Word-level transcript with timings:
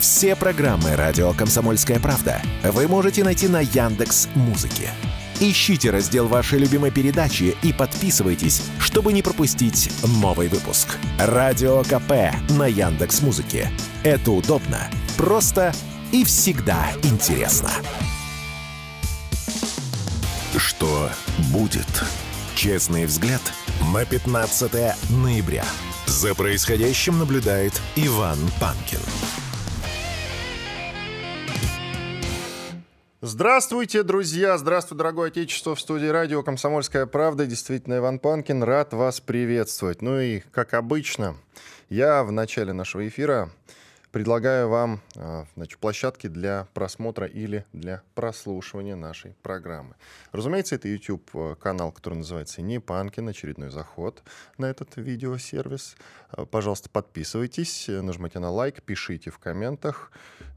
Все 0.00 0.34
программы 0.34 0.96
радио 0.96 1.34
Комсомольская 1.34 2.00
правда 2.00 2.40
вы 2.64 2.88
можете 2.88 3.22
найти 3.22 3.48
на 3.48 3.60
Яндекс 3.60 4.28
Музыке. 4.34 4.88
Ищите 5.40 5.90
раздел 5.90 6.26
вашей 6.26 6.58
любимой 6.58 6.90
передачи 6.90 7.54
и 7.62 7.74
подписывайтесь, 7.74 8.62
чтобы 8.78 9.12
не 9.12 9.20
пропустить 9.20 9.92
новый 10.02 10.48
выпуск. 10.48 10.96
Радио 11.18 11.82
КП 11.82 12.34
на 12.56 12.66
Яндекс 12.66 13.20
Музыке. 13.20 13.70
Это 14.02 14.32
удобно, 14.32 14.90
просто 15.18 15.74
и 16.12 16.24
всегда 16.24 16.86
интересно. 17.02 17.70
Что 20.56 21.10
будет? 21.52 22.04
Честный 22.54 23.04
взгляд 23.04 23.42
на 23.92 24.06
15 24.06 24.72
ноября. 25.10 25.64
За 26.06 26.34
происходящим 26.34 27.18
наблюдает 27.18 27.80
Иван 27.96 28.38
Панкин. 28.58 29.00
Здравствуйте, 33.22 34.02
друзья! 34.02 34.56
Здравствуй, 34.56 34.96
дорогое 34.96 35.28
отечество! 35.28 35.74
В 35.74 35.80
студии 35.80 36.06
радио 36.06 36.42
«Комсомольская 36.42 37.04
правда». 37.04 37.44
Действительно, 37.44 37.98
Иван 37.98 38.18
Панкин. 38.18 38.62
Рад 38.62 38.94
вас 38.94 39.20
приветствовать. 39.20 40.00
Ну 40.00 40.18
и, 40.18 40.40
как 40.40 40.72
обычно, 40.72 41.36
я 41.90 42.24
в 42.24 42.32
начале 42.32 42.72
нашего 42.72 43.06
эфира 43.06 43.50
предлагаю 44.10 44.70
вам 44.70 45.02
а, 45.16 45.44
значит, 45.54 45.78
площадки 45.78 46.28
для 46.28 46.66
просмотра 46.72 47.26
или 47.26 47.66
для 47.74 48.00
прослушивания 48.14 48.96
нашей 48.96 49.34
программы. 49.42 49.96
Разумеется, 50.32 50.76
это 50.76 50.88
YouTube-канал, 50.88 51.92
который 51.92 52.14
называется 52.14 52.62
«Не 52.62 52.80
Панкин», 52.80 53.28
очередной 53.28 53.68
заход 53.68 54.22
на 54.56 54.64
этот 54.64 54.96
видеосервис. 54.96 55.94
А, 56.30 56.46
пожалуйста, 56.46 56.88
подписывайтесь, 56.88 57.84
нажмите 57.86 58.38
на 58.38 58.50
лайк, 58.50 58.82
пишите 58.82 59.30
в 59.30 59.38
комментах. 59.38 60.10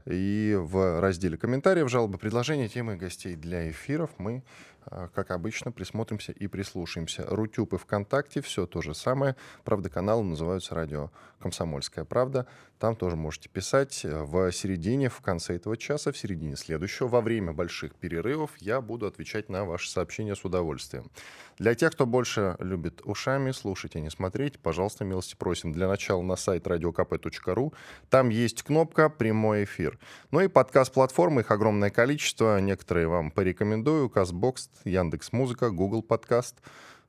И 0.06 0.54
в 0.58 1.00
разделе 1.00 1.36
комментариев, 1.36 1.88
жалобы, 1.88 2.18
предложения, 2.18 2.68
темы 2.68 2.96
гостей 2.96 3.36
для 3.36 3.70
эфиров 3.70 4.10
мы 4.18 4.42
а, 4.86 5.08
как 5.08 5.30
обычно, 5.30 5.72
присмотримся 5.72 6.32
и 6.32 6.46
прислушаемся. 6.46 7.24
Рутюб 7.26 7.72
и 7.74 7.78
ВКонтакте 7.78 8.40
все 8.40 8.66
то 8.66 8.82
же 8.82 8.94
самое. 8.94 9.36
Правда, 9.64 9.88
каналы 9.88 10.24
называются 10.24 10.74
«Радио 10.74 11.10
Комсомольская 11.44 12.06
правда». 12.06 12.46
Там 12.78 12.96
тоже 12.96 13.16
можете 13.16 13.48
писать. 13.48 14.00
В 14.02 14.50
середине, 14.50 15.08
в 15.08 15.20
конце 15.20 15.56
этого 15.56 15.76
часа, 15.76 16.10
в 16.10 16.18
середине 16.18 16.56
следующего, 16.56 17.06
во 17.06 17.20
время 17.20 17.52
больших 17.52 17.94
перерывов 17.94 18.50
я 18.58 18.80
буду 18.80 19.06
отвечать 19.06 19.48
на 19.48 19.64
ваши 19.64 19.88
сообщения 19.88 20.34
с 20.34 20.44
удовольствием. 20.44 21.10
Для 21.58 21.74
тех, 21.74 21.92
кто 21.92 22.04
больше 22.04 22.56
любит 22.58 23.00
ушами 23.04 23.52
слушать, 23.52 23.94
а 23.94 24.00
не 24.00 24.10
смотреть, 24.10 24.58
пожалуйста, 24.58 25.04
милости 25.04 25.36
просим. 25.36 25.72
Для 25.72 25.86
начала 25.86 26.22
на 26.22 26.36
сайт 26.36 26.66
radiokp.ru. 26.66 27.72
Там 28.10 28.28
есть 28.28 28.62
кнопка 28.62 29.08
«Прямой 29.08 29.64
эфир». 29.64 29.98
Ну 30.30 30.40
и 30.40 30.48
подкаст-платформы, 30.48 31.42
их 31.42 31.50
огромное 31.50 31.90
количество. 31.90 32.60
Некоторые 32.60 33.06
вам 33.06 33.30
порекомендую. 33.30 34.10
Казбокс, 34.10 34.70
Яндекс 34.84 35.32
Музыка, 35.32 35.70
Google 35.70 36.02
Подкаст, 36.02 36.56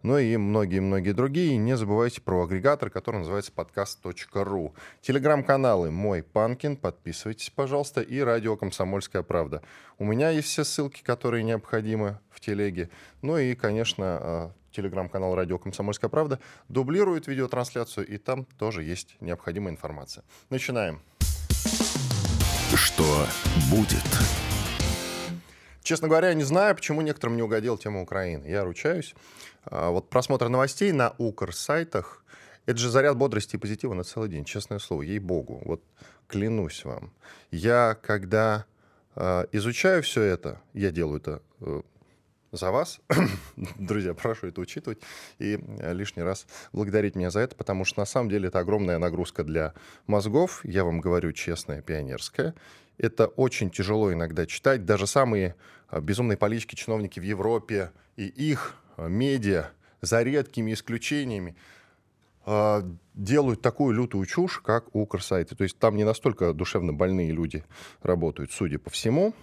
ну 0.05 0.19
и 0.19 0.37
многие-многие 0.37 1.13
другие. 1.13 1.57
Не 1.57 1.75
забывайте 1.75 2.21
про 2.21 2.43
агрегатор, 2.43 2.91
который 2.91 3.17
называется 3.17 3.51
подкаст.ру. 3.51 4.75
Телеграм-каналы 5.01 5.89
«Мой 5.89 6.21
Панкин», 6.21 6.77
подписывайтесь, 6.77 7.49
пожалуйста, 7.49 8.01
и 8.01 8.19
радио 8.19 8.55
«Комсомольская 8.55 9.23
правда». 9.23 9.63
У 9.97 10.05
меня 10.05 10.29
есть 10.29 10.49
все 10.49 10.63
ссылки, 10.63 11.01
которые 11.01 11.43
необходимы 11.43 12.19
в 12.29 12.39
телеге. 12.39 12.91
Ну 13.23 13.39
и, 13.39 13.55
конечно, 13.55 14.05
а, 14.05 14.51
телеграм-канал 14.69 15.33
«Радио 15.33 15.57
Комсомольская 15.57 16.09
правда» 16.09 16.39
дублирует 16.69 17.25
видеотрансляцию, 17.25 18.05
и 18.05 18.19
там 18.19 18.45
тоже 18.59 18.83
есть 18.83 19.17
необходимая 19.21 19.73
информация. 19.73 20.23
Начинаем. 20.51 21.01
Что 22.75 23.25
будет? 23.71 24.05
Честно 25.85 26.07
говоря, 26.07 26.33
не 26.33 26.43
знаю, 26.43 26.75
почему 26.75 27.01
некоторым 27.01 27.35
не 27.35 27.43
угодила 27.43 27.77
тема 27.77 28.01
Украины. 28.01 28.47
Я 28.47 28.63
ручаюсь. 28.63 29.13
А, 29.65 29.89
вот 29.89 30.09
просмотр 30.09 30.49
новостей 30.49 30.91
на 30.91 31.13
Укр-сайтах— 31.17 32.23
это 32.65 32.77
же 32.79 32.89
заряд 32.89 33.17
бодрости 33.17 33.55
и 33.55 33.59
позитива 33.59 33.93
на 33.93 34.03
целый 34.03 34.29
день, 34.29 34.45
честное 34.45 34.79
слово, 34.79 35.03
ей-богу. 35.03 35.61
Вот 35.65 35.83
клянусь 36.27 36.83
вам. 36.83 37.13
Я, 37.51 37.97
когда 38.01 38.65
э, 39.15 39.45
изучаю 39.51 40.01
все 40.03 40.23
это, 40.23 40.61
я 40.73 40.91
делаю 40.91 41.17
это 41.17 41.41
э, 41.61 41.81
за 42.51 42.71
вас. 42.71 42.99
Друзья, 43.77 44.13
прошу 44.13 44.47
это 44.47 44.61
учитывать 44.61 44.99
и 45.39 45.59
лишний 45.79 46.23
раз 46.23 46.47
благодарить 46.73 47.15
меня 47.15 47.29
за 47.29 47.41
это, 47.41 47.55
потому 47.55 47.85
что 47.85 47.99
на 47.99 48.05
самом 48.05 48.29
деле 48.29 48.47
это 48.47 48.59
огромная 48.59 48.97
нагрузка 48.97 49.43
для 49.43 49.73
мозгов. 50.07 50.61
Я 50.63 50.83
вам 50.83 51.01
говорю 51.01 51.31
честная, 51.33 51.81
пионерская. 51.81 52.55
Это 52.97 53.27
очень 53.27 53.69
тяжело 53.69 54.11
иногда 54.13 54.45
читать. 54.45 54.85
Даже 54.85 55.05
самые 55.05 55.55
а, 55.87 55.99
безумные 55.99 56.37
политики, 56.37 56.75
чиновники 56.75 57.19
в 57.19 57.23
Европе 57.23 57.91
и 58.15 58.25
их 58.25 58.75
медиа, 58.97 59.71
за 60.01 60.23
редкими 60.23 60.73
исключениями, 60.73 61.55
а, 62.45 62.83
делают 63.13 63.61
такую 63.61 63.95
лютую 63.95 64.25
чушь, 64.25 64.59
как 64.59 64.93
Укрсайты. 64.95 65.55
То 65.55 65.63
есть 65.63 65.77
там 65.79 65.95
не 65.95 66.03
настолько 66.03 66.53
душевно 66.53 66.93
больные 66.93 67.31
люди 67.31 67.63
работают, 68.01 68.51
судя 68.51 68.77
по 68.77 68.89
всему. 68.89 69.33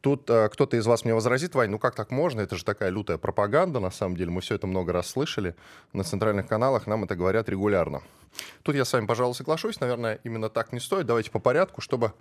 Тут 0.00 0.30
а, 0.30 0.48
кто-то 0.48 0.76
из 0.76 0.86
вас 0.86 1.04
мне 1.04 1.14
возразит, 1.14 1.54
Вань, 1.54 1.70
ну 1.70 1.78
как 1.78 1.96
так 1.96 2.10
можно? 2.10 2.40
Это 2.40 2.56
же 2.56 2.64
такая 2.64 2.90
лютая 2.90 3.18
пропаганда, 3.18 3.80
на 3.80 3.90
самом 3.90 4.16
деле. 4.16 4.30
Мы 4.30 4.40
все 4.40 4.54
это 4.54 4.68
много 4.68 4.92
раз 4.92 5.08
слышали. 5.08 5.56
На 5.92 6.04
центральных 6.04 6.46
каналах 6.46 6.86
нам 6.86 7.04
это 7.04 7.16
говорят 7.16 7.48
регулярно. 7.48 8.02
Тут 8.62 8.76
я 8.76 8.84
с 8.84 8.92
вами, 8.92 9.06
пожалуй, 9.06 9.34
соглашусь. 9.34 9.80
Наверное, 9.80 10.20
именно 10.22 10.48
так 10.48 10.72
не 10.72 10.78
стоит. 10.78 11.06
Давайте 11.06 11.30
по 11.30 11.40
порядку, 11.40 11.80
чтобы 11.80 12.12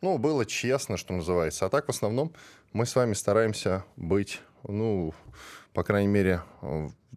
ну, 0.00 0.16
было 0.18 0.46
честно, 0.46 0.96
что 0.96 1.12
называется. 1.12 1.66
А 1.66 1.68
так, 1.68 1.86
в 1.86 1.90
основном, 1.90 2.32
мы 2.72 2.86
с 2.86 2.96
вами 2.96 3.12
стараемся 3.12 3.84
быть, 3.96 4.40
ну, 4.66 5.12
по 5.74 5.82
крайней 5.82 6.08
мере, 6.08 6.42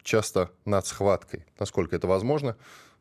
часто 0.04 0.52
над 0.66 0.86
схваткой, 0.86 1.46
насколько 1.60 1.96
это 1.96 2.08
возможно. 2.08 2.58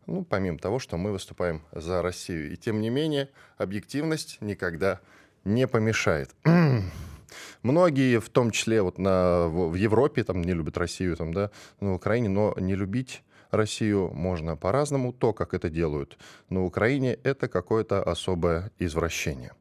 Ну, 0.07 0.25
помимо 0.25 0.59
того, 0.59 0.79
что 0.79 0.97
мы 0.99 1.11
выступаем 1.11 1.63
за 1.73 2.01
Россию. 2.01 2.53
И 2.53 2.57
тем 2.57 2.81
не 2.81 2.91
менее, 2.91 3.31
объективность 3.57 4.39
никогда 4.41 5.01
не 5.45 5.67
помешает. 5.67 6.31
Многие, 7.63 8.21
в 8.21 8.29
том 8.29 8.53
числе 8.53 8.83
вот 8.83 8.99
на, 8.99 9.49
в 9.49 9.75
Европе, 9.75 10.23
там 10.23 10.43
не 10.43 10.53
любят 10.53 10.79
Россию, 10.79 11.17
там, 11.17 11.35
да, 11.35 11.51
на 11.81 11.95
Украине, 11.95 12.29
но 12.29 12.55
не 12.59 12.77
любить 12.77 13.25
Россию 13.51 14.13
можно 14.13 14.57
по-разному. 14.57 15.13
То, 15.13 15.33
как 15.33 15.55
это 15.55 15.71
делают 15.71 16.19
на 16.51 16.65
Украине, 16.65 17.15
это 17.25 17.49
какое-то 17.49 18.03
особое 18.03 18.71
извращение. 18.79 19.53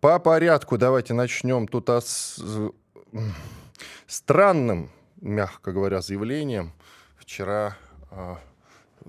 По 0.00 0.18
порядку 0.18 0.78
давайте 0.78 1.14
начнем 1.14 1.66
тут 1.66 1.90
с... 1.90 2.40
странным, 4.06 4.90
мягко 5.20 5.72
говоря, 5.72 6.00
заявлением. 6.00 6.72
Вчера 7.16 7.76
э, 8.10 8.36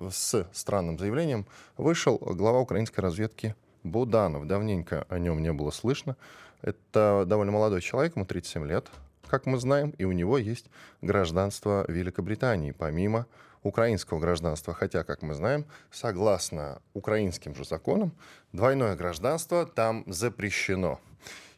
с 0.10 0.48
странным 0.54 0.98
заявлением 0.98 1.46
вышел 1.78 2.18
глава 2.18 2.60
украинской 2.60 3.00
разведки 3.02 3.56
Буданов. 3.84 4.48
Давненько 4.48 5.06
о 5.10 5.20
нем 5.20 5.42
не 5.42 5.54
было 5.54 5.72
слышно. 5.72 6.16
Это 6.62 7.24
довольно 7.28 7.52
молодой 7.52 7.82
человек, 7.82 8.16
ему 8.16 8.26
37 8.26 8.68
лет, 8.68 8.90
как 9.28 9.46
мы 9.46 9.58
знаем, 9.60 9.92
и 9.92 10.06
у 10.06 10.12
него 10.12 10.38
есть 10.38 10.66
гражданство 11.02 11.86
Великобритании, 11.88 12.72
помимо 12.72 13.28
украинского 13.64 14.20
гражданства. 14.20 14.74
Хотя, 14.74 15.04
как 15.04 15.22
мы 15.22 15.34
знаем, 15.34 15.66
согласно 15.92 16.82
украинским 16.94 17.54
же 17.56 17.66
законам, 17.66 18.12
двойное 18.54 18.96
гражданство 18.96 19.66
там 19.66 20.04
запрещено. 20.08 21.00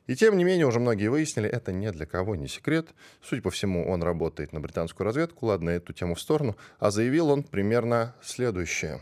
И 0.09 0.15
тем 0.15 0.39
не 0.39 0.43
менее, 0.43 0.65
уже 0.65 0.79
многие 0.79 1.07
выяснили, 1.07 1.47
это 1.47 1.71
не 1.71 1.91
для 1.91 2.07
кого 2.07 2.35
не 2.35 2.47
секрет. 2.47 2.87
Судя 3.21 3.43
по 3.43 3.51
всему, 3.51 3.87
он 3.87 4.01
работает 4.01 4.53
на 4.53 4.59
британскую 4.59 5.05
разведку, 5.05 5.45
ладно, 5.45 5.69
эту 5.69 5.93
тему 5.93 6.15
в 6.15 6.19
сторону. 6.19 6.57
А 6.79 6.89
заявил 6.89 7.29
он 7.29 7.43
примерно 7.43 8.15
следующее. 8.23 9.01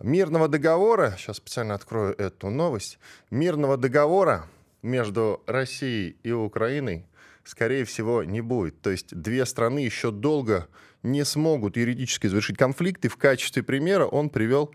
Мирного 0.00 0.48
договора, 0.48 1.14
сейчас 1.16 1.38
специально 1.38 1.74
открою 1.74 2.14
эту 2.18 2.50
новость, 2.50 2.98
мирного 3.30 3.78
договора 3.78 4.44
между 4.82 5.42
Россией 5.46 6.18
и 6.22 6.30
Украиной, 6.30 7.06
скорее 7.42 7.86
всего, 7.86 8.22
не 8.22 8.42
будет. 8.42 8.82
То 8.82 8.90
есть 8.90 9.16
две 9.16 9.46
страны 9.46 9.78
еще 9.78 10.10
долго 10.10 10.68
не 11.02 11.24
смогут 11.24 11.78
юридически 11.78 12.26
завершить 12.26 12.58
конфликт, 12.58 13.02
и 13.06 13.08
в 13.08 13.16
качестве 13.16 13.62
примера 13.62 14.04
он 14.04 14.28
привел 14.28 14.74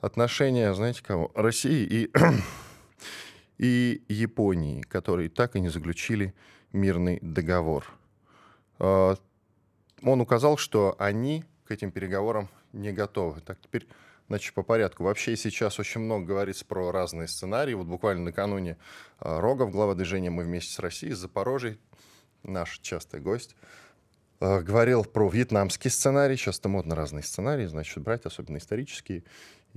отношения, 0.00 0.72
знаете 0.74 1.02
кого, 1.02 1.32
России 1.34 1.84
и, 1.90 2.10
и 3.58 4.02
Японии, 4.08 4.82
которые 4.82 5.28
так 5.28 5.56
и 5.56 5.60
не 5.60 5.68
заключили 5.68 6.34
мирный 6.72 7.18
договор. 7.22 7.86
А, 8.78 9.16
он 10.02 10.20
указал, 10.20 10.56
что 10.56 10.94
они 10.98 11.44
к 11.64 11.70
этим 11.70 11.90
переговорам 11.90 12.48
не 12.72 12.92
готовы. 12.92 13.40
Так, 13.40 13.58
теперь 13.60 13.86
Значит, 14.28 14.54
по 14.54 14.64
порядку. 14.64 15.04
Вообще 15.04 15.36
сейчас 15.36 15.78
очень 15.78 16.00
много 16.00 16.26
говорится 16.26 16.64
про 16.64 16.90
разные 16.90 17.28
сценарии. 17.28 17.74
Вот 17.74 17.86
буквально 17.86 18.24
накануне 18.24 18.76
а, 19.20 19.40
Рогов, 19.40 19.70
глава 19.70 19.94
движения 19.94 20.30
«Мы 20.30 20.42
вместе 20.42 20.72
с 20.72 20.80
Россией» 20.80 21.12
из 21.12 21.24
наш 22.42 22.80
частый 22.80 23.20
гость, 23.20 23.54
Э, 24.38 24.60
говорил 24.60 25.04
про 25.04 25.28
вьетнамский 25.28 25.90
сценарий. 25.90 26.36
Сейчас 26.36 26.58
это 26.58 26.68
модно 26.68 26.94
разные 26.94 27.22
сценарии, 27.22 27.66
значит, 27.66 28.02
брать, 28.02 28.26
особенно 28.26 28.58
исторические, 28.58 29.24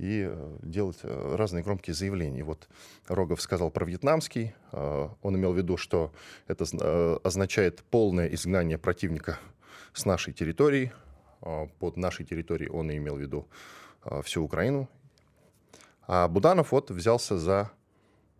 и 0.00 0.26
э, 0.30 0.56
делать 0.62 0.98
э, 1.02 1.34
разные 1.36 1.62
громкие 1.62 1.94
заявления. 1.94 2.42
Вот 2.42 2.68
Рогов 3.06 3.42
сказал 3.42 3.70
про 3.70 3.84
вьетнамский. 3.84 4.54
Он 4.72 5.36
имел 5.36 5.52
в 5.52 5.56
виду, 5.56 5.76
что 5.76 6.12
это 6.46 6.64
означает 7.22 7.82
полное 7.90 8.28
изгнание 8.28 8.78
противника 8.78 9.38
с 9.92 10.04
нашей 10.06 10.32
территории. 10.32 10.92
Под 11.78 11.96
нашей 11.96 12.24
территорией 12.24 12.70
он 12.70 12.90
имел 12.90 13.16
в 13.16 13.20
виду 13.20 13.48
всю 14.22 14.42
Украину. 14.42 14.88
А 16.06 16.28
Буданов 16.28 16.72
вот 16.72 16.90
взялся 16.90 17.38
за 17.38 17.70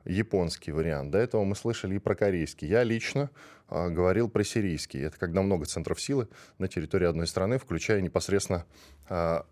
японский 0.04 0.72
вариант. 0.72 1.10
До 1.10 1.18
этого 1.18 1.44
мы 1.44 1.54
слышали 1.54 1.96
и 1.96 1.98
про 1.98 2.14
корейский. 2.14 2.68
Я 2.68 2.82
лично 2.84 3.30
э, 3.68 3.88
говорил 3.88 4.28
про 4.28 4.44
сирийский. 4.44 5.00
Это 5.00 5.18
когда 5.18 5.42
много 5.42 5.66
центров 5.66 6.00
силы 6.00 6.28
на 6.58 6.68
территории 6.68 7.06
одной 7.06 7.26
страны, 7.26 7.58
включая 7.58 8.00
непосредственно 8.00 8.64
э, 9.08 9.42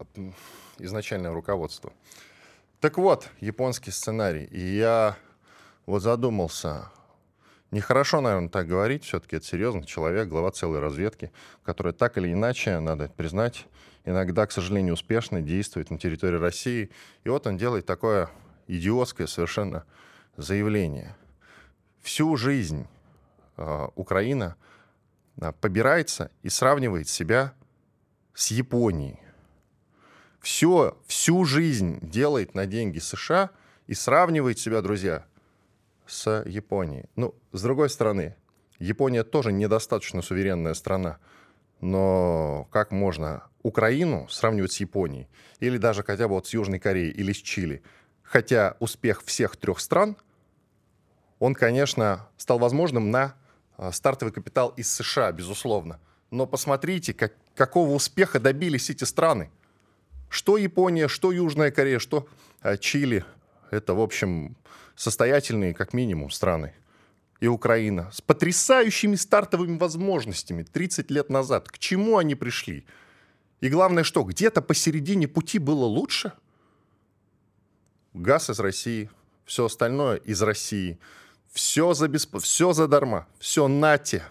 изначальное 0.80 1.32
руководство. 1.32 1.92
Так 2.80 2.98
вот, 2.98 3.28
японский 3.40 3.90
сценарий. 3.90 4.44
И 4.44 4.60
я 4.60 5.16
вот 5.86 6.02
задумался, 6.02 6.90
Нехорошо, 7.70 8.22
наверное, 8.22 8.48
так 8.48 8.66
говорить. 8.66 9.04
Все-таки 9.04 9.36
это 9.36 9.44
серьезный 9.44 9.84
человек, 9.84 10.28
глава 10.28 10.50
целой 10.50 10.80
разведки, 10.80 11.30
которая 11.62 11.92
так 11.92 12.16
или 12.16 12.32
иначе, 12.32 12.80
надо 12.80 13.08
признать, 13.08 13.66
иногда, 14.06 14.46
к 14.46 14.52
сожалению, 14.52 14.94
успешно 14.94 15.42
действует 15.42 15.90
на 15.90 15.98
территории 15.98 16.38
России. 16.38 16.90
И 17.24 17.28
вот 17.28 17.46
он 17.46 17.58
делает 17.58 17.84
такое 17.84 18.30
идиотское 18.68 19.26
совершенно 19.26 19.84
заявление. 20.38 21.14
Всю 22.00 22.36
жизнь 22.36 22.86
э, 23.58 23.88
Украина 23.96 24.56
э, 25.38 25.52
побирается 25.60 26.30
и 26.42 26.48
сравнивает 26.48 27.08
себя 27.08 27.52
с 28.32 28.50
Японией. 28.50 29.18
Все, 30.48 30.96
всю 31.06 31.44
жизнь 31.44 31.98
делает 32.00 32.54
на 32.54 32.64
деньги 32.64 33.00
США 33.00 33.50
и 33.86 33.92
сравнивает 33.92 34.58
себя, 34.58 34.80
друзья, 34.80 35.26
с 36.06 36.42
Японией. 36.46 37.04
Ну, 37.16 37.34
с 37.52 37.60
другой 37.60 37.90
стороны, 37.90 38.34
Япония 38.78 39.24
тоже 39.24 39.52
недостаточно 39.52 40.22
суверенная 40.22 40.72
страна. 40.72 41.18
Но 41.82 42.66
как 42.70 42.92
можно 42.92 43.42
Украину 43.62 44.26
сравнивать 44.30 44.72
с 44.72 44.80
Японией? 44.80 45.28
Или 45.60 45.76
даже 45.76 46.02
хотя 46.02 46.28
бы 46.28 46.36
вот 46.36 46.46
с 46.46 46.54
Южной 46.54 46.78
Кореей 46.78 47.10
или 47.10 47.34
с 47.34 47.36
Чили? 47.36 47.82
Хотя 48.22 48.78
успех 48.80 49.22
всех 49.24 49.54
трех 49.54 49.78
стран– 49.78 50.16
он, 51.38 51.54
конечно, 51.54 52.26
стал 52.38 52.58
возможным 52.58 53.10
на 53.10 53.34
а, 53.76 53.92
стартовый 53.92 54.32
капитал 54.32 54.70
из 54.70 54.90
США, 54.90 55.30
безусловно. 55.30 56.00
Но 56.30 56.46
посмотрите, 56.46 57.12
как, 57.12 57.34
какого 57.54 57.92
успеха 57.92 58.40
добились 58.40 58.88
эти 58.88 59.04
страны. 59.04 59.50
Что 60.28 60.56
Япония, 60.56 61.08
что 61.08 61.32
Южная 61.32 61.70
Корея, 61.70 61.98
что 61.98 62.28
а, 62.60 62.76
Чили. 62.76 63.24
Это, 63.70 63.94
в 63.94 64.00
общем, 64.00 64.56
состоятельные, 64.96 65.74
как 65.74 65.92
минимум, 65.92 66.30
страны. 66.30 66.74
И 67.40 67.46
Украина. 67.46 68.10
С 68.12 68.20
потрясающими 68.20 69.14
стартовыми 69.14 69.78
возможностями 69.78 70.64
30 70.64 71.10
лет 71.10 71.30
назад. 71.30 71.68
К 71.68 71.78
чему 71.78 72.18
они 72.18 72.34
пришли? 72.34 72.84
И 73.60 73.68
главное, 73.68 74.04
что 74.04 74.22
где-то 74.22 74.62
посередине 74.62 75.28
пути 75.28 75.58
было 75.58 75.84
лучше? 75.84 76.32
Газ 78.14 78.50
из 78.50 78.58
России, 78.58 79.10
все 79.44 79.66
остальное 79.66 80.16
из 80.16 80.42
России– 80.42 80.98
все, 81.52 81.94
за 81.94 82.08
бесп... 82.08 82.38
все 82.38 82.72
задарма, 82.72 83.26
все 83.38 83.68
нате. 83.68 84.22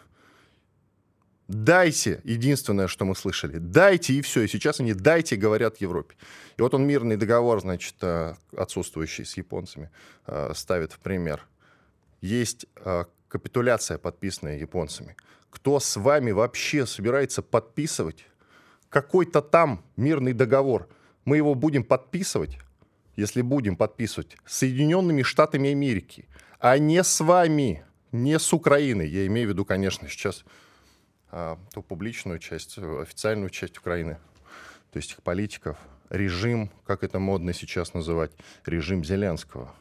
Дайте, 1.47 2.21
единственное, 2.23 2.87
что 2.87 3.05
мы 3.05 3.15
слышали, 3.15 3.57
дайте 3.57 4.13
и 4.13 4.21
все. 4.21 4.41
И 4.41 4.47
сейчас 4.47 4.79
они 4.79 4.93
дайте, 4.93 5.35
говорят 5.35 5.77
Европе. 5.77 6.15
И 6.57 6.61
вот 6.61 6.73
он 6.73 6.85
мирный 6.85 7.15
договор, 7.15 7.61
значит, 7.61 7.95
э, 8.01 8.35
отсутствующий 8.55 9.25
с 9.25 9.37
японцами, 9.37 9.89
э, 10.25 10.51
ставит 10.55 10.91
в 10.91 10.99
пример. 10.99 11.45
Есть 12.21 12.65
э, 12.75 13.05
капитуляция, 13.29 13.97
подписанная 13.97 14.57
японцами. 14.57 15.15
Кто 15.49 15.79
с 15.79 15.95
вами 15.95 16.31
вообще 16.31 16.85
собирается 16.85 17.41
подписывать 17.41 18.25
какой-то 18.89 19.41
там 19.41 19.85
мирный 19.95 20.33
договор? 20.33 20.89
Мы 21.23 21.37
его 21.37 21.55
будем 21.55 21.83
подписывать, 21.83 22.57
если 23.15 23.41
будем 23.41 23.75
подписывать, 23.77 24.37
с 24.45 24.57
Соединенными 24.57 25.23
Штатами 25.23 25.71
Америки– 25.71 26.27
а 26.59 26.77
не 26.77 27.03
с 27.03 27.19
вами, 27.21 27.85
не 28.11 28.39
с 28.39 28.53
Украиной. 28.53 29.07
Я 29.09 29.27
имею 29.27 29.47
в 29.47 29.51
виду, 29.51 29.65
конечно, 29.65 30.07
сейчас 30.09 30.43
ту 31.29 31.81
публичную 31.81 32.39
часть, 32.39 32.77
официальную 32.77 33.49
часть 33.49 33.77
Украины, 33.77 34.17
то 34.91 34.97
есть 34.97 35.11
их 35.11 35.23
политиков, 35.23 35.77
режим, 36.09 36.71
как 36.85 37.03
это 37.03 37.19
модно 37.19 37.53
сейчас 37.53 37.93
называть, 37.93 38.31
режим 38.65 39.03
Зеленского. 39.03 39.73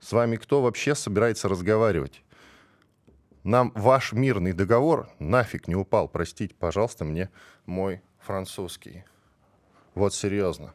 С 0.00 0.12
вами 0.12 0.36
кто 0.36 0.62
вообще 0.62 0.94
собирается 0.94 1.48
разговаривать? 1.48 2.22
Нам 3.44 3.72
ваш 3.74 4.12
мирный 4.12 4.52
договор 4.52 5.08
нафиг 5.18 5.68
не 5.68 5.74
упал, 5.74 6.08
простите, 6.08 6.54
пожалуйста, 6.54 7.04
мне 7.04 7.30
мой 7.66 8.02
французский. 8.20 9.04
Вот 9.94 10.14
серьезно 10.14 10.74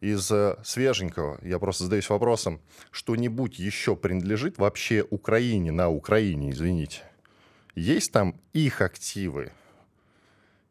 из 0.00 0.30
э, 0.30 0.56
свеженького, 0.62 1.38
я 1.42 1.58
просто 1.58 1.84
задаюсь 1.84 2.08
вопросом, 2.08 2.60
что-нибудь 2.90 3.58
еще 3.58 3.96
принадлежит 3.96 4.58
вообще 4.58 5.04
Украине, 5.08 5.72
на 5.72 5.88
Украине, 5.88 6.50
извините? 6.50 7.02
Есть 7.74 8.12
там 8.12 8.40
их 8.52 8.80
активы? 8.80 9.52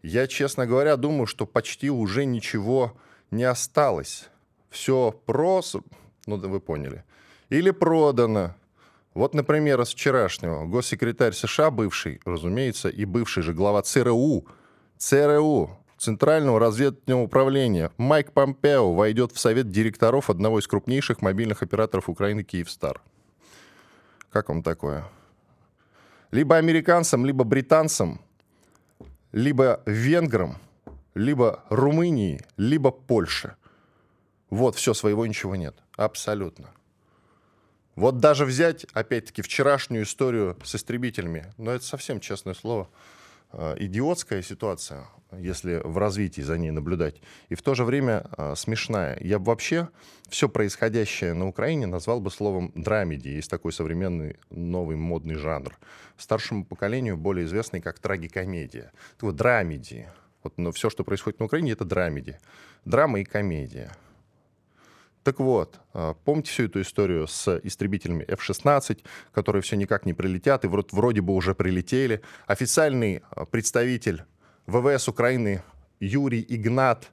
Я, 0.01 0.27
честно 0.27 0.65
говоря, 0.65 0.95
думаю, 0.95 1.25
что 1.25 1.45
почти 1.45 1.89
уже 1.89 2.25
ничего 2.25 2.95
не 3.31 3.44
осталось. 3.44 4.29
Все 4.69 5.11
просто, 5.25 5.81
ну 6.25 6.38
да 6.38 6.47
вы 6.47 6.59
поняли. 6.59 7.03
Или 7.49 7.71
продано. 7.71 8.55
Вот, 9.13 9.33
например, 9.33 9.81
из 9.81 9.89
вчерашнего 9.89 10.65
госсекретарь 10.65 11.33
США, 11.33 11.71
бывший, 11.71 12.21
разумеется, 12.23 12.89
и 12.89 13.05
бывший 13.05 13.41
же 13.41 13.53
глава 13.53 13.81
ЦРУ, 13.81 14.45
ЦРУ, 14.97 15.77
Центрального 15.97 16.59
разведывательного 16.59 17.23
управления 17.23 17.91
Майк 17.97 18.31
Помпео 18.31 18.93
войдет 18.93 19.31
в 19.31 19.39
совет 19.39 19.71
директоров 19.71 20.29
одного 20.29 20.59
из 20.59 20.67
крупнейших 20.67 21.21
мобильных 21.21 21.63
операторов 21.63 22.09
Украины 22.09 22.43
«Киевстар». 22.43 23.01
Как 24.29 24.50
вам 24.50 24.61
такое? 24.61 25.05
Либо 26.31 26.57
американцам, 26.57 27.25
либо 27.25 27.44
британцам, 27.44 28.21
либо 29.31 29.81
венграм, 29.85 30.57
либо 31.15 31.63
Румынии, 31.69 32.45
либо 32.57 32.91
Польше. 32.91 33.56
Вот, 34.50 34.75
все, 34.75 34.94
своего 34.94 35.25
ничего 35.25 35.56
нет. 35.56 35.75
Абсолютно. 35.95 36.69
Вот 37.95 38.19
даже 38.19 38.45
взять, 38.45 38.85
опять-таки, 38.94 39.41
вчерашнюю 39.41 40.03
историю 40.03 40.57
с 40.63 40.75
истребителями, 40.75 41.51
но 41.57 41.72
это 41.72 41.84
совсем, 41.84 42.19
честное 42.19 42.53
слово, 42.53 42.89
Э, 43.51 43.75
идиотская 43.79 44.41
ситуация, 44.41 45.07
если 45.39 45.82
в 45.84 45.98
развитии 45.98 46.41
за 46.41 46.58
ней 46.58 46.72
наблюдать, 46.72 47.22
и 47.50 47.56
в 47.56 47.62
то 47.62 47.75
же 47.75 47.84
время 47.84 48.25
э, 48.38 48.56
смешная. 48.56 49.17
Я 49.22 49.39
бы 49.39 49.46
вообще 49.46 49.89
все 50.29 50.50
происходящее 50.50 51.34
на 51.34 51.48
Украине 51.48 51.88
назвал 51.88 52.20
бы 52.20 52.32
словом 52.32 52.72
драмеди. 52.75 53.29
Есть 53.29 53.50
такой 53.50 53.72
современный 53.72 54.38
новый 54.50 54.98
модный 54.98 55.36
жанр. 55.36 55.77
Старшему 56.17 56.65
поколению 56.65 57.17
более 57.17 57.46
известный 57.46 57.82
как 57.82 58.00
трагикомедия. 58.00 58.91
Так 59.15 59.24
вот, 59.24 59.36
драмеди. 59.36 60.08
Вот, 60.44 60.53
но 60.58 60.72
все, 60.72 60.89
что 60.89 61.03
происходит 61.03 61.39
на 61.39 61.46
Украине, 61.46 61.72
это 61.72 61.86
драмеди. 61.86 62.39
Драма 62.86 63.20
и 63.20 63.24
комедия. 63.24 63.91
Так 65.27 65.41
вот, 65.41 65.82
а, 65.94 66.13
помните 66.13 66.51
всю 66.51 66.63
эту 66.67 66.79
историю 66.79 67.27
с 67.27 67.60
истребителями 67.63 68.24
F-16, 68.29 69.00
которые 69.34 69.62
все 69.62 69.75
никак 69.75 70.06
не 70.06 70.13
прилетят, 70.13 70.63
и 70.63 70.70
вроде 70.70 71.20
бы 71.20 71.34
уже 71.34 71.53
прилетели. 71.53 72.22
Официальный 72.46 73.22
а, 73.32 73.44
представитель 73.44 74.24
ВВС 74.67 75.07
Украины 75.07 75.63
Юрий 76.00 76.45
Игнат 76.47 77.09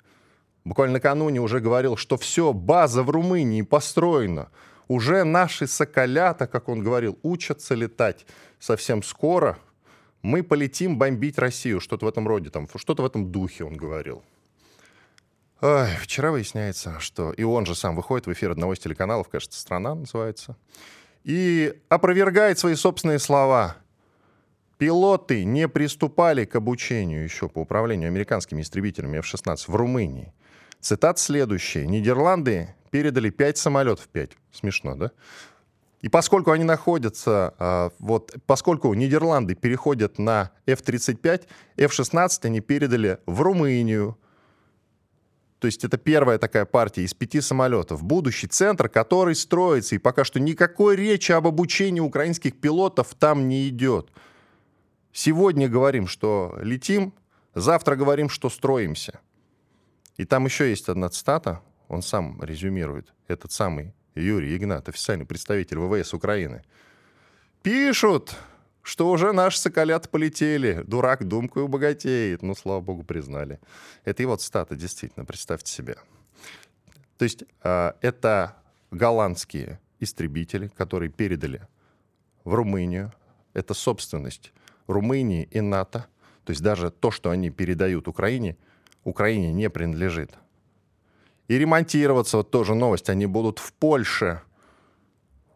буквально 0.65 0.95
накануне 0.95 1.41
уже 1.41 1.61
говорил, 1.61 1.97
что 1.97 2.17
все, 2.17 2.53
база 2.53 3.03
в 3.03 3.11
Румынии 3.11 3.63
построена. 3.63 4.51
Уже 4.89 5.25
наши 5.25 5.67
соколята, 5.67 6.47
как 6.47 6.69
он 6.69 6.83
говорил, 6.83 7.19
учатся 7.23 7.75
летать. 7.75 8.27
Совсем 8.59 9.03
скоро 9.03 9.59
мы 10.21 10.43
полетим 10.43 10.99
бомбить 10.99 11.39
Россию. 11.39 11.81
Что-то 11.81 12.07
в 12.07 12.09
этом 12.09 12.27
роде, 12.29 12.51
там, 12.51 12.69
что-то 12.75 13.03
в 13.03 13.07
этом 13.07 13.31
духе 13.31 13.65
он 13.65 13.77
говорил. 13.77 14.23
Ой, 15.61 15.89
вчера 16.01 16.31
выясняется, 16.31 16.99
что 17.01 17.33
и 17.33 17.43
он 17.43 17.65
же 17.65 17.75
сам 17.75 17.97
выходит 17.97 18.27
в 18.27 18.33
эфир 18.33 18.51
одного 18.51 18.75
из 18.75 18.81
телеканалов, 18.81 19.29
кажется, 19.29 19.59
«Страна» 19.59 19.95
называется, 19.95 20.57
и 21.23 21.81
опровергает 21.89 22.59
свои 22.59 22.75
собственные 22.75 23.19
слова. 23.19 23.77
Пилоты 24.79 25.45
не 25.45 25.69
приступали 25.69 26.45
к 26.45 26.57
обучению 26.57 27.23
еще 27.23 27.49
по 27.49 27.61
управлению 27.61 28.09
американскими 28.09 28.63
истребителями 28.63 29.19
F-16 29.19 29.65
в 29.69 29.75
Румынии. 29.77 30.33
Цитат 30.81 31.19
следующая. 31.19 31.87
Нидерланды 31.87 32.75
передали 32.91 33.31
5 33.31 33.57
самолетов, 33.57 34.09
5. 34.09 34.33
Смешно, 34.53 34.97
да? 34.97 35.11
И 36.05 36.11
поскольку 36.11 36.51
они 36.51 36.65
находятся, 36.65 37.55
а, 37.59 37.91
вот, 37.99 38.35
поскольку 38.45 38.93
Нидерланды 38.93 39.55
переходят 39.55 40.19
на 40.19 40.51
F-35, 40.67 41.45
F-16 41.79 42.29
они 42.43 42.61
передали 42.61 43.21
в 43.25 43.41
Румынию, 43.41 44.19
То 45.61 45.67
есть 45.67 45.83
это 45.83 45.97
первая 45.97 46.37
такая 46.37 46.67
партия 46.67 47.05
из 47.05 47.15
пяти 47.15 47.41
самолетов. 47.41 48.05
Будущий 48.05 48.49
центр, 48.49 48.91
который 48.91 49.35
строится, 49.35 49.95
и 49.95 49.99
пока 49.99 50.25
что 50.25 50.39
никакой 50.39 50.95
речи 50.95 51.33
об 51.33 51.47
обучении 51.47 52.01
украинских 52.01 52.61
пилотов 52.61 53.15
там 53.19 53.49
не 53.49 53.71
идет. 53.71 54.11
Сегодня 55.17 55.69
говорим, 55.69 56.09
что 56.09 56.59
летим, 56.61 57.15
завтра 57.55 57.95
говорим, 57.95 58.29
что 58.29 58.51
строимся. 58.51 59.21
И 60.17 60.25
там 60.25 60.45
еще 60.45 60.69
есть 60.69 60.89
одна 60.89 61.09
цитата, 61.09 61.63
он 61.87 62.03
сам 62.03 62.43
резюмирует, 62.43 63.15
этот 63.29 63.53
самый 63.53 63.95
Юрий 64.17 64.57
Игнат, 64.57 64.89
официальный 64.89 65.25
представитель 65.25 65.79
ВВС 65.79 66.15
Украины. 66.15 66.65
Пишут, 67.63 68.35
что 68.83 69.09
уже 69.09 69.33
наши 69.33 69.61
соколят 69.61 70.11
полетели. 70.11 70.83
Дурак 70.85 71.29
думкой 71.29 71.69
богатеет. 71.69 72.43
Ну, 72.43 72.57
слава 72.57 72.81
богу, 72.81 73.05
признали. 73.05 73.61
Это 74.05 74.21
его 74.21 74.35
цитата, 74.35 74.75
действительно, 74.75 75.25
представьте 75.25 75.73
себе. 75.73 75.97
То 77.19 77.23
есть 77.23 77.45
э, 77.63 77.93
это 78.01 78.57
голландские 78.91 79.79
истребители, 80.01 80.73
которые 80.77 81.09
передали 81.09 81.63
в 82.43 82.53
Румынию. 82.55 83.13
Это 83.53 83.75
собственность 83.75 84.53
Румынии 84.87 85.49
и 85.51 85.61
НАТО. 85.61 86.07
То 86.45 86.51
есть 86.51 86.63
даже 86.63 86.91
то, 86.91 87.11
что 87.11 87.31
они 87.31 87.51
передают 87.51 88.09
Украине, 88.09 88.57
Украине 89.05 89.53
не 89.53 89.71
принадлежит. 89.71 90.33
И 91.49 91.59
ремонтироваться, 91.59 92.39
вот 92.39 92.51
тоже 92.51 92.75
новость, 92.75 93.11
они 93.11 93.27
будут 93.27 93.59
в 93.59 93.73
Польше. 93.73 94.43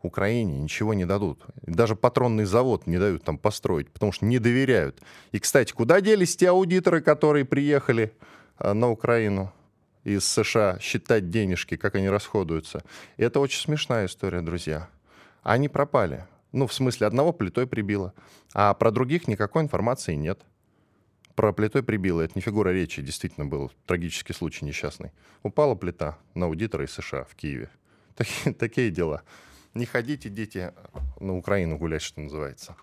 Украине 0.03 0.61
ничего 0.61 0.95
не 0.95 1.05
дадут. 1.05 1.45
Даже 1.63 1.97
патронный 1.97 2.45
завод 2.45 2.87
не 2.87 2.99
дают 2.99 3.25
там 3.25 3.37
построить, 3.37 3.91
потому 3.91 4.13
что 4.13 4.27
не 4.27 4.39
доверяют. 4.39 5.01
И, 5.33 5.39
кстати, 5.41 5.73
куда 5.73 6.01
делись 6.01 6.37
те 6.37 6.51
аудиторы, 6.51 7.01
которые 7.01 7.45
приехали 7.45 8.13
а, 8.59 8.75
на 8.75 8.91
Украину 8.91 9.53
из 10.05 10.27
США 10.27 10.79
считать 10.81 11.31
денежки, 11.31 11.77
как 11.77 11.97
они 11.97 12.09
расходуются? 12.09 12.85
Это 13.17 13.41
очень 13.41 13.61
смешная 13.61 14.07
история, 14.07 14.41
друзья. 14.41 14.89
Они 15.43 15.69
пропали. 15.69 16.27
Ну, 16.53 16.67
в 16.67 16.73
смысле, 16.73 17.07
одного 17.07 17.33
плитой 17.33 17.67
прибило, 17.67 18.15
а 18.55 18.73
про 18.75 18.91
других 18.91 19.29
никакой 19.29 19.63
информации 19.63 20.15
нет 20.15 20.45
про 21.39 21.53
плитой 21.53 21.85
прибило. 21.85 22.21
Это 22.21 22.33
не 22.35 22.43
фигура 22.43 22.71
речи, 22.71 23.01
действительно 23.01 23.47
был 23.47 23.71
трагический 23.87 24.35
случай 24.35 24.65
несчастный. 24.65 25.13
Упала 25.45 25.77
плита 25.77 26.19
на 26.35 26.47
аудитора 26.47 26.85
из 26.85 26.91
США 26.91 27.23
в 27.23 27.37
Киеве. 27.37 27.71
Такие, 28.17 28.53
такие 28.59 28.91
дела. 28.91 29.23
Не 29.73 29.87
ходите, 29.87 30.31
дети, 30.31 30.73
на 31.21 31.37
Украину 31.37 31.79
гулять, 31.79 32.03
что 32.03 32.21
называется. 32.21 32.75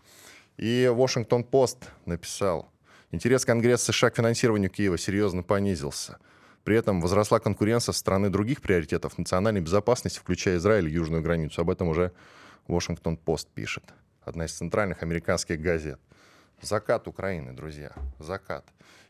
И 0.56 0.90
Вашингтон-Пост 0.90 1.90
написал, 2.06 2.72
интерес 3.12 3.44
Конгресса 3.44 3.92
США 3.92 4.10
к 4.10 4.16
финансированию 4.16 4.70
Киева 4.70 4.98
серьезно 4.98 5.44
понизился. 5.44 6.18
При 6.64 6.78
этом 6.78 7.02
возросла 7.02 7.40
конкуренция 7.40 7.92
со 7.92 8.00
стороны 8.00 8.30
других 8.30 8.62
приоритетов 8.62 9.18
национальной 9.18 9.60
безопасности, 9.60 10.20
включая 10.20 10.60
Израиль 10.60 10.88
и 10.88 10.94
южную 10.94 11.22
границу. 11.22 11.60
Об 11.60 11.72
этом 11.72 11.90
уже 11.90 12.14
Вашингтон-Пост 12.68 13.50
пишет. 13.50 13.84
Одна 14.22 14.46
из 14.46 14.54
центральных 14.54 15.04
американских 15.04 15.62
газет. 15.62 16.00
Закат 16.62 17.08
Украины, 17.08 17.54
друзья. 17.54 17.92
Закат. 18.20 18.66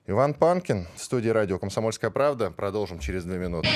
Иван 0.07 0.33
Панкин, 0.33 0.87
студия 0.97 1.33
радио 1.33 1.57
«Комсомольская 1.57 2.11
правда». 2.11 2.51
Продолжим 2.51 2.99
через 2.99 3.23
две 3.23 3.37
минуты. 3.37 3.69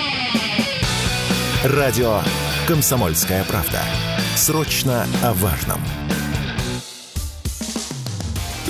Радио 1.63 2.21
«Комсомольская 2.67 3.43
правда». 3.45 3.81
Срочно 4.35 5.05
о 5.23 5.33
важном. 5.33 5.79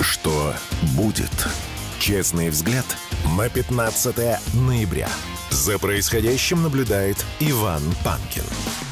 Что 0.00 0.54
будет? 0.96 1.30
Честный 1.98 2.48
взгляд 2.48 2.86
на 3.36 3.48
15 3.48 4.16
ноября. 4.54 5.08
За 5.50 5.78
происходящим 5.78 6.62
наблюдает 6.62 7.24
Иван 7.40 7.82
Панкин. 8.02 8.89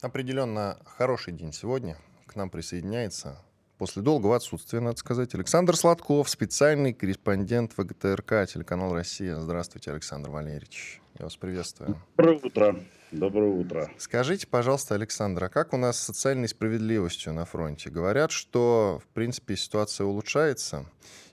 Определенно 0.00 0.78
хороший 0.84 1.32
день 1.32 1.52
сегодня 1.52 1.96
к 2.26 2.36
нам 2.36 2.50
присоединяется 2.50 3.42
после 3.78 4.00
долгого 4.00 4.36
отсутствия, 4.36 4.78
надо 4.78 4.96
сказать, 4.96 5.34
Александр 5.34 5.76
Сладков, 5.76 6.28
специальный 6.28 6.92
корреспондент 6.92 7.72
ВГТРК, 7.76 8.46
телеканал 8.46 8.94
«Россия». 8.94 9.34
Здравствуйте, 9.40 9.90
Александр 9.90 10.30
Валерьевич. 10.30 11.00
Я 11.18 11.24
вас 11.24 11.36
приветствую. 11.36 12.00
Доброе 12.16 12.38
утро. 12.38 12.80
Доброе 13.10 13.50
утро. 13.50 13.90
Скажите, 13.98 14.46
пожалуйста, 14.46 14.94
Александр, 14.94 15.44
а 15.44 15.48
как 15.48 15.72
у 15.72 15.76
нас 15.76 15.98
с 15.98 16.04
социальной 16.04 16.48
справедливостью 16.48 17.32
на 17.32 17.44
фронте? 17.44 17.90
Говорят, 17.90 18.30
что, 18.30 19.00
в 19.02 19.08
принципе, 19.14 19.56
ситуация 19.56 20.06
улучшается, 20.06 20.86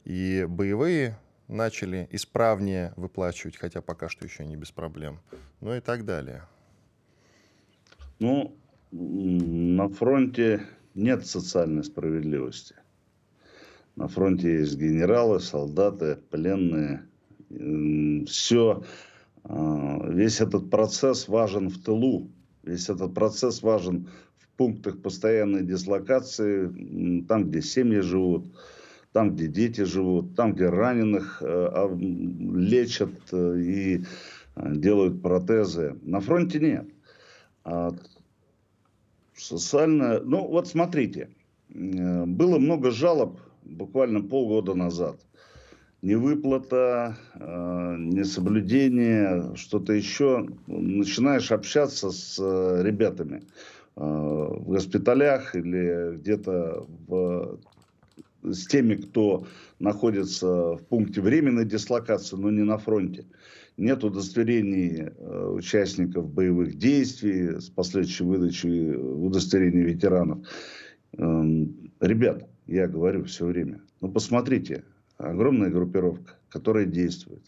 и 0.06 0.48
боевые 0.50 1.20
начали 1.48 2.08
исправнее 2.10 2.94
выплачивать, 2.96 3.58
хотя 3.58 3.82
пока 3.82 4.10
что 4.10 4.26
еще 4.26 4.44
не 4.44 4.56
без 4.56 4.72
проблем, 4.72 5.20
ну 5.62 5.76
и 5.76 5.82
так 5.82 6.04
далее. 6.04 6.48
Ну, 8.20 8.56
на 8.92 9.90
фронте 9.90 10.62
нет 10.94 11.26
социальной 11.26 11.84
справедливости. 11.84 12.76
На 13.96 14.08
фронте 14.08 14.60
есть 14.60 14.78
генералы, 14.78 15.40
солдаты, 15.40 16.18
пленные. 16.30 17.06
Все, 18.28 18.84
а, 19.44 20.10
весь 20.10 20.42
этот 20.42 20.70
процесс 20.70 21.28
важен 21.28 21.70
в 21.70 21.82
тылу. 21.82 22.30
Весь 22.64 22.90
этот 22.90 23.14
процесс 23.14 23.62
важен 23.62 24.10
в 24.38 24.48
пунктах 24.58 25.02
постоянной 25.02 25.64
дислокации, 25.64 27.24
там, 27.28 27.50
где 27.50 27.62
семьи 27.62 28.00
живут, 28.00 28.46
там, 29.12 29.36
где 29.36 29.48
дети 29.48 29.82
живут, 29.82 30.36
там, 30.36 30.54
где 30.54 30.70
раненых 30.70 31.42
э, 31.42 31.46
а, 31.48 31.96
лечат 31.96 33.12
э, 33.32 33.60
и 33.60 34.04
э, 34.56 34.76
делают 34.76 35.22
протезы. 35.22 35.98
На 36.02 36.22
фронте 36.22 36.60
нет. 36.60 36.95
Социальная... 39.36 40.22
Ну, 40.22 40.48
вот 40.48 40.68
смотрите, 40.68 41.30
э, 41.74 42.26
было 42.26 42.58
много 42.58 42.92
жалоб 42.92 43.40
буквально 43.64 44.22
полгода 44.22 44.76
назад. 44.76 45.20
Невыплата, 46.02 47.18
э, 47.34 47.96
несоблюдение, 47.98 49.56
что-то 49.56 49.94
еще. 49.94 50.48
Начинаешь 50.68 51.52
общаться 51.52 52.12
с 52.12 52.38
э, 52.40 52.82
ребятами 52.84 53.44
в 53.98 54.66
госпиталях 54.66 55.56
или 55.56 56.18
где-то 56.18 56.86
в 57.08 57.60
с 58.44 58.68
теми, 58.68 58.96
кто 58.96 59.48
находится 59.80 60.76
в 60.76 60.84
пункте 60.90 61.22
временной 61.22 61.64
дислокации, 61.66 62.36
но 62.36 62.52
не 62.52 62.64
на 62.64 62.78
фронте 62.78 63.26
нет 63.78 64.04
удостоверений 64.04 65.10
э, 65.10 65.48
участников 65.50 66.30
боевых 66.30 66.76
действий 66.78 67.60
с 67.60 67.70
последующей 67.70 68.24
выдачей 68.24 68.92
э, 68.92 68.98
удостоверений 68.98 69.84
ветеранов. 69.84 70.48
Эм, 71.18 71.92
ребят, 72.00 72.48
я 72.68 72.88
говорю 72.88 73.26
все 73.26 73.46
время, 73.46 73.82
ну 74.02 74.12
посмотрите, 74.12 74.84
огромная 75.18 75.70
группировка, 75.70 76.38
которая 76.50 76.86
действует. 76.86 77.44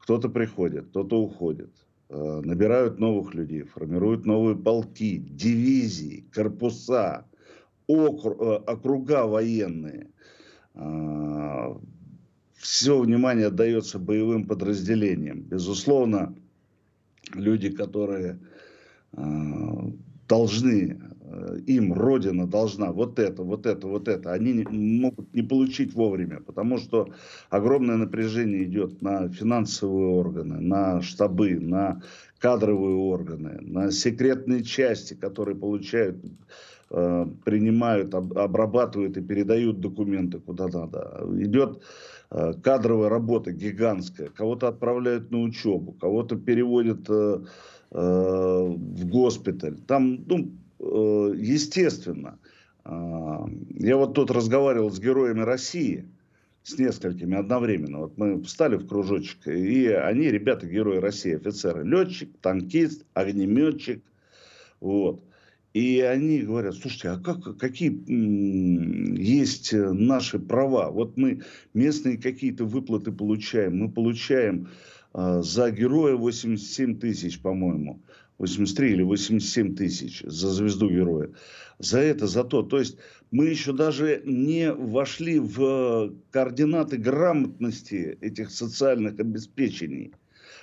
Кто-то 0.00 0.28
приходит, 0.28 0.88
кто-то 0.88 1.20
уходит, 1.20 1.70
э, 2.10 2.40
набирают 2.44 2.98
новых 2.98 3.34
людей, 3.34 3.62
формируют 3.62 4.26
новые 4.26 4.56
полки, 4.56 5.18
дивизии, 5.18 6.26
корпуса, 6.32 7.26
округа 7.86 9.26
военные 9.26 10.10
все 12.60 13.00
внимание 13.00 13.46
отдается 13.46 13.98
боевым 13.98 14.46
подразделениям. 14.46 15.40
Безусловно, 15.40 16.34
люди, 17.34 17.70
которые 17.70 18.38
э, 19.12 19.22
должны, 20.28 21.00
э, 21.22 21.58
им 21.66 21.94
Родина 21.94 22.46
должна 22.46 22.92
вот 22.92 23.18
это, 23.18 23.42
вот 23.42 23.64
это, 23.64 23.86
вот 23.86 24.08
это, 24.08 24.32
они 24.32 24.52
не, 24.52 24.64
могут 24.64 25.32
не 25.32 25.40
получить 25.42 25.94
вовремя, 25.94 26.40
потому 26.40 26.76
что 26.76 27.08
огромное 27.48 27.96
напряжение 27.96 28.64
идет 28.64 29.00
на 29.00 29.30
финансовые 29.30 30.10
органы, 30.10 30.60
на 30.60 31.00
штабы, 31.00 31.58
на 31.58 32.02
кадровые 32.38 32.96
органы, 32.96 33.58
на 33.62 33.90
секретные 33.90 34.62
части, 34.64 35.14
которые 35.14 35.56
получают 35.56 36.18
э, 36.90 37.26
принимают, 37.44 38.14
обрабатывают 38.14 39.16
и 39.16 39.22
передают 39.22 39.80
документы 39.80 40.38
куда 40.40 40.68
надо. 40.68 41.26
Идет 41.38 41.80
Э, 42.32 42.52
кадровая 42.62 43.08
работа 43.08 43.52
гигантская. 43.52 44.28
Кого-то 44.28 44.68
отправляют 44.68 45.30
на 45.32 45.42
учебу, 45.42 45.92
кого-то 45.92 46.36
переводят 46.36 47.08
э, 47.10 47.40
в 47.90 49.06
госпиталь. 49.06 49.78
Там, 49.88 50.24
ну, 50.26 50.52
естественно, 51.34 52.38
я 52.84 53.96
вот 53.96 54.14
тут 54.14 54.30
разговаривал 54.30 54.92
с 54.92 55.00
героями 55.00 55.40
России, 55.40 56.08
с 56.62 56.78
несколькими 56.78 57.36
одновременно. 57.36 57.98
Вот 57.98 58.16
мы 58.16 58.40
встали 58.44 58.76
в 58.76 58.86
кружочек, 58.86 59.48
и 59.48 59.88
они, 59.88 60.30
ребята, 60.30 60.68
герои 60.68 60.98
России, 60.98 61.34
офицеры. 61.34 61.84
Летчик, 61.84 62.30
танкист, 62.40 63.04
огнеметчик. 63.12 64.04
Вот. 64.78 65.24
И 65.72 66.00
они 66.00 66.40
говорят, 66.42 66.74
слушайте, 66.74 67.10
а 67.10 67.18
как, 67.18 67.56
какие 67.56 67.92
есть 69.20 69.72
наши 69.72 70.38
права? 70.40 70.90
Вот 70.90 71.16
мы 71.16 71.42
местные 71.74 72.18
какие-то 72.18 72.64
выплаты 72.64 73.12
получаем. 73.12 73.78
Мы 73.78 73.90
получаем 73.90 74.68
э, 75.14 75.42
за 75.44 75.70
героя 75.70 76.16
87 76.16 76.98
тысяч, 76.98 77.40
по-моему. 77.40 78.00
83 78.38 78.92
или 78.92 79.02
87 79.02 79.76
тысяч 79.76 80.22
за 80.24 80.48
звезду 80.50 80.90
героя. 80.90 81.30
За 81.78 82.00
это, 82.00 82.26
за 82.26 82.42
то. 82.42 82.62
То 82.62 82.78
есть 82.78 82.96
мы 83.30 83.46
еще 83.46 83.72
даже 83.72 84.22
не 84.24 84.72
вошли 84.72 85.38
в 85.38 86.14
координаты 86.30 86.96
грамотности 86.96 88.18
этих 88.20 88.50
социальных 88.50 89.20
обеспечений. 89.20 90.14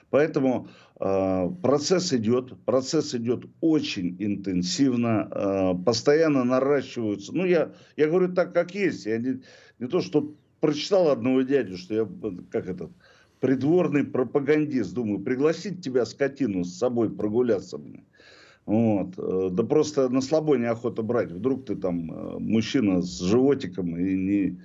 Поэтому 0.10 0.68
э, 0.68 0.72
процесс 0.98 2.12
идет, 2.14 2.58
процесс 2.66 3.14
идет 3.14 3.46
очень 3.62 4.16
интенсивно, 4.20 5.30
э, 5.30 5.84
постоянно 5.86 6.44
наращиваются. 6.44 7.36
Ну, 7.36 7.46
я, 7.46 7.72
я 7.96 8.08
говорю 8.08 8.34
так, 8.34 8.54
как 8.54 8.74
есть. 8.74 9.06
Я 9.06 9.20
не, 9.20 9.42
не 9.80 9.88
то, 9.88 10.02
что 10.02 10.34
прочитал 10.60 11.10
одного 11.10 11.44
дядю, 11.44 11.78
что 11.78 11.94
я, 11.94 12.08
как 12.50 12.68
этот, 12.68 12.92
придворный 13.40 14.04
пропагандист, 14.04 14.94
думаю, 14.94 15.20
пригласить 15.20 15.84
тебя, 15.84 16.06
скотину, 16.06 16.64
с 16.64 16.78
собой 16.78 17.10
прогуляться 17.10 17.78
мне. 17.78 18.04
Вот. 18.66 19.14
Э, 19.18 19.50
да 19.52 19.64
просто 19.64 20.10
на 20.10 20.22
слабой 20.22 20.60
неохота 20.60 21.02
брать. 21.02 21.32
Вдруг 21.32 21.66
ты 21.66 21.76
там 21.76 22.12
э, 22.12 22.40
мужчина 22.40 23.02
с 23.02 23.20
животиком 23.20 23.98
и 23.98 24.16
не, 24.16 24.62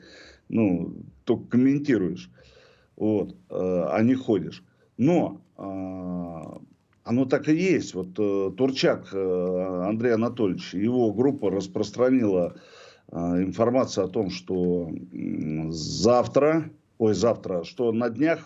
ну, 0.48 0.94
только 1.24 1.50
комментируешь, 1.50 2.30
вот, 2.96 3.36
э, 3.50 3.54
а 3.54 4.02
не 4.02 4.14
ходишь. 4.14 4.64
Но 4.96 5.40
оно 5.62 7.24
так 7.28 7.48
и 7.48 7.54
есть. 7.54 7.94
Вот 7.94 8.14
Турчак 8.14 9.12
Андрей 9.14 10.14
Анатольевич, 10.14 10.74
его 10.74 11.12
группа 11.12 11.50
распространила 11.50 12.54
информацию 13.12 14.06
о 14.06 14.08
том, 14.08 14.30
что 14.30 14.90
завтра 15.70 16.70
ой, 17.02 17.14
завтра, 17.14 17.64
что 17.64 17.90
на 17.90 18.10
днях 18.10 18.44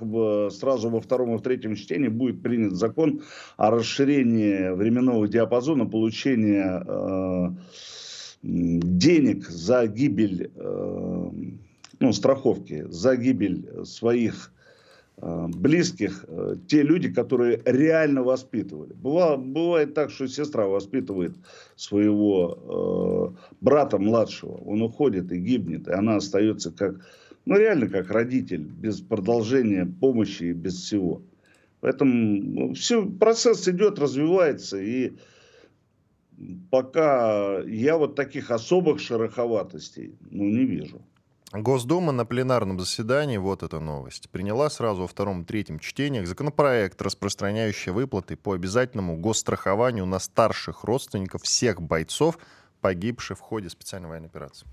сразу 0.50 0.88
во 0.88 1.00
втором 1.00 1.35
и 1.35 1.38
в 1.38 1.42
третьем 1.42 1.75
чтении 1.75 2.08
будет 2.08 2.42
принят 2.42 2.73
закон 2.73 3.20
о 3.58 3.70
расширении 3.70 4.75
временного 4.75 5.28
диапазона 5.28 5.85
получения 5.85 6.82
э, 6.87 7.50
денег 8.42 9.46
за 9.46 9.87
гибель, 9.87 10.50
э, 10.54 11.30
ну, 12.00 12.12
страховки, 12.14 12.87
за 12.88 13.16
гибель 13.16 13.85
своих 13.85 14.50
э, 14.54 14.55
близких, 15.18 16.25
э, 16.28 16.56
те 16.68 16.82
люди, 16.82 17.12
которые 17.12 17.62
реально 17.64 18.23
воспитывали. 18.23 18.92
Бывало, 18.92 19.37
бывает 19.37 19.94
так, 19.94 20.11
что 20.11 20.28
сестра 20.28 20.66
воспитывает 20.66 21.35
своего 21.75 23.35
э, 23.35 23.54
брата 23.61 23.99
младшего, 23.99 24.56
он 24.56 24.82
уходит 24.82 25.32
и 25.32 25.38
гибнет, 25.38 25.88
и 25.88 25.92
она 25.92 26.16
остается 26.16 26.70
как 26.70 26.96
ну, 27.46 27.56
реально 27.56 27.88
как 27.88 28.11
родитель, 28.11 28.62
без 28.62 29.00
продолжения 29.00 29.87
помощи 29.87 30.44
и 30.44 30.52
без 30.52 30.75
всего. 30.75 31.23
Поэтому 31.80 32.42
ну, 32.42 32.75
все, 32.75 33.06
процесс 33.06 33.66
идет, 33.68 33.99
развивается, 33.99 34.78
и 34.78 35.12
пока 36.70 37.61
я 37.61 37.96
вот 37.96 38.16
таких 38.16 38.50
особых 38.50 39.00
шероховатостей, 39.00 40.18
ну, 40.30 40.44
не 40.44 40.64
вижу. 40.64 41.00
Госдума 41.52 42.12
на 42.12 42.24
пленарном 42.24 42.80
заседании, 42.80 43.36
вот 43.36 43.62
эта 43.62 43.78
новость, 43.78 44.28
приняла 44.30 44.68
сразу 44.68 45.02
во 45.02 45.06
втором 45.06 45.42
и 45.42 45.44
третьем 45.44 45.78
чтениях 45.78 46.26
законопроект, 46.26 47.00
распространяющий 47.00 47.92
выплаты 47.92 48.36
по 48.36 48.52
обязательному 48.52 49.16
госстрахованию 49.16 50.06
на 50.06 50.18
старших 50.18 50.82
родственников 50.82 51.42
всех 51.42 51.80
бойцов, 51.80 52.38
погибших 52.80 53.38
в 53.38 53.40
ходе 53.40 53.70
специальной 53.70 54.08
военной 54.08 54.28
операции. 54.28 54.66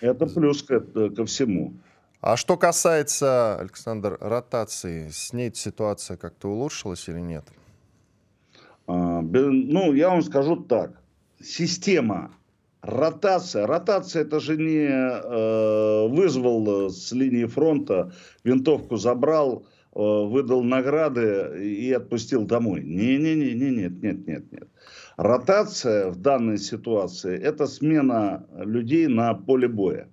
Это 0.00 0.26
плюс 0.26 0.62
ко, 0.62 0.80
ко 0.80 1.24
всему. 1.24 1.74
А 2.20 2.36
что 2.36 2.56
касается, 2.56 3.58
Александр, 3.58 4.16
ротации, 4.20 5.08
с 5.10 5.32
ней 5.32 5.52
ситуация 5.52 6.16
как-то 6.16 6.48
улучшилась 6.48 7.08
или 7.08 7.20
нет? 7.20 7.44
А, 8.86 9.20
ну, 9.20 9.92
я 9.92 10.10
вам 10.10 10.22
скажу 10.22 10.56
так. 10.56 10.92
Система 11.42 12.30
ротация. 12.86 13.66
Ротация 13.66 14.22
это 14.22 14.40
же 14.40 14.56
не 14.56 14.86
э, 14.86 16.08
вызвал 16.08 16.90
с 16.90 17.12
линии 17.12 17.46
фронта, 17.46 18.12
винтовку 18.44 18.96
забрал, 18.96 19.66
э, 19.94 19.98
выдал 19.98 20.62
награды 20.62 21.60
и 21.64 21.92
отпустил 21.92 22.44
домой. 22.44 22.82
Не-не-не, 22.84 23.54
нет, 23.54 24.02
нет, 24.02 24.26
нет, 24.26 24.52
нет. 24.52 24.68
Ротация 25.16 26.10
в 26.10 26.16
данной 26.16 26.58
ситуации 26.58 27.38
это 27.38 27.66
смена 27.66 28.46
людей 28.56 29.06
на 29.06 29.34
поле 29.34 29.68
боя. 29.68 30.08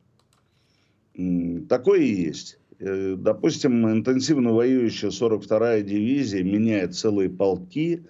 Такое 1.67 1.99
и 1.99 2.13
есть. 2.13 2.59
Э, 2.79 3.15
допустим, 3.17 3.89
интенсивно 3.89 4.53
воюющая 4.53 5.09
42-я 5.09 5.81
дивизия 5.81 6.43
меняет 6.43 6.95
целые 6.95 7.29
полки, 7.29 8.05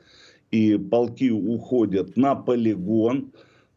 и 0.51 0.77
полки 0.77 1.31
уходят 1.31 2.17
на 2.17 2.35
полигон. 2.35 3.31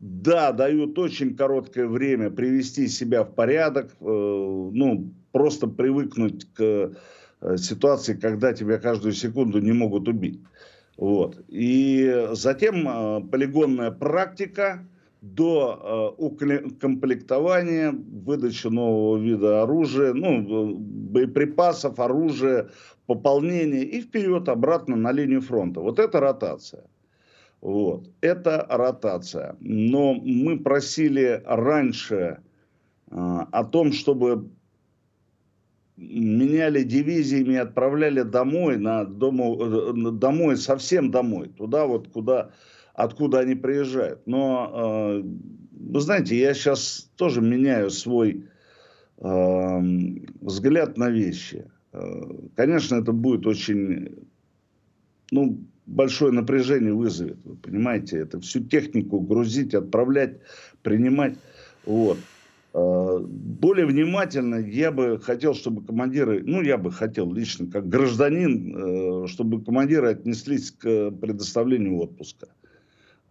Да, 0.06 0.52
дают 0.52 0.98
очень 0.98 1.34
короткое 1.34 1.86
время 1.86 2.28
привести 2.30 2.88
себя 2.88 3.24
в 3.24 3.34
порядок, 3.34 3.90
э, 4.02 4.04
ну, 4.04 5.10
просто 5.32 5.66
привыкнуть 5.66 6.44
к 6.52 6.92
э, 7.40 7.56
ситуации, 7.56 8.12
когда 8.12 8.52
тебя 8.52 8.76
каждую 8.76 9.14
секунду 9.14 9.60
не 9.60 9.72
могут 9.72 10.06
убить. 10.06 10.42
Вот. 10.98 11.42
И 11.48 12.28
затем 12.32 13.30
полигонная 13.30 13.92
практика, 13.92 14.86
до 15.22 16.16
э, 16.20 16.68
комплектования, 16.80 17.90
выдачи 17.90 18.66
нового 18.66 19.16
вида 19.16 19.62
оружия, 19.62 20.12
ну, 20.12 20.76
боеприпасов, 20.76 21.98
оружия, 21.98 22.68
пополнения 23.06 23.84
и 23.84 24.02
вперед, 24.02 24.50
обратно 24.50 24.96
на 24.96 25.12
линию 25.12 25.40
фронта. 25.40 25.80
Вот 25.80 25.98
это 25.98 26.20
ротация. 26.20 26.84
Вот. 27.64 28.10
Это 28.20 28.66
ротация. 28.68 29.56
Но 29.60 30.12
мы 30.12 30.58
просили 30.58 31.42
раньше 31.46 32.40
э, 33.10 33.14
о 33.16 33.64
том, 33.64 33.92
чтобы 33.92 34.50
меняли 35.96 36.82
дивизиями, 36.82 37.56
отправляли 37.56 38.20
домой, 38.20 38.76
на 38.76 39.06
дому, 39.06 39.56
э, 39.58 40.10
домой, 40.12 40.58
совсем 40.58 41.10
домой, 41.10 41.48
туда 41.48 41.86
вот, 41.86 42.08
куда 42.08 42.50
откуда 42.92 43.38
они 43.38 43.54
приезжают. 43.54 44.20
Но, 44.26 44.70
э, 44.74 45.22
вы 45.72 46.00
знаете, 46.00 46.38
я 46.38 46.52
сейчас 46.52 47.10
тоже 47.16 47.40
меняю 47.40 47.88
свой 47.88 48.44
э, 49.16 49.80
взгляд 50.42 50.98
на 50.98 51.08
вещи. 51.08 51.64
Э, 51.92 52.02
конечно, 52.56 52.96
это 52.96 53.12
будет 53.12 53.46
очень, 53.46 54.28
ну, 55.30 55.64
большое 55.86 56.32
напряжение 56.32 56.92
вызовет, 56.92 57.38
вы 57.44 57.56
понимаете, 57.56 58.18
это 58.18 58.40
всю 58.40 58.60
технику 58.60 59.20
грузить, 59.20 59.74
отправлять, 59.74 60.38
принимать, 60.82 61.36
вот. 61.84 62.18
Более 62.72 63.86
внимательно 63.86 64.56
я 64.56 64.90
бы 64.90 65.20
хотел, 65.20 65.54
чтобы 65.54 65.84
командиры, 65.84 66.42
ну 66.44 66.60
я 66.60 66.76
бы 66.76 66.90
хотел 66.90 67.32
лично, 67.32 67.70
как 67.70 67.88
гражданин, 67.88 69.28
чтобы 69.28 69.62
командиры 69.62 70.08
отнеслись 70.08 70.72
к 70.72 71.12
предоставлению 71.12 71.98
отпуска. 72.00 72.48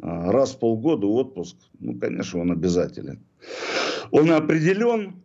А, 0.02 0.32
раз 0.32 0.54
в 0.54 0.60
полгода 0.60 1.08
отпуск, 1.08 1.56
ну, 1.80 1.98
конечно, 1.98 2.42
он 2.42 2.52
обязателен. 2.52 3.20
Он 4.12 4.32
определен 4.32 5.23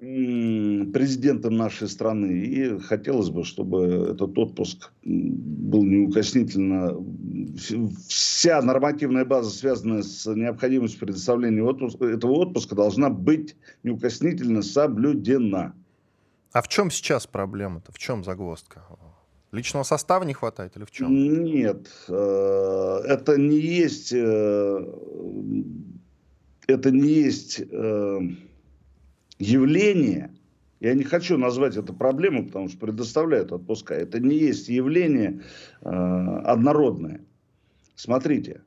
президентом 0.00 1.56
нашей 1.58 1.86
страны, 1.86 2.44
и 2.44 2.78
хотелось 2.78 3.28
бы, 3.28 3.44
чтобы 3.44 4.12
этот 4.12 4.36
отпуск 4.38 4.92
был 5.04 5.82
неукоснительно, 5.84 6.96
вся 8.08 8.62
нормативная 8.62 9.26
база, 9.26 9.50
связанная 9.50 10.02
с 10.02 10.26
необходимостью 10.26 11.00
предоставления 11.00 11.62
отпуска, 11.62 12.06
этого 12.06 12.32
отпуска, 12.32 12.74
должна 12.74 13.10
быть 13.10 13.56
неукоснительно 13.82 14.62
соблюдена. 14.62 15.74
А 16.52 16.62
в 16.62 16.68
чем 16.68 16.90
сейчас 16.90 17.26
проблема-то? 17.26 17.92
В 17.92 17.98
чем 17.98 18.24
загвоздка? 18.24 18.82
Личного 19.52 19.82
состава 19.82 20.24
не 20.24 20.32
хватает 20.32 20.76
или 20.76 20.84
в 20.84 20.90
чем? 20.90 21.44
Нет, 21.44 21.88
э, 22.08 23.00
это 23.04 23.36
не 23.36 23.58
есть, 23.58 24.12
э, 24.14 24.84
это 26.68 26.90
не 26.90 27.08
есть 27.08 27.60
э, 27.60 28.20
явление. 29.40 30.30
Я 30.80 30.94
не 30.94 31.04
хочу 31.04 31.36
назвать 31.36 31.76
это 31.76 31.92
проблемой, 31.92 32.44
потому 32.44 32.68
что 32.68 32.78
предоставляют 32.78 33.52
отпуска. 33.52 33.94
Это 33.94 34.20
не 34.20 34.36
есть 34.36 34.68
явление 34.68 35.42
однородное. 35.82 37.20
Смотрите, 37.96 38.62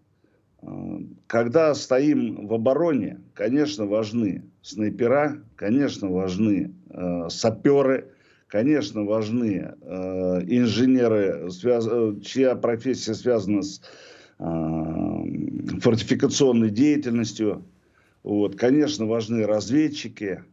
когда 1.25 1.73
стоим 1.73 2.47
в 2.47 2.53
обороне, 2.53 3.19
конечно, 3.33 3.88
важны 3.88 4.43
снайпера, 4.62 5.41
конечно, 5.55 6.09
важны 6.09 6.75
саперы, 7.29 8.13
Конечно, 8.53 9.03
важны 9.03 9.73
э, 9.81 10.41
инженеры, 10.45 11.49
связ... 11.49 11.88
Э, 11.89 12.13
чья 12.23 12.53
профессия 12.53 13.15
связана 13.15 13.63
с 13.63 13.81
фортификационной 14.38 16.69
деятельностью. 16.69 17.65
Вот, 18.21 18.55
конечно, 18.55 19.07
важны 19.07 19.47
разведчики, 19.47 20.43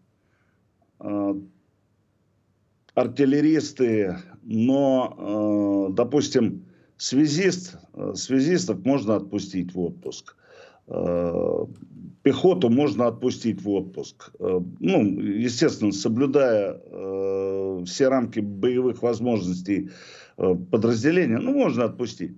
артиллеристы, 2.94 4.16
но, 4.42 5.88
допустим, 5.92 6.66
связист, 6.96 7.78
связистов 8.14 8.84
можно 8.84 9.16
отпустить 9.16 9.72
в 9.74 9.80
отпуск 9.80 10.36
пехоту 12.22 12.68
можно 12.68 13.06
отпустить 13.06 13.62
в 13.62 13.68
отпуск. 13.70 14.30
Э, 14.38 14.60
ну, 14.80 15.20
естественно, 15.20 15.92
соблюдая 15.92 16.80
э, 16.84 17.84
все 17.86 18.08
рамки 18.08 18.40
боевых 18.40 19.02
возможностей 19.02 19.90
э, 20.36 20.54
подразделения, 20.70 21.38
ну, 21.38 21.52
можно 21.52 21.84
отпустить. 21.84 22.32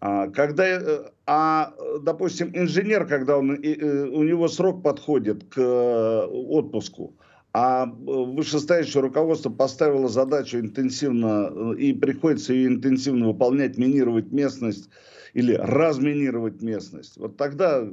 А, 0.00 0.28
когда, 0.28 0.64
э, 0.64 1.04
а, 1.26 1.74
допустим, 2.02 2.50
инженер, 2.54 3.06
когда 3.06 3.36
он, 3.36 3.52
э, 3.54 4.06
у 4.06 4.22
него 4.22 4.48
срок 4.48 4.82
подходит 4.82 5.44
к 5.44 5.58
э, 5.58 6.26
отпуску, 6.26 7.14
а 7.52 7.86
вышестоящее 7.86 9.02
руководство 9.02 9.50
поставило 9.50 10.08
задачу 10.08 10.58
интенсивно, 10.58 11.72
и 11.72 11.92
приходится 11.92 12.52
ее 12.52 12.68
интенсивно 12.68 13.28
выполнять, 13.28 13.78
минировать 13.78 14.30
местность 14.32 14.90
или 15.34 15.54
разминировать 15.54 16.62
местность. 16.62 17.16
Вот 17.16 17.36
тогда 17.36 17.88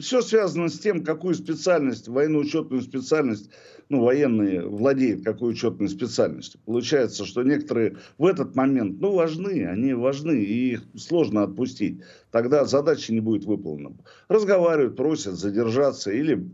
все 0.00 0.22
связано 0.22 0.68
с 0.68 0.78
тем, 0.78 1.04
какую 1.04 1.34
специальность, 1.34 2.08
военно-учетную 2.08 2.82
специальность, 2.82 3.50
ну, 3.88 4.02
военные 4.02 4.66
владеют 4.66 5.24
какой 5.24 5.52
учетной 5.52 5.88
специальностью. 5.88 6.60
Получается, 6.64 7.24
что 7.24 7.42
некоторые 7.42 7.96
в 8.16 8.26
этот 8.26 8.56
момент, 8.56 9.00
ну, 9.00 9.12
важны, 9.12 9.66
они 9.66 9.92
важны, 9.92 10.42
и 10.42 10.72
их 10.72 10.82
сложно 10.96 11.42
отпустить. 11.42 12.00
Тогда 12.30 12.64
задача 12.64 13.12
не 13.12 13.20
будет 13.20 13.44
выполнена. 13.44 13.96
Разговаривают, 14.28 14.96
просят 14.96 15.34
задержаться 15.34 16.10
или 16.10 16.48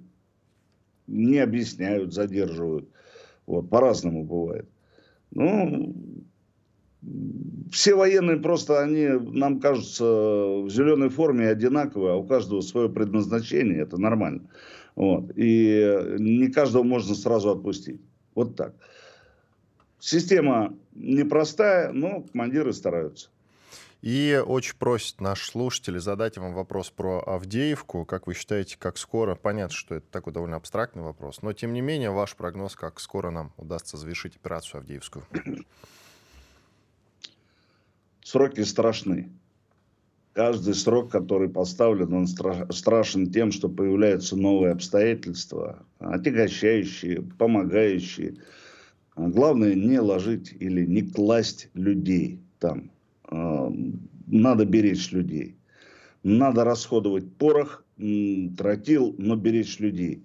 не 1.10 1.38
объясняют, 1.38 2.14
задерживают. 2.14 2.88
Вот, 3.46 3.68
по-разному 3.68 4.24
бывает. 4.24 4.68
Ну, 5.32 5.94
все 7.70 7.94
военные 7.94 8.38
просто, 8.38 8.82
они 8.82 9.08
нам 9.08 9.60
кажутся 9.60 10.04
в 10.04 10.68
зеленой 10.70 11.08
форме 11.08 11.48
одинаковые, 11.48 12.12
а 12.12 12.16
у 12.16 12.24
каждого 12.24 12.60
свое 12.60 12.88
предназначение, 12.88 13.80
это 13.80 13.98
нормально. 13.98 14.42
Вот. 14.96 15.32
И 15.36 16.16
не 16.18 16.48
каждого 16.48 16.82
можно 16.82 17.14
сразу 17.14 17.50
отпустить. 17.50 18.00
Вот 18.34 18.56
так. 18.56 18.74
Система 19.98 20.76
непростая, 20.94 21.92
но 21.92 22.22
командиры 22.32 22.72
стараются. 22.72 23.30
И 24.02 24.42
очень 24.46 24.76
просят 24.76 25.20
наши 25.20 25.50
слушатели 25.50 25.98
задать 25.98 26.38
вам 26.38 26.54
вопрос 26.54 26.90
про 26.90 27.20
Авдеевку. 27.20 28.06
Как 28.06 28.26
вы 28.26 28.34
считаете, 28.34 28.76
как 28.78 28.96
скоро? 28.96 29.34
Понятно, 29.34 29.76
что 29.76 29.96
это 29.96 30.06
такой 30.10 30.32
довольно 30.32 30.56
абстрактный 30.56 31.02
вопрос, 31.02 31.42
но 31.42 31.52
тем 31.52 31.74
не 31.74 31.82
менее 31.82 32.10
ваш 32.10 32.34
прогноз, 32.34 32.76
как 32.76 32.98
скоро 32.98 33.30
нам 33.30 33.52
удастся 33.58 33.98
завершить 33.98 34.36
операцию 34.36 34.78
Авдеевскую? 34.78 35.24
сроки 38.30 38.62
страшны. 38.62 39.28
Каждый 40.32 40.74
срок, 40.74 41.10
который 41.10 41.48
поставлен, 41.48 42.14
он 42.14 42.26
страшен 42.26 43.32
тем, 43.32 43.50
что 43.50 43.68
появляются 43.68 44.36
новые 44.36 44.72
обстоятельства, 44.72 45.84
отягощающие, 45.98 47.22
помогающие. 47.36 48.36
Главное 49.16 49.74
не 49.74 49.98
ложить 49.98 50.52
или 50.52 50.86
не 50.86 51.02
класть 51.02 51.68
людей 51.74 52.40
там. 52.60 52.90
А, 53.30 53.72
надо 54.26 54.64
беречь 54.64 55.12
людей. 55.12 55.56
Надо 56.22 56.64
расходовать 56.64 57.32
порох, 57.36 57.84
тротил, 58.56 59.14
но 59.18 59.36
беречь 59.36 59.78
людей. 59.78 60.24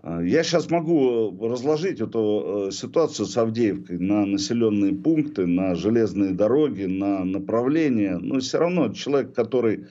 А, 0.00 0.22
я 0.22 0.42
сейчас 0.42 0.70
могу 0.70 1.32
э, 1.32 1.48
разложить 1.48 2.00
эту 2.00 2.68
э, 2.68 2.70
ситуацию 2.70 3.26
с 3.26 3.36
Авдеевкой 3.36 3.98
на 3.98 4.24
населенные 4.24 4.94
пункты, 4.94 5.46
на 5.46 5.74
железные 5.74 6.32
дороги, 6.32 6.84
на 6.84 7.24
направления, 7.24 8.18
но 8.18 8.38
все 8.38 8.58
равно 8.58 8.92
человек, 8.92 9.34
который 9.34 9.86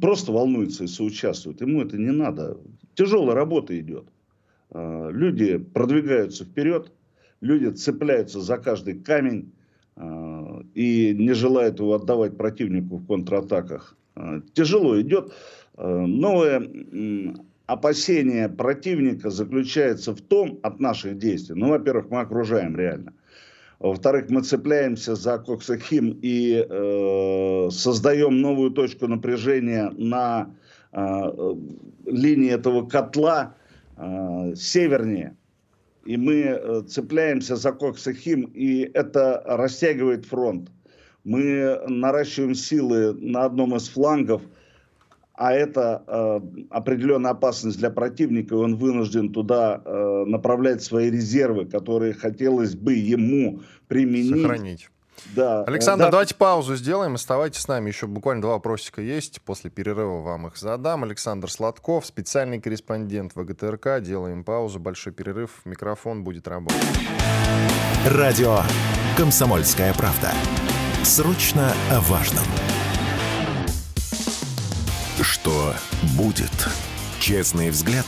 просто 0.00 0.32
волнуется 0.32 0.84
и 0.84 0.86
соучаствует, 0.86 1.60
ему 1.60 1.82
это 1.82 1.98
не 1.98 2.12
надо. 2.12 2.56
Тяжелая 2.94 3.34
работа 3.34 3.78
идет. 3.78 4.06
Люди 4.72 5.58
продвигаются 5.58 6.44
вперед, 6.44 6.90
люди 7.42 7.66
цепляются 7.74 8.40
за 8.40 8.56
каждый 8.56 8.94
камень 8.94 9.52
и 10.74 11.14
не 11.18 11.32
желают 11.32 11.78
его 11.80 11.94
отдавать 11.94 12.36
противнику 12.36 12.96
в 12.96 13.06
контратаках. 13.06 13.96
Тяжело 14.54 15.00
идет. 15.00 15.32
Новая 15.76 16.62
опасение 17.66 18.48
противника 18.48 19.30
заключается 19.30 20.14
в 20.14 20.20
том, 20.20 20.58
от 20.62 20.80
наших 20.80 21.18
действий, 21.18 21.54
ну, 21.54 21.68
во-первых, 21.68 22.10
мы 22.10 22.20
окружаем 22.20 22.76
реально. 22.76 23.12
Во-вторых, 23.78 24.28
мы 24.28 24.42
цепляемся 24.42 25.14
за 25.14 25.38
Коксахим 25.38 26.18
и 26.20 26.66
э, 26.68 27.68
создаем 27.70 28.40
новую 28.42 28.72
точку 28.72 29.06
напряжения 29.06 29.90
на 29.96 30.54
э, 30.92 30.98
линии 32.04 32.50
этого 32.50 32.86
котла 32.86 33.54
э, 33.96 34.54
севернее. 34.54 35.36
И 36.04 36.16
мы 36.16 36.34
э, 36.34 36.82
цепляемся 36.88 37.56
за 37.56 37.72
Коксахим, 37.72 38.44
и 38.54 38.90
это 38.94 39.42
растягивает 39.46 40.24
фронт. 40.24 40.70
Мы 41.24 41.78
наращиваем 41.86 42.54
силы 42.54 43.12
на 43.14 43.44
одном 43.44 43.76
из 43.76 43.88
флангов– 43.88 44.42
а 45.40 45.54
это 45.54 46.04
э, 46.06 46.40
определенная 46.68 47.30
опасность 47.30 47.78
для 47.78 47.88
противника, 47.88 48.54
и 48.54 48.58
он 48.58 48.76
вынужден 48.76 49.32
туда 49.32 49.80
э, 49.82 50.24
направлять 50.26 50.82
свои 50.82 51.10
резервы, 51.10 51.64
которые 51.64 52.12
хотелось 52.12 52.74
бы 52.74 52.92
ему 52.92 53.60
применить. 53.88 54.42
Сохранить. 54.42 54.90
Да. 55.26 55.64
Александр, 55.64 56.06
да. 56.06 56.10
давайте 56.10 56.34
паузу 56.34 56.76
сделаем. 56.76 57.14
Оставайтесь 57.14 57.60
с 57.60 57.68
нами. 57.68 57.88
Еще 57.88 58.06
буквально 58.06 58.42
два 58.42 58.52
вопросика 58.52 59.00
есть. 59.00 59.40
После 59.42 59.70
перерыва 59.70 60.20
вам 60.22 60.46
их 60.46 60.56
задам. 60.56 61.04
Александр 61.04 61.50
Сладков, 61.50 62.06
специальный 62.06 62.60
корреспондент 62.60 63.32
ВГТРК. 63.34 64.00
Делаем 64.00 64.44
паузу. 64.44 64.78
Большой 64.78 65.12
перерыв. 65.12 65.60
Микрофон 65.64 66.24
будет 66.24 66.48
работать. 66.48 66.76
Радио 68.06 68.60
«Комсомольская 69.16 69.92
правда». 69.94 70.32
Срочно 71.04 71.72
о 71.90 72.00
важном. 72.00 72.44
Что 75.20 75.74
будет? 76.16 76.50
Честный 77.20 77.70
взгляд 77.70 78.06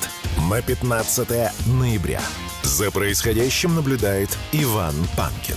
на 0.51 0.63
15 0.63 1.29
ноября. 1.67 2.21
За 2.63 2.91
происходящим 2.91 3.75
наблюдает 3.75 4.31
Иван 4.53 4.95
Панкин. 5.17 5.57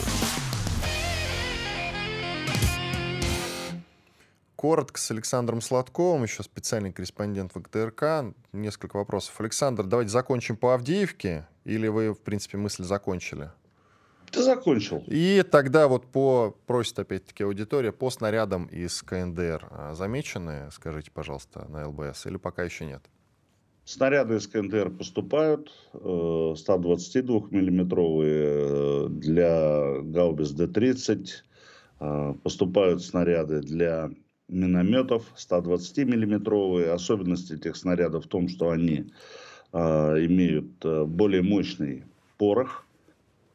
Коротко 4.55 4.99
с 4.99 5.11
Александром 5.11 5.61
Сладковым, 5.61 6.23
еще 6.23 6.43
специальный 6.43 6.93
корреспондент 6.93 7.53
ВГТРК. 7.55 8.33
Несколько 8.53 8.97
вопросов. 8.97 9.39
Александр, 9.39 9.83
давайте 9.83 10.11
закончим 10.11 10.55
по 10.55 10.73
Авдеевке, 10.73 11.47
или 11.65 11.87
вы, 11.87 12.13
в 12.13 12.21
принципе, 12.21 12.57
мысль 12.57 12.83
закончили? 12.83 13.51
Ты 14.31 14.41
закончил. 14.41 15.03
И 15.07 15.43
тогда 15.49 15.87
вот 15.87 16.07
по, 16.07 16.55
просит 16.67 16.99
опять-таки 16.99 17.43
аудитория, 17.43 17.91
по 17.91 18.09
снарядам 18.09 18.65
из 18.65 19.01
КНДР 19.03 19.67
а, 19.69 19.93
замечены, 19.93 20.69
скажите, 20.71 21.11
пожалуйста, 21.11 21.65
на 21.69 21.87
ЛБС, 21.87 22.25
или 22.25 22.37
пока 22.37 22.63
еще 22.63 22.85
нет? 22.85 23.03
Снаряды 23.85 24.35
из 24.37 24.47
КНДР 24.47 24.89
поступают, 24.89 25.71
122-миллиметровые 25.93 28.25
э, 28.25 29.07
для 29.09 30.01
Гаубис 30.01 30.51
Д-30, 30.51 31.27
э, 31.99 32.33
поступают 32.41 33.03
снаряды 33.03 33.61
для 33.61 34.09
минометов 34.47 35.33
120-миллиметровые. 35.37 36.91
Особенность 36.91 37.51
этих 37.51 37.75
снарядов 37.75 38.25
в 38.25 38.27
том, 38.27 38.47
что 38.47 38.69
они 38.69 39.11
э, 39.73 39.77
имеют 40.25 40.85
более 41.07 41.41
мощный 41.41 42.03
порох, 42.37 42.85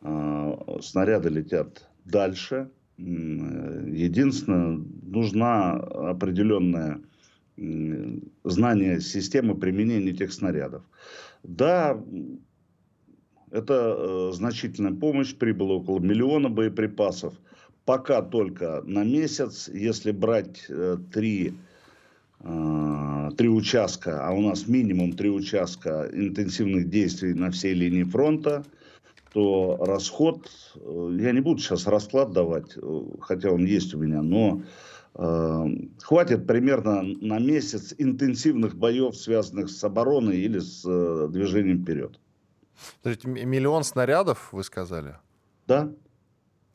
а, 0.03 0.79
снаряды 0.81 1.29
летят 1.29 1.87
дальше. 2.05 2.71
Единственное, 2.97 4.85
нужна 5.03 5.73
определенная 5.73 7.01
знание 8.45 9.01
системы 9.01 9.55
применения 9.55 10.11
этих 10.11 10.33
снарядов. 10.33 10.83
Да, 11.43 12.03
это 13.51 13.97
э, 13.99 14.33
значительная 14.35 14.93
помощь, 14.93 15.35
прибыло 15.35 15.75
около 15.75 15.99
миллиона 15.99 16.49
боеприпасов. 16.49 17.35
Пока 17.85 18.23
только 18.23 18.83
на 18.85 19.05
месяц, 19.05 19.69
если 19.69 20.13
брать 20.13 20.65
э, 20.69 20.97
три, 21.13 21.55
э, 22.41 23.31
три 23.37 23.49
участка, 23.49 24.27
а 24.27 24.33
у 24.33 24.41
нас 24.41 24.69
минимум 24.69 25.13
три 25.13 25.31
участка 25.31 26.09
интенсивных 26.13 26.89
действий 26.89 27.35
на 27.35 27.51
всей 27.51 27.75
линии 27.75 28.05
фронта– 28.05 28.65
то 29.33 29.77
расход, 29.87 30.51
э, 30.75 31.17
я 31.21 31.31
не 31.31 31.41
буду 31.41 31.61
сейчас 31.61 31.87
расклад 31.87 32.33
давать, 32.33 32.77
э, 32.77 33.03
хотя 33.21 33.53
он 33.53 33.65
есть 33.65 33.95
у 33.95 33.99
меня, 33.99 34.23
но 34.23 34.61
Э, 35.15 35.67
хватит 36.03 36.47
примерно 36.47 37.03
на 37.03 37.39
месяц 37.39 37.95
интенсивных 37.99 38.77
боев, 38.77 39.17
связанных 39.17 39.69
с 39.71 39.83
обороной 39.83 40.39
или 40.39 40.61
с 40.61 40.85
э, 40.87 41.29
движением 41.31 41.83
вперед. 41.83 42.19
То 43.03 43.11
есть 43.11 43.25
миллион 43.25 43.85
снарядов, 43.85 44.53
вы 44.53 44.63
сказали? 44.63 45.17
Да. 45.67 45.93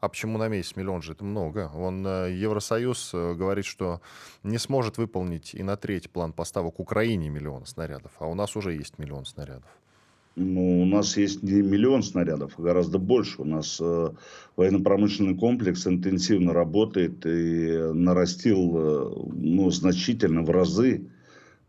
А 0.05 0.09
почему 0.09 0.37
на 0.37 0.47
месяц 0.49 0.75
миллион 0.75 1.01
же? 1.01 1.13
Это 1.13 1.25
много. 1.25 1.71
Он, 1.73 2.05
э, 2.05 2.31
Евросоюз 2.31 3.09
говорит, 3.11 3.65
что 3.65 4.01
не 4.43 4.59
сможет 4.59 4.99
выполнить 4.99 5.55
и 5.55 5.63
на 5.63 5.77
третий 5.77 6.09
план 6.09 6.31
поставок 6.31 6.79
Украине 6.79 7.29
миллион 7.29 7.65
снарядов, 7.65 8.11
а 8.19 8.27
у 8.27 8.35
нас 8.35 8.55
уже 8.55 8.73
есть 8.73 8.99
миллион 8.99 9.25
снарядов. 9.25 9.69
Ну, 10.35 10.83
у 10.83 10.85
нас 10.85 11.17
есть 11.17 11.41
не 11.41 11.61
миллион 11.61 12.03
снарядов, 12.03 12.53
а 12.57 12.61
гораздо 12.61 12.99
больше. 12.99 13.41
У 13.41 13.45
нас 13.45 13.79
э, 13.81 14.09
военно-промышленный 14.55 15.35
комплекс 15.35 15.87
интенсивно 15.87 16.53
работает 16.53 17.25
и 17.25 17.91
нарастил 17.93 18.77
э, 18.77 19.13
ну, 19.33 19.71
значительно 19.71 20.43
в 20.43 20.51
разы 20.51 21.09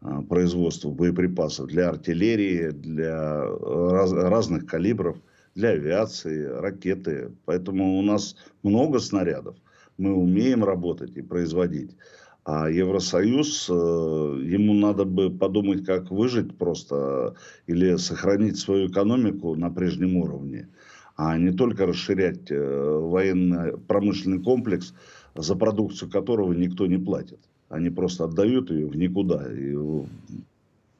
э, 0.02 0.22
производство 0.28 0.90
боеприпасов 0.90 1.68
для 1.68 1.88
артиллерии, 1.88 2.70
для 2.70 3.46
раз, 3.46 4.12
разных 4.12 4.66
калибров, 4.66 5.16
для 5.56 5.70
авиации, 5.70 6.44
ракеты. 6.44 7.32
Поэтому 7.46 7.98
у 7.98 8.02
нас 8.02 8.36
много 8.62 9.00
снарядов. 9.00 9.56
Мы 9.98 10.14
умеем 10.14 10.62
работать 10.62 11.16
и 11.16 11.22
производить. 11.22 11.96
А 12.44 12.70
Евросоюз, 12.70 13.68
э, 13.68 13.72
ему 13.72 14.74
надо 14.74 15.04
бы 15.04 15.30
подумать, 15.30 15.84
как 15.84 16.10
выжить 16.10 16.56
просто 16.56 17.34
или 17.66 17.96
сохранить 17.96 18.58
свою 18.58 18.88
экономику 18.88 19.56
на 19.56 19.70
прежнем 19.70 20.16
уровне, 20.16 20.68
а 21.16 21.36
не 21.38 21.50
только 21.50 21.86
расширять 21.86 22.50
э, 22.50 22.98
военно-промышленный 23.00 24.40
комплекс, 24.42 24.94
за 25.34 25.56
продукцию 25.56 26.10
которого 26.10 26.52
никто 26.52 26.86
не 26.86 26.98
платит. 26.98 27.40
Они 27.68 27.90
просто 27.90 28.24
отдают 28.24 28.70
ее 28.70 28.86
в 28.86 28.96
никуда. 28.96 29.52
И 29.52 29.74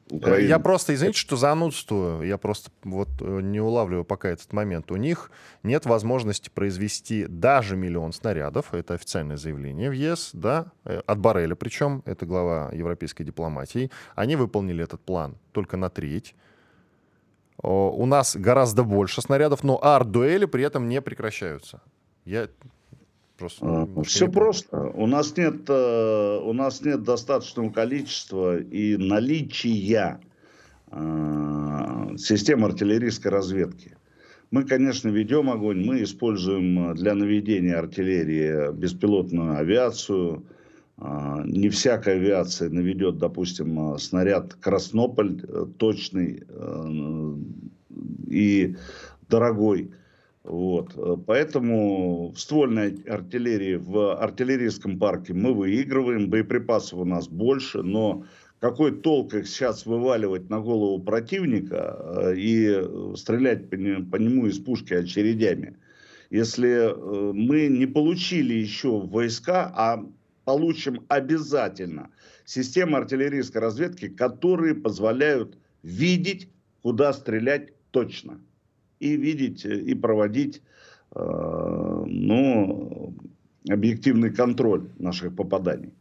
Украины. 0.09 0.47
Я 0.47 0.59
просто, 0.59 0.93
извините, 0.93 1.19
что 1.19 1.35
занудствую, 1.35 2.25
я 2.25 2.37
просто 2.37 2.71
вот 2.83 3.09
э, 3.19 3.41
не 3.41 3.59
улавливаю 3.59 4.05
пока 4.05 4.29
этот 4.29 4.53
момент. 4.53 4.91
У 4.91 4.95
них 4.95 5.31
нет 5.63 5.85
возможности 5.85 6.49
произвести 6.49 7.25
даже 7.27 7.75
миллион 7.75 8.13
снарядов, 8.13 8.73
это 8.73 8.93
официальное 8.93 9.37
заявление 9.37 9.89
в 9.89 9.93
ЕС, 9.93 10.31
да, 10.33 10.67
э, 10.85 11.01
от 11.05 11.19
Барреля 11.19 11.55
причем, 11.55 12.03
это 12.05 12.25
глава 12.25 12.71
европейской 12.73 13.23
дипломатии. 13.23 13.91
Они 14.15 14.35
выполнили 14.35 14.83
этот 14.83 15.01
план 15.01 15.37
только 15.51 15.77
на 15.77 15.89
треть. 15.89 16.35
У 17.61 18.05
нас 18.05 18.35
гораздо 18.35 18.83
больше 18.83 19.21
снарядов, 19.21 19.63
но 19.63 19.79
арт-дуэли 19.81 20.45
при 20.45 20.63
этом 20.63 20.87
не 20.87 21.01
прекращаются. 21.01 21.81
Я 22.23 22.49
Просто 23.37 23.65
а, 23.65 24.03
Все 24.03 24.27
просто. 24.27 24.91
У 24.95 25.05
нас 25.05 25.37
нет, 25.37 25.69
э, 25.69 26.39
у 26.43 26.53
нас 26.53 26.81
нет 26.83 27.03
достаточного 27.03 27.69
количества 27.69 28.57
и 28.57 28.97
наличия 28.97 30.19
э, 30.91 32.15
систем 32.17 32.65
артиллерийской 32.65 33.29
разведки. 33.29 33.95
Мы, 34.49 34.63
конечно, 34.63 35.09
ведем 35.09 35.49
огонь, 35.51 35.85
мы 35.85 36.01
используем 36.01 36.95
для 36.95 37.13
наведения 37.13 37.75
артиллерии 37.75 38.73
беспилотную 38.73 39.57
авиацию. 39.57 40.43
Э, 40.97 41.43
не 41.45 41.69
всякая 41.69 42.15
авиация 42.15 42.69
наведет, 42.69 43.19
допустим, 43.19 43.99
снаряд 43.99 44.55
Краснополь 44.55 45.41
точный 45.77 46.43
и 48.27 48.75
дорогой. 49.29 49.91
Вот. 50.47 50.93
Э, 50.95 51.17
поэтому 51.25 52.31
в 52.31 52.39
ствольной 52.39 52.95
артиллерии, 53.07 53.75
в 53.75 54.15
артиллерийском 54.15 54.97
парке 54.97 55.33
мы 55.33 55.53
выигрываем, 55.53 56.29
боеприпасов 56.29 56.99
у 56.99 57.05
нас 57.05 57.27
больше, 57.27 57.83
но 57.83 58.25
какой 58.59 58.91
толк 58.91 59.33
их 59.33 59.47
сейчас 59.47 59.85
вываливать 59.85 60.49
на 60.49 60.61
голову 60.61 61.03
противника 61.03 61.97
э, 61.99 62.35
и 62.37 63.15
стрелять 63.17 63.69
по, 63.69 63.75
нему 63.75 64.47
из 64.47 64.57
пушки 64.59 64.93
очередями, 64.93 65.77
если 66.29 66.91
э, 66.91 67.33
мы 67.33 67.67
не 67.67 67.85
получили 67.85 68.53
еще 68.53 69.01
войска, 69.01 69.71
а 69.75 70.05
получим 70.45 71.05
обязательно 71.09 72.09
системы 72.45 72.99
артиллерийской 72.99 73.59
разведки, 73.59 74.07
которые 74.07 74.75
позволяют 74.75 75.57
видеть, 75.83 76.47
куда 76.81 77.11
стрелять 77.11 77.73
точно 77.91 78.39
и 78.99 79.15
видеть, 79.15 79.65
э, 79.65 79.79
и 79.79 79.95
проводить 79.95 80.61
э, 81.15 82.03
ну, 82.05 83.13
объективный 83.69 84.33
контроль 84.33 84.89
наших 84.99 85.35
попаданий. 85.35 85.93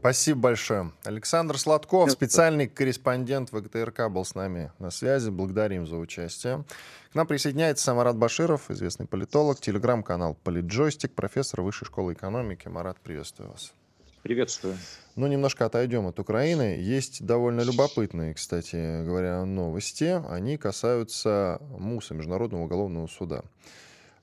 Спасибо 0.00 0.40
большое. 0.40 0.92
Александр 1.04 1.58
Сладков, 1.58 2.10
специальный 2.10 2.66
корреспондент 2.68 3.52
ВГТРК, 3.52 4.08
был 4.10 4.24
с 4.24 4.34
нами 4.34 4.72
на 4.78 4.90
связи. 4.90 5.28
Благодарим 5.28 5.86
за 5.86 5.96
участие. 5.96 6.64
К 7.12 7.14
нам 7.14 7.26
присоединяется 7.26 7.92
Марат 7.92 8.16
Баширов, 8.16 8.70
известный 8.70 9.06
политолог, 9.06 9.60
телеграм-канал 9.60 10.38
«Политджойстик», 10.42 11.12
профессор 11.12 11.60
Высшей 11.60 11.84
школы 11.84 12.14
экономики. 12.14 12.68
Марат, 12.68 12.98
приветствую 13.00 13.50
вас. 13.50 13.74
Приветствую. 14.22 14.76
Ну, 15.16 15.26
немножко 15.26 15.64
отойдем 15.64 16.06
от 16.06 16.20
Украины. 16.20 16.76
Есть 16.78 17.24
довольно 17.24 17.62
любопытные, 17.62 18.34
кстати 18.34 19.02
говоря, 19.02 19.44
новости. 19.46 20.22
Они 20.28 20.58
касаются 20.58 21.58
МУСа, 21.78 22.14
Международного 22.14 22.64
уголовного 22.64 23.06
суда. 23.06 23.42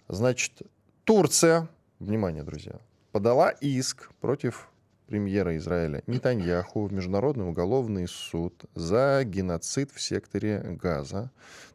Значит, 0.08 0.62
Турция, 1.04 1.68
внимание, 2.00 2.44
друзья, 2.44 2.80
подала 3.12 3.50
иск 3.50 4.12
против 4.22 4.70
премьера 5.08 5.58
Израиля 5.58 6.04
Нетаньяху 6.06 6.86
в 6.86 6.94
Международный 6.94 7.48
уголовный 7.48 8.08
суд 8.08 8.66
за 8.76 9.24
геноцид 9.24 9.92
в 9.92 10.00
секторе 10.00 10.60
Газа. 10.82 11.32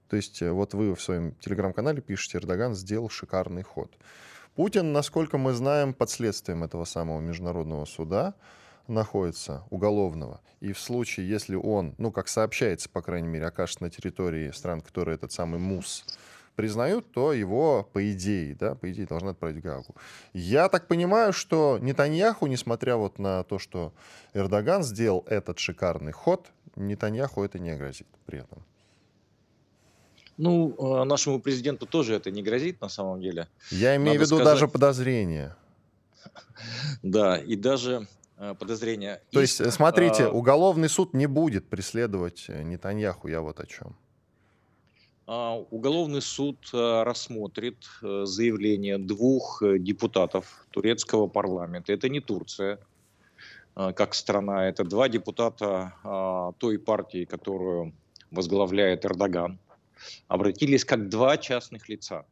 То 0.08 0.16
есть 0.16 0.42
вот 0.42 0.74
вы 0.74 0.94
в 0.94 1.02
своем 1.02 1.35
телеграм-канале 1.37 2.00
пишете, 2.00 2.38
Эрдоган 2.38 2.74
сделал 2.74 3.08
шикарный 3.08 3.62
ход. 3.62 3.90
Путин, 4.54 4.92
насколько 4.92 5.38
мы 5.38 5.52
знаем, 5.54 5.94
под 5.94 6.10
следствием 6.10 6.62
этого 6.62 6.84
самого 6.84 7.20
международного 7.20 7.86
суда 7.86 8.34
находится, 8.86 9.64
уголовного. 9.70 10.40
И 10.60 10.72
в 10.72 10.78
случае, 10.78 11.26
если 11.28 11.54
он, 11.54 11.94
ну, 11.96 12.12
как 12.12 12.28
сообщается, 12.28 12.90
по 12.90 13.00
крайней 13.00 13.28
мере, 13.28 13.46
окажется 13.46 13.82
на 13.82 13.90
территории 13.90 14.50
стран, 14.50 14.82
которые 14.82 15.14
этот 15.14 15.32
самый 15.32 15.58
МУС 15.58 16.04
признают, 16.54 17.10
то 17.12 17.32
его, 17.32 17.88
по 17.94 18.12
идее, 18.12 18.54
да, 18.54 18.74
по 18.74 18.92
идее, 18.92 19.06
должны 19.06 19.30
отправить 19.30 19.56
в 19.56 19.60
Гаагу. 19.62 19.94
Я 20.34 20.68
так 20.68 20.86
понимаю, 20.86 21.32
что 21.32 21.78
Нетаньяху, 21.80 22.46
несмотря 22.46 22.96
вот 22.96 23.18
на 23.18 23.44
то, 23.44 23.58
что 23.58 23.94
Эрдоган 24.34 24.82
сделал 24.82 25.24
этот 25.28 25.58
шикарный 25.60 26.12
ход, 26.12 26.52
Нетаньяху 26.76 27.42
это 27.42 27.58
не 27.58 27.74
грозит 27.74 28.06
при 28.26 28.40
этом. 28.40 28.62
Ну, 30.38 30.74
а, 30.78 31.04
нашему 31.04 31.40
президенту 31.40 31.86
тоже 31.86 32.14
это 32.14 32.30
не 32.30 32.42
грозит 32.42 32.80
на 32.80 32.88
самом 32.88 33.20
деле. 33.20 33.48
Я 33.70 33.96
имею 33.96 34.14
Надо 34.14 34.18
в 34.18 34.22
виду 34.26 34.36
сказать... 34.36 34.44
даже 34.44 34.68
подозрения. 34.68 35.56
Да, 37.02 37.36
и 37.36 37.56
даже 37.56 38.06
э, 38.38 38.54
подозрения. 38.54 39.20
То 39.32 39.40
есть, 39.40 39.60
э, 39.60 39.70
смотрите, 39.70 40.26
а... 40.26 40.30
уголовный 40.30 40.88
суд 40.88 41.14
не 41.14 41.26
будет 41.26 41.68
преследовать 41.68 42.46
э, 42.48 42.62
Нетаньяху, 42.62 43.28
я 43.28 43.40
вот 43.40 43.60
о 43.60 43.66
чем. 43.66 43.96
А, 45.26 45.56
уголовный 45.56 46.22
суд 46.22 46.58
рассмотрит 46.72 47.76
заявление 48.00 48.98
двух 48.98 49.62
депутатов 49.78 50.66
турецкого 50.70 51.26
парламента. 51.26 51.92
Это 51.92 52.08
не 52.08 52.20
Турция, 52.20 52.78
как 53.74 54.14
страна, 54.14 54.68
это 54.68 54.84
два 54.84 55.08
депутата 55.08 56.54
той 56.58 56.78
партии, 56.78 57.24
которую 57.24 57.92
возглавляет 58.30 59.04
Эрдоган 59.04 59.58
обратились 60.28 60.84
как 60.84 61.08
два 61.08 61.36
частных 61.36 61.88
лица 61.88 62.24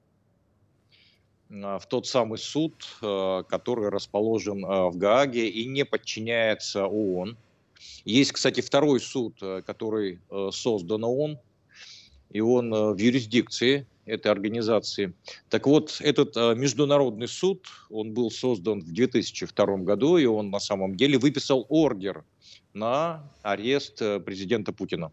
а, 1.50 1.78
в 1.78 1.86
тот 1.86 2.06
самый 2.06 2.38
суд, 2.38 2.74
а, 3.02 3.42
который 3.42 3.88
расположен 3.88 4.64
а, 4.64 4.88
в 4.88 4.96
Гааге 4.96 5.48
и 5.48 5.66
не 5.66 5.84
подчиняется 5.84 6.86
ООН. 6.86 7.36
Есть, 8.04 8.32
кстати, 8.32 8.60
второй 8.60 9.00
суд, 9.00 9.40
который 9.64 10.20
создан 10.52 11.04
ООН, 11.04 11.38
и 12.30 12.40
он 12.40 12.70
в 12.70 12.98
юрисдикции 12.98 13.86
этой 14.04 14.30
организации. 14.30 15.14
Так 15.48 15.66
вот, 15.66 15.96
этот 16.00 16.36
международный 16.36 17.26
суд, 17.26 17.66
он 17.88 18.12
был 18.12 18.30
создан 18.30 18.80
в 18.80 18.92
2002 18.92 19.78
году, 19.78 20.18
и 20.18 20.26
он 20.26 20.50
на 20.50 20.60
самом 20.60 20.94
деле 20.94 21.16
выписал 21.16 21.64
ордер 21.70 22.22
на 22.74 23.30
арест 23.42 23.98
президента 24.24 24.72
Путина 24.72 25.10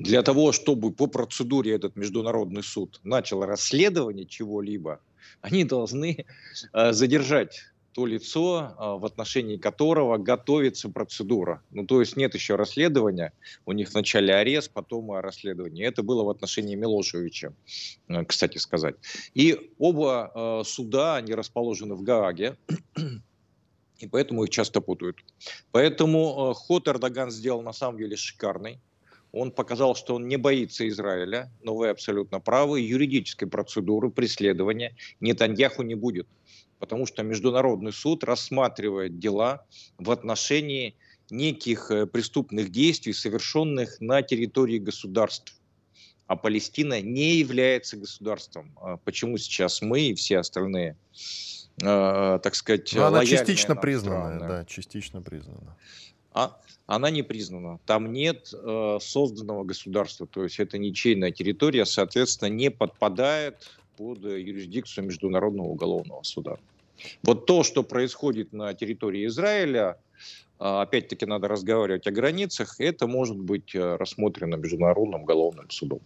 для 0.00 0.22
того, 0.22 0.52
чтобы 0.52 0.92
по 0.92 1.06
процедуре 1.06 1.74
этот 1.74 1.96
международный 1.96 2.62
суд 2.62 3.00
начал 3.04 3.44
расследование 3.44 4.26
чего-либо, 4.26 5.00
они 5.42 5.64
должны 5.64 6.24
э, 6.72 6.92
задержать 6.92 7.60
то 7.92 8.06
лицо, 8.06 8.74
э, 8.78 8.98
в 8.98 9.04
отношении 9.04 9.58
которого 9.58 10.16
готовится 10.16 10.88
процедура. 10.88 11.62
Ну, 11.70 11.86
то 11.86 12.00
есть 12.00 12.16
нет 12.16 12.34
еще 12.34 12.56
расследования, 12.56 13.32
у 13.66 13.72
них 13.72 13.92
вначале 13.92 14.34
арест, 14.34 14.70
потом 14.72 15.12
расследование. 15.12 15.86
Это 15.86 16.02
было 16.02 16.24
в 16.24 16.30
отношении 16.30 16.76
Милошевича, 16.76 17.52
э, 18.08 18.24
кстати 18.24 18.56
сказать. 18.58 18.94
И 19.34 19.72
оба 19.78 20.62
суда, 20.64 21.16
они 21.16 21.34
расположены 21.34 21.94
в 21.94 22.02
Гааге, 22.02 22.56
И 23.98 24.08
поэтому 24.08 24.44
их 24.44 24.50
часто 24.50 24.80
путают. 24.80 25.18
Поэтому 25.72 26.54
ход 26.54 26.88
Эрдоган 26.88 27.30
сделал 27.30 27.60
на 27.60 27.74
самом 27.74 27.98
деле 27.98 28.16
шикарный. 28.16 28.80
Он 29.32 29.52
показал, 29.52 29.94
что 29.94 30.16
он 30.16 30.26
не 30.26 30.36
боится 30.36 30.88
Израиля, 30.88 31.50
но 31.62 31.76
вы 31.76 31.88
абсолютно 31.88 32.40
правы. 32.40 32.80
Юридической 32.80 33.46
процедуры 33.46 34.10
преследования 34.10 34.96
Нетаньяху 35.20 35.82
не 35.82 35.94
будет, 35.94 36.26
потому 36.78 37.06
что 37.06 37.22
Международный 37.22 37.92
суд 37.92 38.24
рассматривает 38.24 39.18
дела 39.18 39.64
в 39.98 40.10
отношении 40.10 40.96
неких 41.30 41.90
э, 41.90 42.06
преступных 42.06 42.70
действий, 42.70 43.12
совершенных 43.12 44.00
на 44.00 44.22
территории 44.22 44.78
государств. 44.78 45.54
А 46.26 46.36
Палестина 46.36 47.00
не 47.00 47.36
является 47.36 47.96
государством. 47.96 48.76
А 48.80 48.96
почему 48.98 49.36
сейчас 49.38 49.82
мы 49.82 50.00
и 50.00 50.14
все 50.14 50.38
остальные, 50.38 50.96
э, 51.82 52.38
так 52.42 52.54
сказать, 52.54 52.92
ну, 52.94 53.04
она 53.04 53.24
частично 53.24 53.76
признана, 53.76 54.38
да, 54.40 54.64
частично 54.64 55.22
признана. 55.22 55.76
А 56.32 56.60
она 56.86 57.10
не 57.10 57.22
признана. 57.22 57.78
Там 57.86 58.12
нет 58.12 58.52
э, 58.52 58.98
созданного 59.00 59.64
государства, 59.64 60.26
то 60.26 60.44
есть 60.44 60.60
это 60.60 60.78
ничейная 60.78 61.32
территория, 61.32 61.84
соответственно, 61.84 62.48
не 62.48 62.70
подпадает 62.70 63.68
под 63.96 64.24
юрисдикцию 64.24 65.06
Международного 65.06 65.66
уголовного 65.66 66.22
суда. 66.22 66.56
Вот 67.22 67.46
то, 67.46 67.62
что 67.62 67.82
происходит 67.82 68.52
на 68.52 68.74
территории 68.74 69.26
Израиля, 69.26 69.98
а, 70.58 70.82
опять-таки 70.82 71.26
надо 71.26 71.48
разговаривать 71.48 72.06
о 72.06 72.10
границах, 72.10 72.80
это 72.80 73.06
может 73.06 73.38
быть 73.38 73.74
э, 73.74 73.96
рассмотрено 73.96 74.56
Международным 74.56 75.22
уголовным 75.22 75.70
судом. 75.70 76.00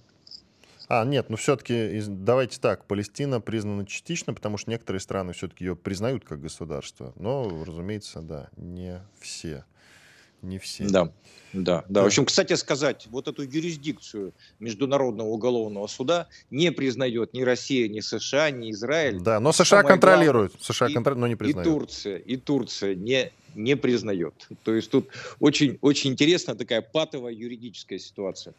А, 0.89 1.05
нет, 1.05 1.31
ну 1.31 1.37
все-таки 1.37 2.01
давайте 2.07 2.61
так, 2.61 2.85
Палестина 2.85 3.41
признана 3.41 3.87
частично, 3.87 4.33
потому 4.35 4.57
что 4.57 4.71
некоторые 4.71 5.01
страны 5.01 5.33
все-таки 5.33 5.65
ее 5.65 5.75
признают 5.75 6.25
как 6.25 6.41
государство, 6.41 7.13
но, 7.17 7.65
разумеется, 7.65 8.21
да, 8.21 8.49
не 8.57 9.01
все. 9.19 9.65
Не 10.45 10.59
все. 10.59 10.85
Да, 10.85 11.11
да, 11.53 11.85
да. 11.89 12.03
В 12.03 12.07
общем, 12.07 12.27
кстати 12.27 12.53
сказать, 12.55 13.07
вот 13.11 13.29
эту 13.29 13.43
юрисдикцию 13.43 14.35
Международного 14.59 15.29
уголовного 15.29 15.87
суда 15.87 16.29
не 16.51 16.71
признает 16.71 17.33
ни 17.33 17.43
Россия, 17.43 17.89
ни 17.89 18.01
США, 18.01 18.51
ни 18.51 18.71
Израиль. 18.73 19.21
Да, 19.21 19.41
но 19.41 19.53
США 19.53 19.65
Самое 19.65 19.89
контролируют, 19.89 20.53
главное, 20.53 20.67
США 20.67 20.89
контролируют, 20.89 21.21
но 21.21 21.27
не 21.29 21.37
признают. 21.37 21.67
И 21.67 21.71
Турция, 21.71 22.17
и 22.17 22.37
Турция 22.37 22.95
не 22.95 23.33
не 23.55 23.77
признает. 23.77 24.35
То 24.65 24.75
есть 24.75 24.91
тут 24.91 25.09
очень, 25.39 25.79
очень 25.81 26.11
интересная 26.11 26.57
такая 26.57 26.83
патовая 26.83 27.33
юридическая 27.33 28.01
ситуация. 28.01 28.53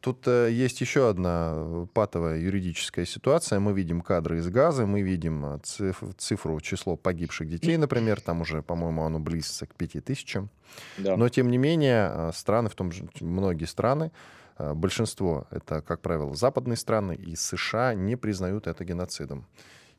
Тут 0.00 0.26
э, 0.26 0.50
есть 0.50 0.80
еще 0.80 1.10
одна 1.10 1.86
патовая 1.92 2.38
юридическая 2.38 3.04
ситуация. 3.04 3.60
Мы 3.60 3.74
видим 3.74 4.00
кадры 4.00 4.38
из 4.38 4.48
Газа, 4.48 4.86
мы 4.86 5.02
видим 5.02 5.44
э, 5.44 5.58
циф- 5.62 6.02
цифру, 6.16 6.58
число 6.60 6.96
погибших 6.96 7.48
детей, 7.48 7.76
например, 7.76 8.20
там 8.20 8.40
уже, 8.40 8.62
по-моему, 8.62 9.04
оно 9.04 9.18
близится 9.18 9.66
к 9.66 9.74
пяти 9.74 10.00
тысячам. 10.00 10.48
Да. 10.96 11.16
Но, 11.18 11.28
тем 11.28 11.50
не 11.50 11.58
менее, 11.58 12.10
э, 12.12 12.30
страны, 12.34 12.70
в 12.70 12.74
том 12.74 12.92
же, 12.92 13.08
многие 13.20 13.66
страны, 13.66 14.10
э, 14.56 14.72
большинство, 14.72 15.46
это, 15.50 15.82
как 15.82 16.00
правило, 16.00 16.34
западные 16.34 16.78
страны, 16.78 17.14
и 17.14 17.36
США 17.36 17.92
не 17.92 18.16
признают 18.16 18.66
это 18.66 18.84
геноцидом. 18.84 19.46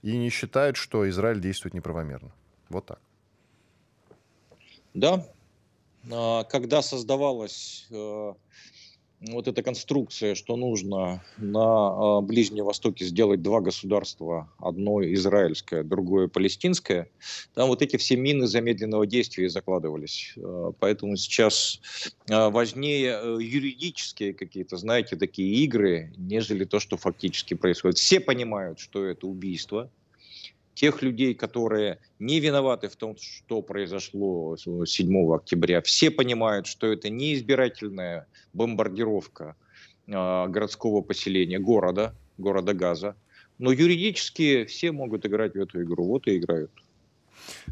И 0.01 0.17
не 0.17 0.29
считают, 0.29 0.77
что 0.77 1.07
Израиль 1.07 1.39
действует 1.39 1.75
неправомерно. 1.75 2.31
Вот 2.69 2.87
так. 2.87 2.99
Да, 4.95 5.23
а, 6.09 6.43
когда 6.45 6.81
создавалась 6.81 7.87
э, 7.91 8.33
вот 9.29 9.47
эта 9.47 9.61
конструкция, 9.61 10.33
что 10.35 10.55
нужно 10.55 11.23
на 11.37 12.17
а, 12.17 12.21
Ближнем 12.21 12.65
Востоке 12.65 13.05
сделать 13.05 13.41
два 13.41 13.61
государства, 13.61 14.49
одно 14.57 15.03
израильское, 15.13 15.83
другое 15.83 16.27
палестинское, 16.27 17.07
там 17.53 17.67
вот 17.67 17.81
эти 17.81 17.97
все 17.97 18.15
мины 18.15 18.47
замедленного 18.47 19.05
действия 19.05 19.49
закладывались. 19.49 20.33
А, 20.37 20.71
поэтому 20.79 21.15
сейчас 21.17 21.79
важнее 22.27 23.19
э, 23.21 23.37
юридические 23.41 24.33
какие-то, 24.33 24.77
знаете, 24.77 25.15
такие 25.15 25.63
игры, 25.63 26.13
нежели 26.17 26.65
то, 26.65 26.79
что 26.79 26.97
фактически 26.97 27.53
происходит. 27.53 27.97
Все 27.97 28.19
понимают, 28.19 28.79
что 28.79 29.05
это 29.05 29.27
убийство, 29.27 29.91
тех 30.73 31.01
людей, 31.01 31.33
которые 31.33 31.99
не 32.19 32.39
виноваты 32.39 32.87
в 32.87 32.95
том, 32.95 33.15
что 33.17 33.61
произошло 33.61 34.55
7 34.57 35.33
октября. 35.33 35.81
Все 35.81 36.11
понимают, 36.11 36.67
что 36.67 36.87
это 36.87 37.09
не 37.09 37.33
избирательная 37.33 38.27
бомбардировка 38.53 39.55
э, 40.07 40.11
городского 40.47 41.01
поселения, 41.01 41.59
города, 41.59 42.15
города 42.37 42.73
Газа. 42.73 43.15
Но 43.57 43.71
юридически 43.71 44.65
все 44.65 44.91
могут 44.91 45.25
играть 45.25 45.53
в 45.53 45.59
эту 45.59 45.83
игру. 45.83 46.05
Вот 46.05 46.27
и 46.27 46.37
играют. 46.37 46.71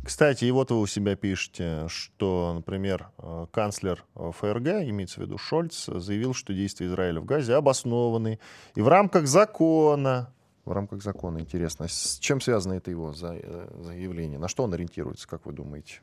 Кстати, 0.03 0.45
и 0.45 0.51
вот 0.51 0.71
вы 0.71 0.79
у 0.79 0.87
себя 0.87 1.15
пишете, 1.15 1.87
что, 1.87 2.53
например, 2.55 3.09
а, 3.17 3.47
канцлер 3.47 4.03
ФРГ, 4.15 4.89
имеется 4.89 5.19
в 5.19 5.23
виду 5.23 5.37
Шольц, 5.37 5.85
заявил, 5.85 6.33
что 6.33 6.53
действия 6.53 6.87
Израиля 6.87 7.21
в 7.21 7.25
Газе 7.25 7.53
обоснованы 7.53 8.39
и 8.75 8.81
в 8.81 8.87
рамках 8.87 9.27
закона 9.27 10.33
в 10.65 10.71
рамках 10.71 11.01
закона. 11.01 11.39
Интересно, 11.39 11.87
с 11.87 12.19
чем 12.19 12.41
связано 12.41 12.73
это 12.73 12.91
его 12.91 13.11
э, 13.11 13.69
заявление? 13.83 14.39
На 14.39 14.47
что 14.47 14.63
он 14.63 14.73
ориентируется, 14.73 15.27
как 15.27 15.45
вы 15.45 15.53
думаете? 15.53 16.01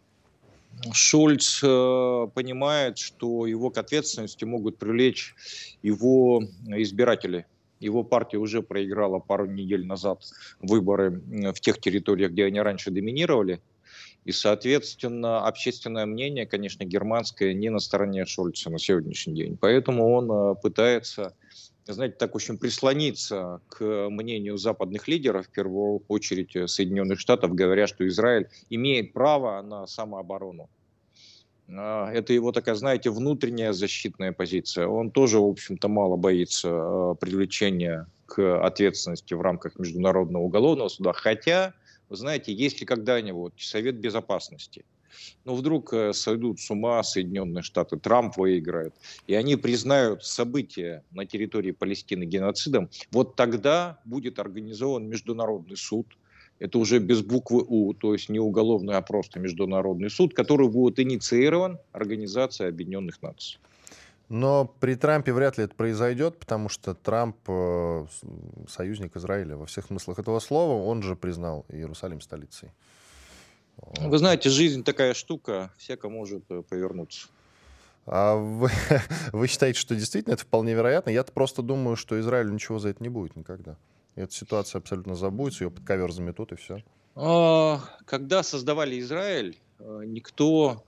Шульц 0.93 1.61
э, 1.63 2.29
понимает, 2.35 2.99
что 2.99 3.47
его 3.47 3.71
к 3.71 3.79
ответственности 3.79 4.45
могут 4.45 4.79
привлечь 4.79 5.35
его 5.83 6.43
избиратели. 6.67 7.47
Его 7.81 8.05
партия 8.05 8.39
уже 8.39 8.63
проиграла 8.63 9.19
пару 9.19 9.47
недель 9.47 9.87
назад 9.87 10.23
выборы 10.61 11.23
в 11.53 11.61
тех 11.61 11.79
территориях, 11.79 12.33
где 12.33 12.45
они 12.45 12.61
раньше 12.61 12.91
доминировали. 12.91 13.61
И, 14.25 14.33
соответственно, 14.33 15.47
общественное 15.47 16.05
мнение, 16.05 16.47
конечно, 16.47 16.85
германское 16.85 17.55
не 17.55 17.71
на 17.71 17.79
стороне 17.79 18.27
Шольца 18.27 18.71
на 18.71 18.79
сегодняшний 18.79 19.35
день. 19.35 19.57
Поэтому 19.57 20.13
он 20.13 20.31
э, 20.31 20.55
пытается 20.61 21.35
знаете, 21.93 22.17
так, 22.19 22.33
в 22.33 22.35
общем, 22.35 22.59
прислониться 22.59 23.61
к 23.69 24.09
мнению 24.11 24.57
западных 24.57 25.07
лидеров, 25.09 25.47
в 25.47 25.51
первую 25.51 26.03
очередь 26.09 26.57
э, 26.57 26.67
Соединенных 26.67 27.21
Штатов, 27.21 27.55
говоря, 27.55 27.87
что 27.87 28.07
Израиль 28.09 28.49
имеет 28.71 29.13
право 29.13 29.63
на 29.63 29.87
самооборону. 29.87 30.69
А, 31.69 32.11
это 32.13 32.33
его 32.33 32.51
такая, 32.51 32.75
знаете, 32.75 33.11
внутренняя 33.11 33.73
защитная 33.73 34.33
позиция. 34.33 34.89
Он 34.89 35.11
тоже, 35.11 35.39
в 35.39 35.47
общем-то, 35.47 35.89
мало 35.89 36.17
боится 36.17 36.69
э, 36.69 37.15
привлечения 37.21 38.07
к 38.27 38.65
ответственности 38.65 39.35
в 39.35 39.41
рамках 39.41 39.79
Международного 39.79 40.43
уголовного 40.43 40.89
суда. 40.89 41.13
Хотя, 41.13 41.73
вы 42.09 42.17
знаете, 42.17 42.53
если 42.53 42.85
когда-нибудь 42.85 43.55
Совет 43.59 43.97
Безопасности– 44.01 44.85
но 45.45 45.55
вдруг 45.55 45.93
э, 45.93 46.13
сойдут 46.13 46.61
с 46.61 46.71
ума 46.71 47.03
Соединенные 47.03 47.63
Штаты, 47.63 47.97
Трамп 47.97 48.37
выиграет, 48.37 48.95
и 49.27 49.35
они 49.35 49.57
признают 49.57 50.25
события 50.25 51.03
на 51.13 51.27
территории 51.27 51.73
Палестины 51.73 52.25
геноцидом, 52.25 52.89
вот 53.13 53.37
тогда 53.37 53.99
будет 54.05 54.39
организован 54.39 55.09
международный 55.09 55.77
суд, 55.77 56.07
это 56.59 56.79
уже 56.79 56.99
без 56.99 57.23
буквы 57.23 57.65
У, 57.67 57.93
то 57.93 58.15
есть 58.15 58.29
не 58.29 58.41
уголовный, 58.41 58.95
а 58.95 59.03
просто 59.03 59.39
международный 59.39 60.11
суд, 60.11 60.35
который 60.35 60.69
будет 60.69 60.99
инициирован 60.99 61.79
Организацией 61.93 62.71
Объединенных 62.71 63.21
Наций. 63.21 63.59
Но 64.29 64.75
при 64.81 64.97
Трампе 64.97 65.33
вряд 65.33 65.57
ли 65.57 65.65
это 65.65 65.75
произойдет, 65.75 66.39
потому 66.39 66.69
что 66.69 66.95
Трамп 66.95 67.37
э, 67.47 68.07
союзник 68.69 69.15
Израиля 69.17 69.57
во 69.57 69.67
всех 69.67 69.87
смыслах 69.87 70.19
этого 70.19 70.41
слова, 70.41 70.83
он 70.85 71.03
же 71.03 71.15
признал 71.15 71.65
Иерусалим 71.69 72.21
столицей. 72.21 72.73
Вы 73.77 74.19
знаете, 74.19 74.49
жизнь 74.49 74.85
такая 74.85 75.15
штука, 75.15 75.71
всяко 75.77 76.09
может 76.09 76.45
э, 76.51 76.63
повернуться. 76.63 77.29
А 78.07 78.37
вы, 78.37 78.71
вы 79.33 79.49
считаете, 79.49 79.79
что 79.79 79.95
действительно 79.95 80.35
это 80.35 80.45
вполне 80.45 80.75
вероятно? 80.75 81.11
Я-то 81.11 81.33
просто 81.33 81.63
думаю, 81.63 81.97
что 81.97 82.19
Израилю 82.21 82.53
ничего 82.53 82.79
за 82.79 82.91
это 82.91 83.03
не 83.03 83.09
будет 83.09 83.37
никогда. 83.37 83.77
И 84.15 84.21
эта 84.21 84.33
ситуация 84.33 84.79
абсолютно 84.79 85.15
забудется, 85.15 85.65
ее 85.65 85.71
под 85.71 85.85
ковер 85.85 86.11
заметут 86.13 86.53
и 86.53 86.57
все. 86.57 86.83
А, 87.15 87.81
когда 88.05 88.43
создавали 88.43 88.99
Израиль, 89.01 89.59
никто 89.79 90.85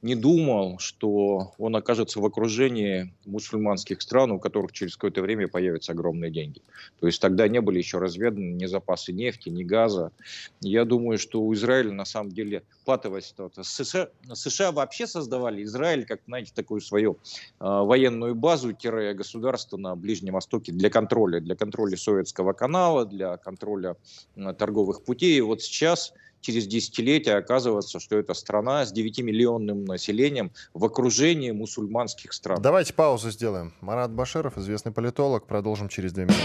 не 0.00 0.14
думал, 0.14 0.78
что 0.78 1.54
он 1.58 1.74
окажется 1.74 2.20
в 2.20 2.24
окружении 2.24 3.12
мусульманских 3.26 4.00
стран, 4.00 4.30
у 4.30 4.38
которых 4.38 4.72
через 4.72 4.94
какое-то 4.94 5.22
время 5.22 5.48
появятся 5.48 5.92
огромные 5.92 6.30
деньги. 6.30 6.62
То 7.00 7.06
есть 7.06 7.20
тогда 7.20 7.48
не 7.48 7.60
были 7.60 7.78
еще 7.78 7.98
разведаны 7.98 8.52
ни 8.52 8.66
запасы 8.66 9.12
нефти, 9.12 9.48
ни 9.48 9.64
газа. 9.64 10.12
Я 10.60 10.84
думаю, 10.84 11.18
что 11.18 11.42
у 11.42 11.52
Израиля 11.54 11.92
на 11.92 12.04
самом 12.04 12.30
деле 12.30 12.62
патовая 12.84 13.20
ситуация. 13.20 13.64
США, 13.64 14.08
США 14.32 14.70
вообще 14.70 15.06
создавали 15.06 15.64
Израиль 15.64 16.06
как, 16.06 16.20
знаете, 16.26 16.52
такую 16.54 16.80
свою 16.80 17.18
э, 17.58 17.64
военную 17.64 18.36
базу-государство 18.36 19.76
на 19.76 19.96
Ближнем 19.96 20.34
Востоке 20.34 20.70
для 20.70 20.90
контроля, 20.90 21.40
для 21.40 21.56
контроля 21.56 21.96
Советского 21.96 22.52
канала, 22.52 23.04
для 23.04 23.36
контроля 23.36 23.96
э, 24.36 24.54
торговых 24.56 25.02
путей. 25.02 25.38
И 25.38 25.40
вот 25.40 25.60
сейчас 25.60 26.12
через 26.40 26.66
десятилетия 26.66 27.34
оказывается, 27.34 28.00
что 28.00 28.16
это 28.16 28.34
страна 28.34 28.84
с 28.84 28.92
9-миллионным 28.92 29.84
населением 29.84 30.52
в 30.74 30.84
окружении 30.84 31.50
мусульманских 31.50 32.32
стран. 32.32 32.60
Давайте 32.62 32.94
паузу 32.94 33.30
сделаем. 33.30 33.74
Марат 33.80 34.10
Баширов, 34.12 34.58
известный 34.58 34.92
политолог. 34.92 35.46
Продолжим 35.46 35.88
через 35.88 36.12
две 36.12 36.24
минуты. 36.24 36.42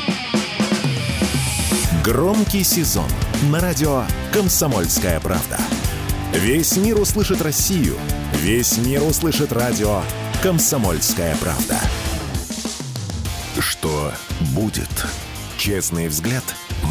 Громкий 2.03 2.63
сезон 2.63 3.07
на 3.49 3.61
радио 3.61 4.03
«Комсомольская 4.33 5.19
правда». 5.21 5.57
Весь 6.33 6.75
мир 6.75 6.99
услышит 6.99 7.41
Россию. 7.41 7.95
Весь 8.33 8.77
мир 8.77 9.03
услышит 9.03 9.53
радио 9.53 10.01
«Комсомольская 10.41 11.35
правда». 11.37 11.77
Что 13.59 14.11
будет? 14.53 14.89
Честный 15.57 16.07
взгляд 16.09 16.43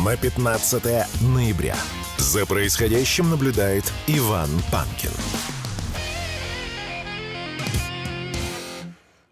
на 0.04 0.16
15 0.16 0.84
ноября. 1.20 1.76
За 2.22 2.46
происходящим 2.46 3.30
наблюдает 3.30 3.82
Иван 4.06 4.48
Панкин. 4.70 5.10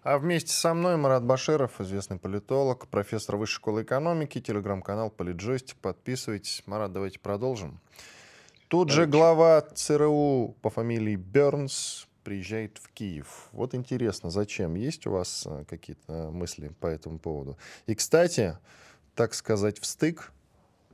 А 0.02 0.18
вместе 0.18 0.52
со 0.52 0.74
мной 0.74 0.96
Марат 0.96 1.22
Баширов, 1.22 1.80
известный 1.80 2.18
политолог, 2.18 2.88
профессор 2.88 3.36
Высшей 3.36 3.54
школы 3.54 3.82
экономики, 3.84 4.40
телеграм-канал 4.40 5.08
Политджойстик. 5.10 5.76
Подписывайтесь. 5.76 6.64
Марат, 6.66 6.92
давайте 6.92 7.20
продолжим. 7.20 7.78
Тут 8.66 8.90
же 8.90 9.06
глава 9.06 9.60
ЦРУ 9.60 10.56
по 10.60 10.68
фамилии 10.68 11.14
Бернс 11.14 12.08
приезжает 12.24 12.78
в 12.78 12.88
Киев. 12.92 13.50
Вот 13.52 13.72
интересно, 13.72 14.30
зачем? 14.30 14.74
Есть 14.74 15.06
у 15.06 15.12
вас 15.12 15.46
э, 15.46 15.64
какие-то 15.68 16.30
мысли 16.32 16.72
по 16.80 16.88
этому 16.88 17.20
поводу? 17.20 17.56
И, 17.86 17.94
кстати, 17.94 18.58
так 19.14 19.34
сказать, 19.34 19.78
в 19.78 19.86
стык 19.86 20.32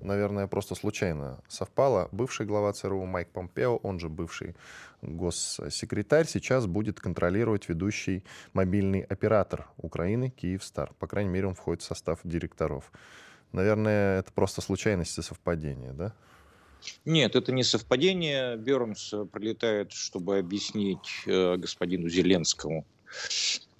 наверное, 0.01 0.47
просто 0.47 0.75
случайно 0.75 1.41
совпало. 1.49 2.09
Бывший 2.13 2.47
глава 2.47 2.73
ЦРУ 2.73 3.05
Майк 3.05 3.29
Помпео, 3.29 3.77
он 3.83 3.99
же 3.99 4.09
бывший 4.09 4.55
госсекретарь, 5.03 6.27
сейчас 6.27 6.67
будет 6.67 7.01
контролировать 7.01 7.69
ведущий 7.69 8.25
мобильный 8.53 9.01
оператор 9.01 9.69
Украины 9.77 10.31
Киевстар. 10.31 10.93
По 10.99 11.07
крайней 11.07 11.31
мере, 11.31 11.49
он 11.49 11.55
входит 11.55 11.83
в 11.83 11.87
состав 11.87 12.21
директоров. 12.25 12.91
Наверное, 13.53 14.21
это 14.21 14.33
просто 14.33 14.61
случайность 14.61 15.19
и 15.19 15.23
совпадение, 15.23 15.93
да? 15.93 16.15
Нет, 17.05 17.37
это 17.37 17.53
не 17.53 17.63
совпадение. 17.63 18.57
Бернс 18.57 19.15
прилетает, 19.33 19.93
чтобы 19.93 20.39
объяснить 20.39 21.23
э, 21.27 21.57
господину 21.57 22.09
Зеленскому, 22.09 22.87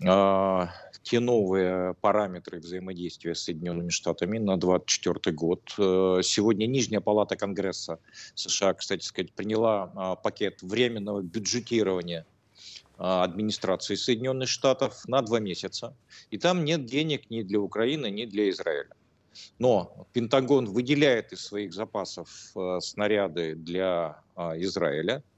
э, 0.01 0.67
те 1.07 1.21
новые 1.21 1.95
параметры 2.01 2.59
взаимодействия 2.59 3.37
с 3.37 3.45
Соединенными 3.45 3.91
Штатами 3.91 4.39
на 4.39 4.57
2024 4.57 5.37
год. 5.37 5.73
Э, 5.79 6.21
сегодня 6.25 6.67
Нижняя 6.67 7.01
палата 7.01 7.37
Конгресса 7.37 8.01
США, 8.35 8.75
кстати 8.75 9.05
сказать, 9.05 9.33
приняла 9.33 9.93
а, 9.95 10.17
пакет 10.17 10.63
временного 10.63 11.23
бюджетирования 11.23 12.27
а, 12.99 13.23
администрации 13.23 13.95
Соединенных 13.95 14.49
Штатов 14.49 15.07
на 15.07 15.23
два 15.23 15.39
месяца. 15.39 15.97
И 16.33 16.39
там 16.39 16.65
нет 16.65 16.87
денег 16.87 17.31
ни 17.31 17.43
для 17.43 17.61
Украины, 17.61 18.11
ни 18.11 18.25
для 18.25 18.51
Израиля. 18.51 18.91
Но 19.61 20.09
Пентагон 20.13 20.67
выделяет 20.67 21.33
из 21.33 21.43
своих 21.43 21.73
запасов 21.73 22.29
э, 22.57 22.81
снаряды 22.81 23.55
для 23.55 24.25
а, 24.35 24.59
Израиля– 24.59 25.23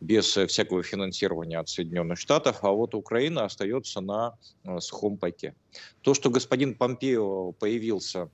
без 0.00 0.36
э, 0.36 0.46
всякого 0.46 0.82
финансирования 0.82 1.58
от 1.58 1.68
Соединенных 1.68 2.18
Штатов, 2.18 2.58
а 2.62 2.70
вот 2.70 2.94
Украина 2.94 3.44
остается 3.44 4.00
на 4.00 4.36
э, 4.64 4.80
сухом 4.80 5.16
пайке. 5.16 5.54
То, 6.02 6.14
что 6.14 6.30
господин 6.30 6.74
Помпео 6.74 7.52
появился 7.52 8.30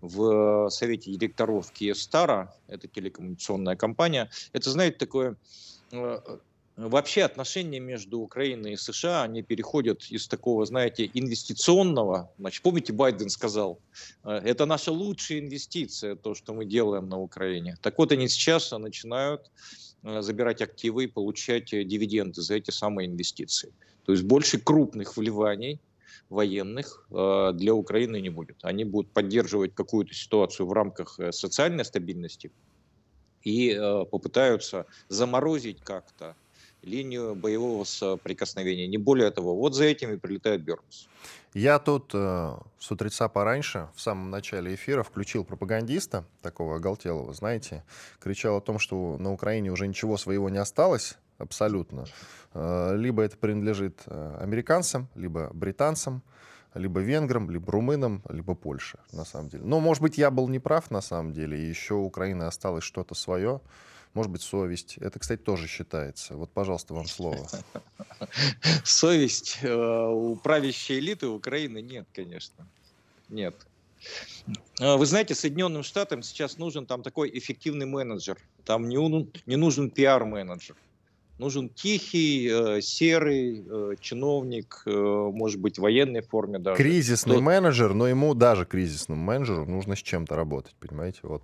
в 0.00 0.68
Совете 0.70 1.12
директоров 1.12 1.72
Киевстара, 1.72 2.54
это 2.68 2.88
телекоммуникационная 2.88 3.76
компания, 3.76 4.30
это, 4.52 4.70
знаете, 4.70 4.98
такое 4.98 5.36
э, 5.92 6.18
Вообще 6.76 7.22
отношения 7.22 7.80
между 7.80 8.20
Украиной 8.20 8.74
и 8.74 8.76
США, 8.76 9.22
они 9.22 9.42
переходят 9.42 10.02
из 10.10 10.28
такого, 10.28 10.66
знаете, 10.66 11.10
инвестиционного, 11.14 12.30
значит, 12.36 12.62
помните, 12.62 12.92
Байден 12.92 13.30
сказал, 13.30 13.78
это 14.22 14.66
наша 14.66 14.92
лучшая 14.92 15.38
инвестиция, 15.38 16.16
то, 16.16 16.34
что 16.34 16.52
мы 16.52 16.66
делаем 16.66 17.08
на 17.08 17.18
Украине. 17.18 17.78
Так 17.80 17.96
вот, 17.96 18.12
они 18.12 18.28
сейчас 18.28 18.72
начинают 18.72 19.50
Э, 19.50 19.85
забирать 20.20 20.62
активы 20.62 21.04
и 21.04 21.06
получать 21.06 21.72
э, 21.72 21.84
дивиденды 21.84 22.40
за 22.40 22.54
эти 22.54 22.70
самые 22.70 23.08
инвестиции. 23.08 23.72
То 24.04 24.12
есть 24.12 24.24
больше 24.24 24.58
крупных 24.58 25.16
вливаний 25.16 25.80
военных 26.28 27.06
э, 27.10 27.52
для 27.54 27.74
Украины 27.74 28.20
не 28.20 28.30
будет. 28.30 28.56
Они 28.62 28.84
будут 28.84 29.12
поддерживать 29.12 29.74
какую-то 29.74 30.14
ситуацию 30.14 30.66
в 30.66 30.72
рамках 30.72 31.18
социальной 31.30 31.84
стабильности 31.84 32.50
и 33.42 33.78
попытаются 34.10 34.86
заморозить 35.08 35.80
как-то 35.80 36.34
линию 36.86 37.34
боевого 37.34 37.84
соприкосновения. 37.84 38.86
Не 38.86 38.98
более 38.98 39.30
того, 39.30 39.54
вот 39.54 39.74
за 39.74 39.84
этим 39.84 40.12
и 40.12 40.16
прилетает 40.16 40.62
Бернс. 40.62 41.08
Я 41.54 41.78
тут 41.78 42.10
э, 42.12 42.54
с 42.78 42.90
утреца 42.90 43.28
пораньше, 43.28 43.88
в 43.94 44.00
самом 44.00 44.30
начале 44.30 44.74
эфира, 44.74 45.02
включил 45.02 45.42
пропагандиста, 45.42 46.26
такого 46.42 46.76
оголтелого, 46.76 47.32
знаете, 47.32 47.82
кричал 48.20 48.58
о 48.58 48.60
том, 48.60 48.78
что 48.78 49.16
на 49.18 49.32
Украине 49.32 49.72
уже 49.72 49.86
ничего 49.86 50.18
своего 50.18 50.50
не 50.50 50.58
осталось, 50.58 51.16
абсолютно. 51.38 52.04
Э, 52.52 52.94
либо 52.94 53.22
это 53.22 53.38
принадлежит 53.38 54.02
э, 54.04 54.38
американцам, 54.38 55.08
либо 55.14 55.50
британцам, 55.54 56.22
либо 56.74 57.00
венграм, 57.00 57.50
либо 57.50 57.72
румынам, 57.72 58.22
либо 58.28 58.54
Польше, 58.54 58.98
на 59.12 59.24
самом 59.24 59.48
деле. 59.48 59.64
Но, 59.64 59.80
может 59.80 60.02
быть, 60.02 60.18
я 60.18 60.30
был 60.30 60.48
неправ, 60.48 60.90
на 60.90 61.00
самом 61.00 61.32
деле, 61.32 61.58
и 61.58 61.66
еще 61.66 61.94
у 61.94 62.04
Украины 62.04 62.42
осталось 62.42 62.84
что-то 62.84 63.14
свое 63.14 63.62
может 64.14 64.32
быть, 64.32 64.42
совесть. 64.42 64.96
Это, 64.98 65.18
кстати, 65.18 65.40
тоже 65.40 65.66
считается. 65.66 66.36
Вот, 66.36 66.50
пожалуйста, 66.50 66.94
вам 66.94 67.06
слово. 67.06 67.46
Совесть 68.84 69.58
э, 69.62 69.74
у 69.74 70.36
правящей 70.36 70.98
элиты 70.98 71.26
Украины 71.26 71.82
нет, 71.82 72.06
конечно. 72.14 72.66
Нет. 73.28 73.54
Э, 74.80 74.96
вы 74.96 75.04
знаете, 75.04 75.34
Соединенным 75.34 75.82
Штатам 75.82 76.22
сейчас 76.22 76.56
нужен 76.56 76.86
там 76.86 77.02
такой 77.02 77.30
эффективный 77.36 77.86
менеджер. 77.86 78.38
Там 78.64 78.88
не, 78.88 78.96
не 79.46 79.56
нужен 79.56 79.90
пиар-менеджер. 79.90 80.76
Нужен 81.38 81.68
тихий, 81.68 82.48
э, 82.48 82.80
серый 82.80 83.96
чиновник, 84.00 84.82
может 84.86 85.60
быть, 85.60 85.76
в 85.76 85.82
военной 85.82 86.22
форме 86.22 86.58
даже. 86.58 86.78
Кризисный 86.78 87.36
но... 87.36 87.42
менеджер, 87.42 87.92
но 87.92 88.08
ему 88.08 88.32
даже 88.34 88.64
кризисному 88.64 89.22
менеджеру 89.22 89.66
нужно 89.66 89.94
с 89.94 90.02
чем-то 90.02 90.34
работать, 90.36 90.74
понимаете? 90.80 91.20
Вот 91.24 91.42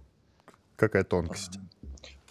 какая 0.76 1.04
тонкость. 1.04 1.58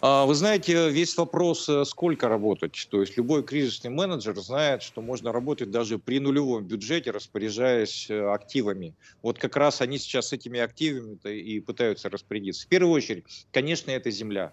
Вы 0.02 0.34
знаете, 0.34 0.90
весь 0.90 1.16
вопрос, 1.16 1.68
э, 1.68 1.84
сколько 1.84 2.28
работать. 2.28 2.88
То 2.90 3.02
есть 3.02 3.16
любой 3.16 3.44
кризисный 3.44 3.90
менеджер 3.90 4.36
знает, 4.40 4.82
что 4.82 5.00
можно 5.00 5.30
работать 5.30 5.70
даже 5.70 5.96
при 5.96 6.18
нулевом 6.18 6.64
бюджете, 6.64 7.12
распоряжаясь 7.12 8.10
э, 8.10 8.20
активами. 8.32 8.94
Вот 9.22 9.38
как 9.38 9.56
раз 9.56 9.80
они 9.80 9.98
сейчас 9.98 10.32
этими 10.32 10.58
активами 10.58 11.18
и 11.28 11.60
пытаются 11.60 12.10
распорядиться. 12.10 12.64
В 12.64 12.66
первую 12.66 12.92
очередь, 12.92 13.46
конечно, 13.52 13.92
это 13.92 14.10
земля. 14.10 14.52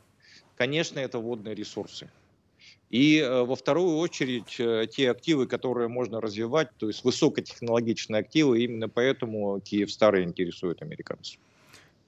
Конечно, 0.55 0.99
это 0.99 1.17
водные 1.17 1.55
ресурсы. 1.55 2.11
И 2.91 3.17
э, 3.17 3.43
во 3.43 3.55
вторую 3.55 3.97
очередь 3.97 4.55
те 4.95 5.09
активы, 5.09 5.47
которые 5.47 5.87
можно 5.87 6.21
развивать, 6.21 6.69
то 6.77 6.87
есть 6.87 7.03
высокотехнологичные 7.03 8.19
активы, 8.19 8.63
именно 8.63 8.87
поэтому 8.87 9.59
Киев 9.61 9.91
старый 9.91 10.25
интересует 10.25 10.83
американцев. 10.83 11.39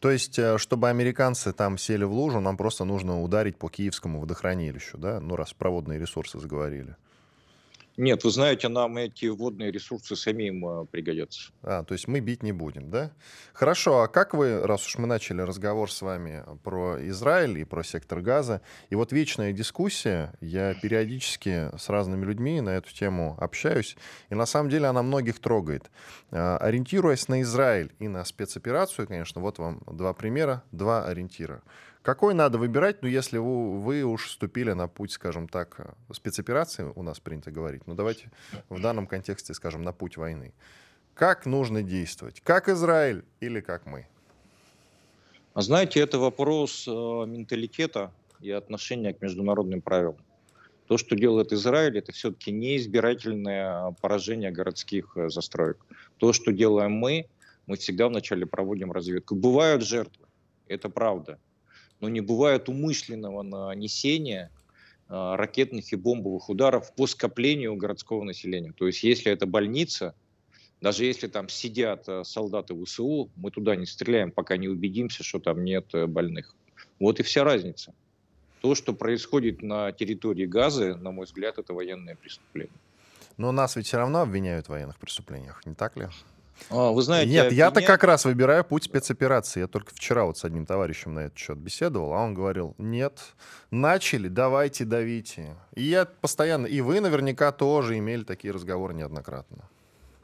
То 0.02 0.10
есть, 0.10 0.40
э, 0.40 0.58
чтобы 0.58 0.90
американцы 0.90 1.54
там 1.54 1.78
сели 1.78 2.04
в 2.04 2.12
лужу, 2.12 2.40
нам 2.40 2.58
просто 2.58 2.86
нужно 2.86 3.22
ударить 3.22 3.58
по 3.58 3.70
киевскому 3.70 4.20
водохранилищу, 4.20 4.98
да? 4.98 5.20
Ну, 5.20 5.36
раз 5.36 5.54
проводные 5.54 6.00
ресурсы 6.00 6.40
заговорили. 6.40 6.96
Нет, 7.98 8.24
вы 8.24 8.32
знаете, 8.32 8.70
нам 8.70 8.98
эти 8.98 9.26
водные 9.26 9.72
ресурсы 9.72 10.16
самим 10.16 10.66
э, 10.66 10.86
пригодятся. 10.86 11.52
А, 11.62 11.84
то 11.84 11.94
есть 11.94 12.08
мы 12.08 12.20
бить 12.22 12.42
не 12.42 12.52
будем, 12.52 12.90
да? 12.90 13.12
Хорошо, 13.54 14.02
а 14.02 14.08
как 14.08 14.34
вы, 14.34 14.66
раз 14.66 14.86
уж 14.88 14.98
мы 14.98 15.08
начали 15.08 15.42
разговор 15.42 15.92
с 15.92 16.02
вами 16.02 16.44
про 16.64 16.98
Израиль 17.10 17.60
и 17.60 17.64
про 17.66 17.84
сектор 17.84 18.22
газа, 18.22 18.62
и 18.90 18.96
вот 18.96 19.12
вечная 19.12 19.52
дискуссия, 19.52 20.34
я 20.40 20.74
периодически 20.74 21.70
с 21.78 21.90
разными 21.90 22.26
людьми 22.26 22.62
на 22.62 22.72
эту 22.72 22.94
тему 22.94 23.36
общаюсь, 23.40 23.98
и 24.30 24.36
на 24.36 24.46
самом 24.46 24.70
деле 24.70 24.88
она 24.88 25.04
многих 25.04 25.40
трогает. 25.40 25.92
А, 26.32 26.58
ориентируясь 26.58 27.28
на 27.28 27.42
Израиль 27.42 27.92
и 28.00 28.08
на 28.08 28.24
спецоперацию, 28.24 29.08
конечно, 29.08 29.42
вот 29.42 29.60
вам 29.60 29.82
два 29.86 30.14
примера, 30.14 30.64
два 30.72 31.06
ориентира. 31.06 31.62
Какой 32.02 32.34
надо 32.34 32.58
выбирать, 32.58 33.04
ну, 33.04 33.08
если 33.08 33.38
вы, 33.38 33.80
вы 33.80 34.04
уж 34.04 34.26
вступили 34.26 34.72
на 34.72 34.88
путь, 34.88 35.12
скажем 35.12 35.48
так, 35.48 35.76
э, 35.80 36.14
спецоперации, 36.14 36.92
у 36.96 37.04
нас 37.04 37.20
принято 37.20 37.52
говорить, 37.52 37.86
ну, 37.86 37.94
давайте 37.94 38.32
в 38.70 38.82
данном 38.82 39.06
контексте, 39.06 39.54
скажем, 39.54 39.84
на 39.84 39.94
путь 39.94 40.18
войны. 40.18 40.52
Как 41.14 41.46
нужно 41.46 41.84
действовать? 41.84 42.42
Как 42.42 42.70
Израиль 42.70 43.24
или 43.40 43.62
как 43.62 43.86
мы? 43.86 44.08
А 45.54 45.62
знаете, 45.62 46.00
это 46.00 46.18
вопрос 46.18 46.88
э, 46.88 46.92
менталитета 46.92 48.12
и 48.40 48.50
отношения 48.50 49.14
к 49.14 49.22
международным 49.22 49.82
правилам. 49.82 50.18
То, 50.88 50.98
что 50.98 51.16
делает 51.16 51.54
Израиль, 51.54 52.00
это 52.00 52.12
все-таки 52.14 52.52
не 52.52 52.78
избирательное 52.78 53.92
поражение 54.02 54.50
городских 54.50 55.16
э, 55.18 55.30
застроек. 55.30 55.78
То, 56.18 56.34
что 56.34 56.52
делаем 56.52 56.94
мы, 56.94 57.28
мы 57.68 57.78
всегда 57.78 58.08
вначале 58.08 58.48
проводим 58.48 58.92
разведку. 58.92 59.36
Бывают 59.36 59.84
жертвы, 59.84 60.26
это 60.68 60.90
правда 60.90 61.38
но 62.02 62.10
не 62.10 62.20
бывает 62.20 62.68
умышленного 62.68 63.44
нанесения 63.44 64.52
а, 65.08 65.38
ракетных 65.38 65.94
и 65.94 65.96
бомбовых 65.96 66.50
ударов 66.50 66.94
по 66.96 67.08
скоплению 67.08 67.76
городского 67.76 68.24
населения. 68.24 68.74
То 68.74 68.88
есть 68.88 69.04
если 69.04 69.32
это 69.32 69.46
больница, 69.46 70.16
даже 70.82 71.06
если 71.06 71.28
там 71.28 71.48
сидят 71.48 72.10
а, 72.10 72.24
солдаты 72.24 72.76
ВСУ, 72.84 73.30
мы 73.36 73.52
туда 73.52 73.76
не 73.76 73.86
стреляем, 73.86 74.32
пока 74.32 74.58
не 74.58 74.68
убедимся, 74.68 75.24
что 75.24 75.40
там 75.40 75.64
нет 75.64 75.86
э, 75.94 76.08
больных. 76.08 76.56
Вот 77.00 77.20
и 77.20 77.24
вся 77.24 77.44
разница. 77.44 77.94
То, 78.62 78.76
что 78.76 78.94
происходит 78.94 79.62
на 79.62 79.92
территории 79.92 80.46
Газы, 80.46 80.96
на 80.96 81.12
мой 81.12 81.26
взгляд, 81.26 81.58
это 81.58 81.74
военное 81.74 82.16
преступление. 82.16 82.76
Но 83.38 83.52
нас 83.52 83.76
ведь 83.76 83.88
все 83.88 83.98
равно 83.98 84.22
обвиняют 84.22 84.68
в 84.68 84.70
военных 84.70 84.98
преступлениях, 85.00 85.66
не 85.66 85.74
так 85.74 85.98
ли? 85.98 86.08
А, 86.70 86.92
вы 86.92 87.02
знаете, 87.02 87.32
Нет, 87.32 87.52
я-то 87.52 87.82
как 87.82 88.04
раз 88.04 88.26
выбираю 88.26 88.64
путь 88.64 88.84
спецоперации. 88.86 89.62
Я 89.62 89.68
только 89.68 89.94
вчера 89.94 90.26
вот 90.26 90.38
с 90.38 90.46
одним 90.46 90.66
товарищем 90.66 91.14
на 91.14 91.22
этот 91.22 91.38
счет 91.38 91.58
беседовал, 91.58 92.14
а 92.14 92.20
он 92.24 92.34
говорил, 92.34 92.76
нет, 92.78 93.20
начали, 93.72 94.28
давайте 94.28 94.86
давите. 94.86 95.56
И 95.76 95.84
я 95.84 96.06
постоянно, 96.06 96.66
и 96.68 96.82
вы 96.82 97.00
наверняка 97.00 97.52
тоже 97.52 97.98
имели 97.98 98.24
такие 98.24 98.54
разговоры 98.54 98.94
неоднократно. 98.94 99.70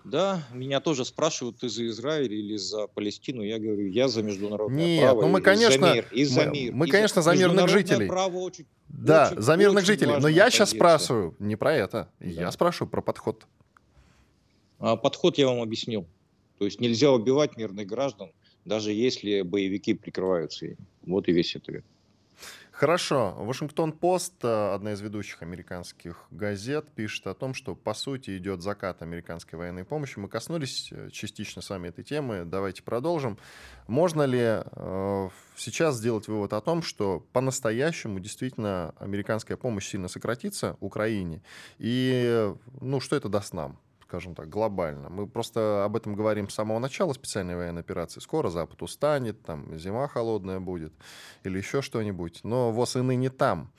Да, 0.03 0.43
меня 0.53 0.79
тоже 0.79 1.03
спрашивают, 1.03 1.57
ты 1.59 1.67
за 1.67 1.85
Израиль 1.87 2.33
или 2.33 2.55
за 2.55 2.87
Палестину. 2.87 3.41
Я 3.41 3.59
говорю, 3.59 3.87
я 3.87 4.07
за 4.07 4.23
международное 4.23 4.77
Нет, 4.85 5.03
право. 5.03 5.21
ну 5.23 5.27
мы, 5.27 5.41
конечно, 5.41 5.85
за 5.87 5.93
мир, 5.95 6.07
и 6.13 6.23
за 6.23 6.45
мы- 6.45 6.51
мир. 6.51 6.73
мы, 6.73 6.87
и 6.87 6.89
конечно, 6.89 7.21
за 7.21 7.35
мирных 7.35 7.67
жителей. 7.67 8.07
право 8.07 8.37
очень- 8.37 8.65
Да, 8.87 9.27
очень- 9.33 9.41
за 9.41 9.55
мирных 9.57 9.83
очень 9.83 9.87
жителей. 9.87 10.15
Но 10.17 10.29
я 10.29 10.49
сейчас 10.49 10.69
спрашиваю 10.69 11.35
не 11.39 11.57
про 11.57 11.73
это. 11.75 12.07
Да. 12.21 12.25
Я 12.25 12.51
спрашиваю 12.51 12.89
про 12.89 13.01
подход. 13.01 13.45
А 14.79 14.95
Подход 14.95 15.37
я 15.37 15.47
вам 15.47 15.61
объяснил. 15.61 16.07
То 16.57 16.65
есть 16.65 16.79
нельзя 16.79 17.11
убивать 17.11 17.57
мирных 17.57 17.87
граждан, 17.87 18.31
даже 18.65 18.91
если 18.91 19.41
боевики 19.41 19.93
прикрываются 19.93 20.65
ими. 20.65 20.77
Вот 21.03 21.27
и 21.27 21.31
весь 21.31 21.55
ответ. 21.55 21.85
Хорошо. 22.77 23.33
Вашингтон-Пост, 23.39 24.35
э, 24.43 24.73
одна 24.75 24.93
из 24.93 25.01
ведущих 25.01 25.41
американских 25.41 26.27
газет, 26.29 26.85
пишет 26.93 27.25
о 27.25 27.33
том, 27.33 27.55
что, 27.55 27.73
по 27.73 27.95
сути, 27.95 28.37
идет 28.37 28.61
закат 28.61 29.01
американской 29.01 29.57
военной 29.57 29.83
помощи. 29.83 30.19
Мы 30.19 30.27
коснулись 30.27 30.89
э, 30.91 31.09
частично 31.11 31.63
с 31.63 31.71
вами 31.71 31.87
этой 31.87 32.03
темы. 32.03 32.45
Давайте 32.45 32.83
продолжим. 32.83 33.39
Можно 33.87 34.23
ли 34.27 34.61
э, 34.63 35.29
сейчас 35.55 35.95
сделать 35.95 36.27
вывод 36.27 36.53
о 36.53 36.61
том, 36.61 36.83
что 36.83 37.25
по-настоящему 37.33 38.19
действительно 38.19 38.93
американская 38.99 39.57
помощь 39.57 39.87
сильно 39.87 40.07
сократится 40.07 40.77
Украине? 40.79 41.41
И, 41.79 42.11
э, 42.27 42.55
ну, 42.79 42.99
что 42.99 43.15
это 43.15 43.27
даст 43.27 43.55
нам? 43.55 43.79
Скажем 44.07 44.35
так, 44.35 44.47
глобально. 44.47 45.09
Мы 45.09 45.27
просто 45.27 45.83
об 45.83 45.97
этом 45.97 46.15
говорим 46.15 46.49
с 46.49 46.53
самого 46.53 46.79
начала 46.79 47.11
специальной 47.11 47.57
военной 47.57 47.81
операции. 47.81 48.21
Скоро 48.21 48.49
Запад 48.49 48.81
устанет, 48.81 49.43
там 49.43 49.77
зима 49.77 50.07
холодная 50.07 50.61
будет 50.61 50.93
или 51.43 51.57
еще 51.57 51.81
что-нибудь. 51.81 52.39
Но 52.43 52.71
ВОЗ 52.71 52.95
и 52.95 53.01
ныне 53.01 53.29
там. 53.29 53.69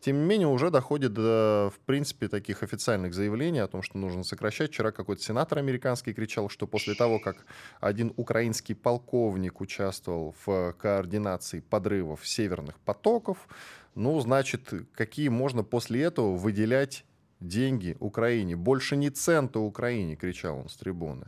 Тем 0.00 0.20
не 0.20 0.26
менее, 0.26 0.48
уже 0.48 0.70
доходит 0.70 1.14
до, 1.14 1.72
в 1.74 1.80
принципе, 1.86 2.28
таких 2.28 2.62
официальных 2.62 3.14
заявлений 3.14 3.60
о 3.60 3.66
том, 3.66 3.82
что 3.82 3.96
нужно 3.96 4.24
сокращать. 4.24 4.70
Вчера 4.70 4.92
какой-то 4.92 5.22
сенатор 5.22 5.58
американский 5.58 6.12
кричал, 6.12 6.50
что 6.50 6.66
после 6.66 6.94
того, 6.94 7.18
как 7.18 7.46
один 7.80 8.12
украинский 8.16 8.74
полковник 8.74 9.62
участвовал 9.62 10.36
в 10.44 10.74
координации 10.74 11.60
подрывов 11.60 12.28
северных 12.28 12.78
потоков, 12.80 13.48
ну, 13.94 14.20
значит, 14.20 14.70
какие 14.94 15.28
можно 15.28 15.64
после 15.64 16.02
этого 16.02 16.36
выделять 16.36 17.04
деньги 17.40 17.96
Украине. 18.00 18.56
Больше 18.56 18.96
ни 18.96 19.08
цента 19.08 19.60
Украине, 19.60 20.16
кричал 20.16 20.58
он 20.58 20.68
с 20.68 20.76
трибуны. 20.76 21.26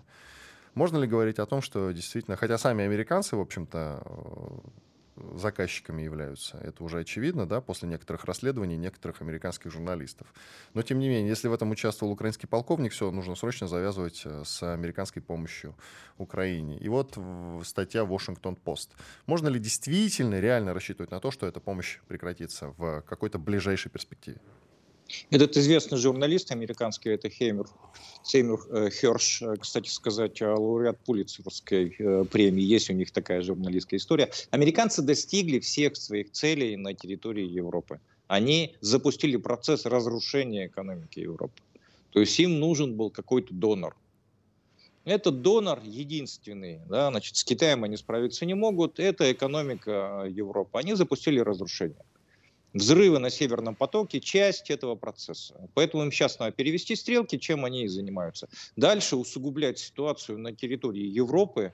Можно 0.75 0.99
ли 0.99 1.07
говорить 1.07 1.39
о 1.39 1.47
том, 1.47 1.63
что 1.63 1.91
действительно, 1.91 2.37
хотя 2.37 2.57
сами 2.59 2.85
американцы, 2.85 3.37
в 3.37 3.41
общем-то, 3.41 4.03
э, 4.05 5.37
заказчиками 5.37 6.03
являются, 6.03 6.59
это 6.59 6.83
уже 6.85 7.01
очевидно, 7.01 7.47
да, 7.47 7.61
после 7.61 7.89
некоторых 7.89 8.25
расследований 8.25 8.77
некоторых 8.77 9.21
американских 9.21 9.71
журналистов. 9.71 10.33
Но, 10.73 10.83
тем 10.83 10.99
не 10.99 11.09
менее, 11.09 11.29
если 11.29 11.49
в 11.49 11.53
этом 11.53 11.71
участвовал 11.71 12.13
украинский 12.13 12.47
полковник, 12.49 12.93
все, 12.93 13.11
нужно 13.11 13.35
срочно 13.35 13.67
завязывать 13.67 14.23
э, 14.25 14.43
с 14.45 14.63
американской 14.63 15.23
помощью 15.23 15.75
Украине. 16.19 16.79
И 16.79 16.89
вот 16.89 17.19
статья 17.65 18.03
Washington-Post. 18.03 18.91
Можно 19.27 19.49
ли 19.49 19.59
действительно, 19.59 20.41
реально 20.41 20.73
рассчитывать 20.73 21.11
на 21.11 21.21
то, 21.21 21.31
что 21.31 21.47
эта 21.47 21.61
помощь 21.61 21.99
прекратится 22.07 22.69
в 22.69 23.03
какой-то 23.03 23.39
ближайшей 23.39 23.91
перспективе? 23.91 24.41
Этот 25.31 25.57
известный 25.57 25.99
журналист 25.99 26.51
американский, 26.53 27.11
это 27.11 27.29
Хеймер, 27.29 27.67
Сеймур 28.23 28.67
э, 28.71 28.91
Херш, 28.91 29.43
э, 29.43 29.57
кстати 29.59 29.89
сказать, 29.89 30.41
э, 30.43 30.47
лауреат 30.47 30.99
Пулитцеровской 31.01 31.95
э, 31.99 32.25
премии. 32.31 32.63
Есть 32.63 32.91
у 32.91 32.93
них 32.93 33.11
такая 33.11 33.43
журналистская 33.43 33.99
история. 33.99 34.31
Американцы 34.51 35.03
достигли 35.03 35.59
всех 35.59 35.97
своих 35.97 36.33
целей 36.33 36.77
на 36.77 36.95
территории 36.95 37.47
Европы. 37.47 38.01
Они 38.27 38.77
запустили 38.81 39.37
процесс 39.37 39.87
разрушения 39.87 40.67
экономики 40.67 41.21
Европы. 41.21 41.55
То 42.13 42.21
есть 42.21 42.39
им 42.39 42.61
нужен 42.61 42.97
был 42.97 43.11
какой-то 43.11 43.55
донор. 43.55 43.97
Этот 45.05 45.41
донор 45.43 45.81
единственный, 45.83 46.81
да, 46.89 47.11
значит, 47.11 47.37
с 47.37 47.45
Китаем 47.45 47.85
они 47.85 47.97
справиться 47.97 48.45
не 48.45 48.55
могут, 48.55 49.01
это 49.01 49.33
экономика 49.33 50.25
э, 50.25 50.31
Европы. 50.31 50.79
Они 50.79 50.95
запустили 50.95 51.41
разрушение. 51.41 52.05
Взрывы 52.73 53.19
на 53.19 53.31
Северном 53.31 53.75
потоке– 53.75 54.21
часть 54.21 54.71
этого 54.71 54.95
процесса. 54.95 55.69
Поэтому 55.75 56.05
им 56.05 56.13
сейчас 56.13 56.39
надо 56.39 56.53
перевести 56.53 56.95
стрелки, 56.95 57.39
чем 57.39 57.65
они 57.65 57.85
и 57.85 57.89
занимаются. 57.89 58.49
Дальше 58.77 59.17
усугублять 59.17 59.79
ситуацию 59.79 60.39
на 60.39 60.55
территории 60.55 61.05
Европы. 61.05 61.73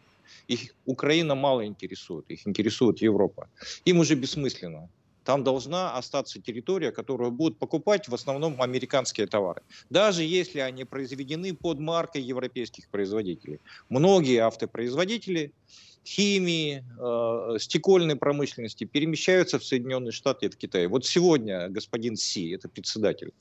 Их 0.48 0.74
Украина 0.86 1.34
мало 1.34 1.66
интересует, 1.66 2.30
их 2.30 2.46
интересует 2.46 3.02
Европа. 3.02 3.48
Им 3.84 3.98
уже 3.98 4.14
бессмысленно. 4.14 4.88
Там 5.26 5.42
должна 5.42 5.96
остаться 5.96 6.40
территория, 6.40 6.92
которую 6.92 7.32
будут 7.32 7.58
покупать 7.58 8.08
в 8.08 8.14
основном 8.14 8.62
американские 8.62 9.26
товары. 9.26 9.62
Даже 9.90 10.22
если 10.22 10.60
они 10.60 10.84
произведены 10.84 11.52
под 11.52 11.80
маркой 11.80 12.22
европейских 12.22 12.88
производителей. 12.88 13.60
Многие 13.88 14.38
автопроизводители 14.38 15.52
химии, 16.04 16.84
э, 17.00 17.58
стекольной 17.58 18.14
промышленности 18.14 18.84
перемещаются 18.84 19.58
в 19.58 19.64
Соединенные 19.64 20.12
Штаты 20.12 20.46
и 20.46 20.48
в 20.48 20.56
Китай. 20.56 20.86
Вот 20.86 21.04
сегодня 21.04 21.68
господин 21.70 22.14
Си, 22.14 22.50
это 22.50 22.68
председатель, 22.68 23.32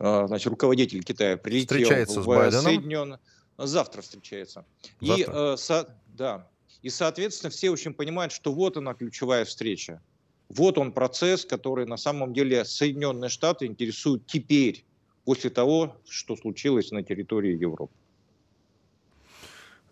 э, 0.00 0.26
значит, 0.26 0.48
руководитель 0.48 1.04
Китая, 1.04 1.36
прилетел 1.36 1.76
Встречается 1.76 2.20
в? 2.20 2.50
Соединенные... 2.50 3.20
Завтра 3.56 4.02
встречается. 4.02 4.64
И, 5.00 5.06
Завтра? 5.06 5.52
э, 5.52 5.56
со- 5.56 5.96
да. 6.08 6.48
И, 6.82 6.90
соответственно, 6.90 7.50
все 7.50 7.70
очень 7.70 7.94
понимают, 7.94 8.32
что 8.32 8.52
вот 8.52 8.76
она 8.76 8.94
ключевая 8.94 9.44
встреча. 9.44 10.00
Вот 10.48 10.78
он 10.78 10.92
процесс, 10.92 11.44
который 11.44 11.86
на 11.86 11.96
самом 11.96 12.32
деле 12.32 12.64
Соединенные 12.64 13.28
Штаты 13.28 13.66
интересуют 13.66 14.26
теперь, 14.26 14.84
после 15.24 15.50
того, 15.50 15.94
что 16.08 16.36
случилось 16.36 16.90
на 16.90 17.02
территории 17.02 17.54
Европы. 17.54 17.92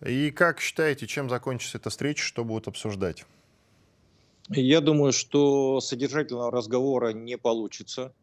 И 0.04 0.30
как 0.30 0.60
считаете, 0.60 1.06
чем 1.06 1.28
закончится 1.28 1.76
эта 1.78 1.90
встреча, 1.90 2.22
что 2.22 2.44
будут 2.44 2.68
обсуждать? 2.68 3.26
Я 4.48 4.80
думаю, 4.80 5.12
что 5.12 5.80
содержательного 5.80 6.50
разговора 6.50 7.12
не 7.12 7.36
получится. 7.36 8.14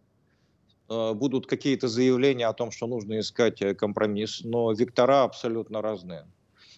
Э, 0.90 1.14
Будут 1.14 1.48
какие-то 1.48 1.88
заявления 1.88 2.48
о 2.48 2.54
том, 2.54 2.72
что 2.72 2.88
нужно 2.88 3.20
искать 3.20 3.62
э, 3.62 3.76
компромисс, 3.76 4.42
но 4.44 4.72
вектора 4.72 5.24
абсолютно 5.24 5.82
разные. 5.82 6.26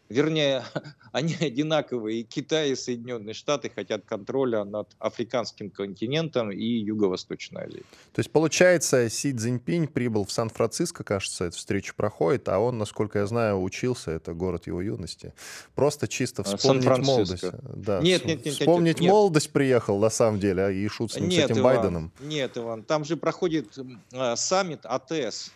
Вернее, 0.10 0.64
они 1.12 1.36
одинаковые. 1.40 2.20
И 2.20 2.24
Китай, 2.24 2.72
и 2.72 2.76
Соединенные 2.76 3.34
Штаты 3.34 3.72
хотят 3.74 4.06
контроля 4.06 4.64
над 4.64 4.88
африканским 5.00 5.70
континентом 5.70 6.52
и 6.52 6.64
Юго-Восточной 6.64 7.64
Азией. 7.64 7.84
То 8.14 8.20
есть, 8.20 8.30
получается, 8.32 9.10
Си 9.10 9.34
Цзиньпинь 9.34 9.88
прибыл 9.88 10.26
в 10.26 10.32
Сан-Франциско, 10.32 11.04
кажется, 11.04 11.46
эта 11.46 11.58
встреча 11.58 11.94
проходит, 11.96 12.48
а 12.50 12.60
он, 12.60 12.78
насколько 12.78 13.20
я 13.20 13.26
знаю, 13.26 13.62
учился, 13.62 14.12
это 14.12 14.34
город 14.34 14.68
его 14.68 14.82
юности. 14.82 15.34
Просто 15.74 16.08
чисто 16.08 16.44
А, 16.44 16.56
вспомнить 16.56 16.86
молодость. 16.86 17.46
Да, 17.76 18.00
Нет, 18.02 18.22
с- 18.22 18.26
нет, 18.26 18.46
нет, 18.46 18.54
вспомнить 18.56 19.00
нет. 19.00 19.12
молодость 19.12 19.52
приехал, 19.52 20.00
на 20.00 20.10
самом 20.10 20.40
деле, 20.40 20.66
а 20.66 20.72
и 20.72 20.88
шут 20.88 21.14
с, 21.14 21.16
ним, 21.20 21.32
с 21.32 21.34
Нет, 21.34 21.50
этим 21.50 21.62
Иван, 21.62 21.76
Байденом. 21.76 22.12
Нет, 22.20 22.58
Иван, 22.58 22.84
там 22.84 23.06
же 23.06 23.18
проходит 23.18 23.76
а, 24.14 24.36
саммит 24.36 24.82
АТС. 24.84 25.52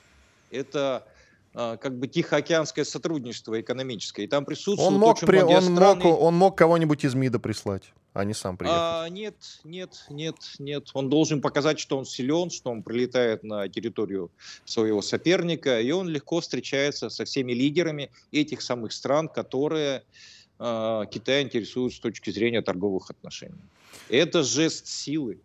Это 0.52 1.06
как 1.54 1.98
бы 1.98 2.08
Тихоокеанское 2.08 2.86
сотрудничество 2.86 3.60
экономическое. 3.60 4.24
И 4.26 4.28
там 4.28 4.46
присутствуют 4.46 4.94
Он 4.94 5.00
мог, 5.00 5.18
очень 5.18 5.28
при- 5.28 5.38
многие 5.38 5.56
он, 5.58 5.76
страны. 5.76 6.04
мог, 6.04 6.22
он 6.22 6.36
мог 6.36 6.58
кого-нибудь 6.58 7.04
из 7.04 7.16
МИДа 7.16 7.40
прислать, 7.40 7.92
а 8.14 8.24
не 8.24 8.34
сам 8.34 8.56
приехать. 8.58 8.80
А, 8.82 9.10
нет, 9.10 9.36
нет, 9.64 10.06
нет, 10.10 10.36
нет. 10.60 10.90
Он 10.94 11.10
должен 11.10 11.42
показать, 11.42 11.80
что 11.80 11.98
он 11.98 12.06
силен, 12.06 12.50
что 12.50 12.70
он 12.70 12.84
прилетает 12.84 13.44
на 13.44 13.68
территорию 13.68 14.30
своего 14.66 15.02
соперника, 15.02 15.82
и 15.82 15.92
он 15.92 16.08
легко 16.08 16.40
встречается 16.40 17.10
со 17.10 17.26
всеми 17.26 17.54
лидерами 17.54 18.12
этих 18.32 18.62
самых 18.62 18.94
стран, 18.94 19.28
которые 19.28 20.04
а, 20.60 21.06
Китай 21.08 21.42
интересуют 21.42 21.94
с 21.94 22.00
точки 22.00 22.30
зрения 22.30 22.62
торговых 22.62 23.10
отношений. 23.10 23.62
Это 24.10 24.44
жест 24.44 24.88
силы. 24.88 25.40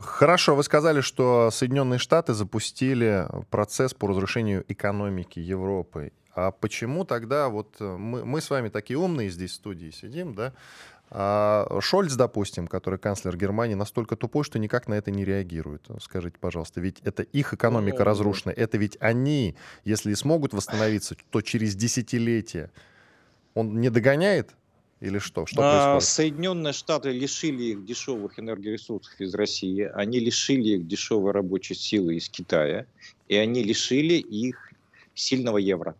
Хорошо, 0.00 0.56
вы 0.56 0.62
сказали, 0.62 1.02
что 1.02 1.50
Соединенные 1.50 1.98
Штаты 1.98 2.32
запустили 2.32 3.26
процесс 3.50 3.92
по 3.92 4.08
разрушению 4.08 4.64
экономики 4.66 5.38
Европы. 5.38 6.12
А 6.34 6.52
почему 6.52 7.04
тогда 7.04 7.48
вот 7.48 7.76
э, 7.80 7.96
мы, 7.96 8.24
мы 8.24 8.40
с 8.40 8.48
вами 8.48 8.70
такие 8.70 8.98
умные 8.98 9.28
здесь 9.28 9.50
в 9.50 9.54
студии 9.54 9.90
сидим, 9.90 10.34
да? 10.34 10.54
А 11.10 11.66
Шольц, 11.80 12.14
допустим, 12.14 12.68
который 12.68 12.98
канцлер 12.98 13.36
Германии, 13.36 13.74
настолько 13.74 14.14
тупой, 14.16 14.44
что 14.44 14.58
никак 14.58 14.86
на 14.86 14.94
это 14.94 15.10
не 15.10 15.24
реагирует. 15.24 15.88
Скажите, 16.00 16.38
пожалуйста, 16.38 16.80
ведь 16.80 17.00
это 17.00 17.24
их 17.24 17.52
экономика 17.52 17.98
Ну, 17.98 18.04
разрушена, 18.04 18.52
это 18.52 18.78
ведь 18.78 18.96
они, 19.00 19.56
если 19.84 20.12
и 20.12 20.14
смогут 20.14 20.54
восстановиться, 20.54 21.16
то 21.30 21.42
через 21.42 21.74
десятилетия. 21.74 22.70
Он 23.54 23.80
не 23.80 23.90
догоняет 23.90 24.54
Или 25.00 25.18
что? 25.18 25.46
Что 25.46 25.62
А, 25.62 25.94
происходит? 25.94 26.08
Соединенные 26.08 26.72
Штаты 26.72 27.10
лишили 27.10 27.62
их 27.64 27.84
дешевых 27.84 28.38
энергоресурсов 28.38 29.18
из 29.18 29.34
России, 29.34 29.90
они 29.94 30.20
лишили 30.20 30.76
их 30.76 30.86
дешевой 30.86 31.32
рабочей 31.32 31.74
силы 31.74 32.16
из 32.16 32.28
Китая, 32.28 32.86
и 33.28 33.36
они 33.36 33.62
лишили 33.62 34.14
их 34.14 34.72
сильного 35.14 35.56
евро. 35.56 35.94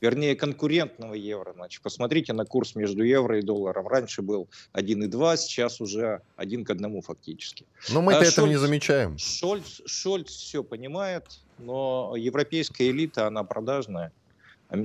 Вернее, 0.00 0.34
конкурентного 0.34 1.14
евро. 1.14 1.52
Значит, 1.52 1.80
посмотрите 1.80 2.32
на 2.32 2.44
курс 2.44 2.74
между 2.74 3.04
евро 3.04 3.38
и 3.38 3.42
долларом. 3.42 3.86
Раньше 3.86 4.20
был 4.20 4.48
1,2, 4.72 5.36
сейчас 5.36 5.80
уже 5.80 6.22
1 6.36 6.64
к 6.64 6.70
1 6.70 7.02
фактически. 7.02 7.64
Но 7.88 8.02
мы-то 8.02 8.18
а 8.18 8.24
этого 8.24 8.46
не 8.46 8.56
замечаем. 8.56 9.16
Шольц, 9.18 9.80
Шольц 9.86 10.30
все 10.30 10.64
понимает, 10.64 11.24
но 11.58 12.14
европейская 12.16 12.90
элита, 12.90 13.28
она 13.28 13.44
продажная. 13.44 14.10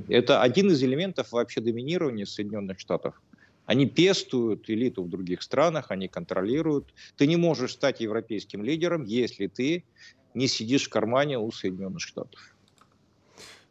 Это 0.08 0.42
один 0.42 0.70
из 0.70 0.82
элементов 0.82 1.32
вообще 1.32 1.60
доминирования 1.60 2.26
Соединенных 2.26 2.78
Штатов. 2.78 3.14
Они 3.68 3.84
пестуют 3.84 4.70
элиту 4.70 5.04
в 5.04 5.10
других 5.10 5.42
странах, 5.42 5.90
они 5.90 6.08
контролируют. 6.08 6.94
Ты 7.18 7.26
не 7.26 7.36
можешь 7.36 7.72
стать 7.72 8.00
европейским 8.00 8.64
лидером, 8.64 9.04
если 9.04 9.46
ты 9.46 9.84
не 10.32 10.48
сидишь 10.48 10.86
в 10.86 10.88
кармане 10.88 11.38
у 11.38 11.52
Соединенных 11.52 12.00
Штатов. 12.00 12.40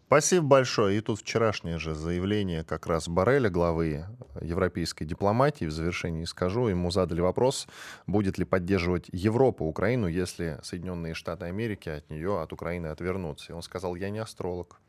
Спасибо 0.06 0.46
большое. 0.46 1.00
И 1.00 1.02
тут 1.02 1.22
вчерашнее 1.22 1.80
же 1.80 1.96
заявление 1.96 2.64
как 2.64 2.86
раз 2.86 3.10
Барреля, 3.10 3.50
главы 3.50 4.06
европейской 4.40 5.04
дипломатии, 5.04 5.66
в 5.66 5.72
завершении 5.72 6.26
скажу, 6.26 6.68
ему 6.68 6.92
задали 6.92 7.22
вопрос, 7.22 7.68
будет 8.06 8.38
ли 8.38 8.46
поддерживать 8.46 9.10
Европа 9.12 9.64
Украину, 9.64 10.06
если 10.06 10.60
Соединенные 10.62 11.16
Штаты 11.16 11.46
Америки 11.46 11.90
от 11.90 12.08
нее, 12.12 12.40
от 12.40 12.54
Украины 12.54 12.86
отвернутся. 12.88 13.52
И 13.52 13.56
он 13.56 13.64
сказал, 13.64 13.96
я 13.96 14.12
не 14.12 14.20
астролог, 14.20 14.80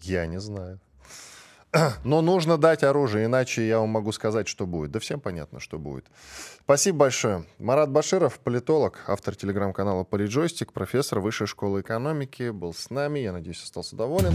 я 0.00 0.24
не 0.24 0.40
знаю. 0.40 0.80
Но 2.04 2.22
нужно 2.22 2.58
дать 2.58 2.82
оружие, 2.82 3.26
иначе 3.26 3.66
я 3.66 3.78
вам 3.78 3.90
могу 3.90 4.12
сказать, 4.12 4.48
что 4.48 4.66
будет. 4.66 4.90
Да 4.90 5.00
всем 5.00 5.20
понятно, 5.20 5.60
что 5.60 5.78
будет. 5.78 6.06
Спасибо 6.62 6.98
большое. 6.98 7.44
Марат 7.58 7.90
Баширов, 7.90 8.38
политолог, 8.38 9.04
автор 9.06 9.34
телеграм-канала 9.34 10.04
Политджойстик, 10.04 10.72
профессор 10.72 11.20
Высшей 11.20 11.46
школы 11.46 11.80
экономики, 11.80 12.50
был 12.50 12.74
с 12.74 12.90
нами. 12.90 13.20
Я 13.20 13.32
надеюсь, 13.32 13.62
остался 13.62 13.96
доволен. 13.96 14.34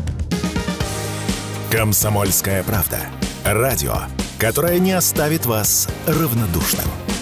«Комсомольская 1.72 2.64
правда». 2.64 3.00
Радио, 3.44 3.96
которое 4.40 4.80
не 4.80 4.94
оставит 4.94 5.46
вас 5.46 5.90
равнодушным. 6.08 7.13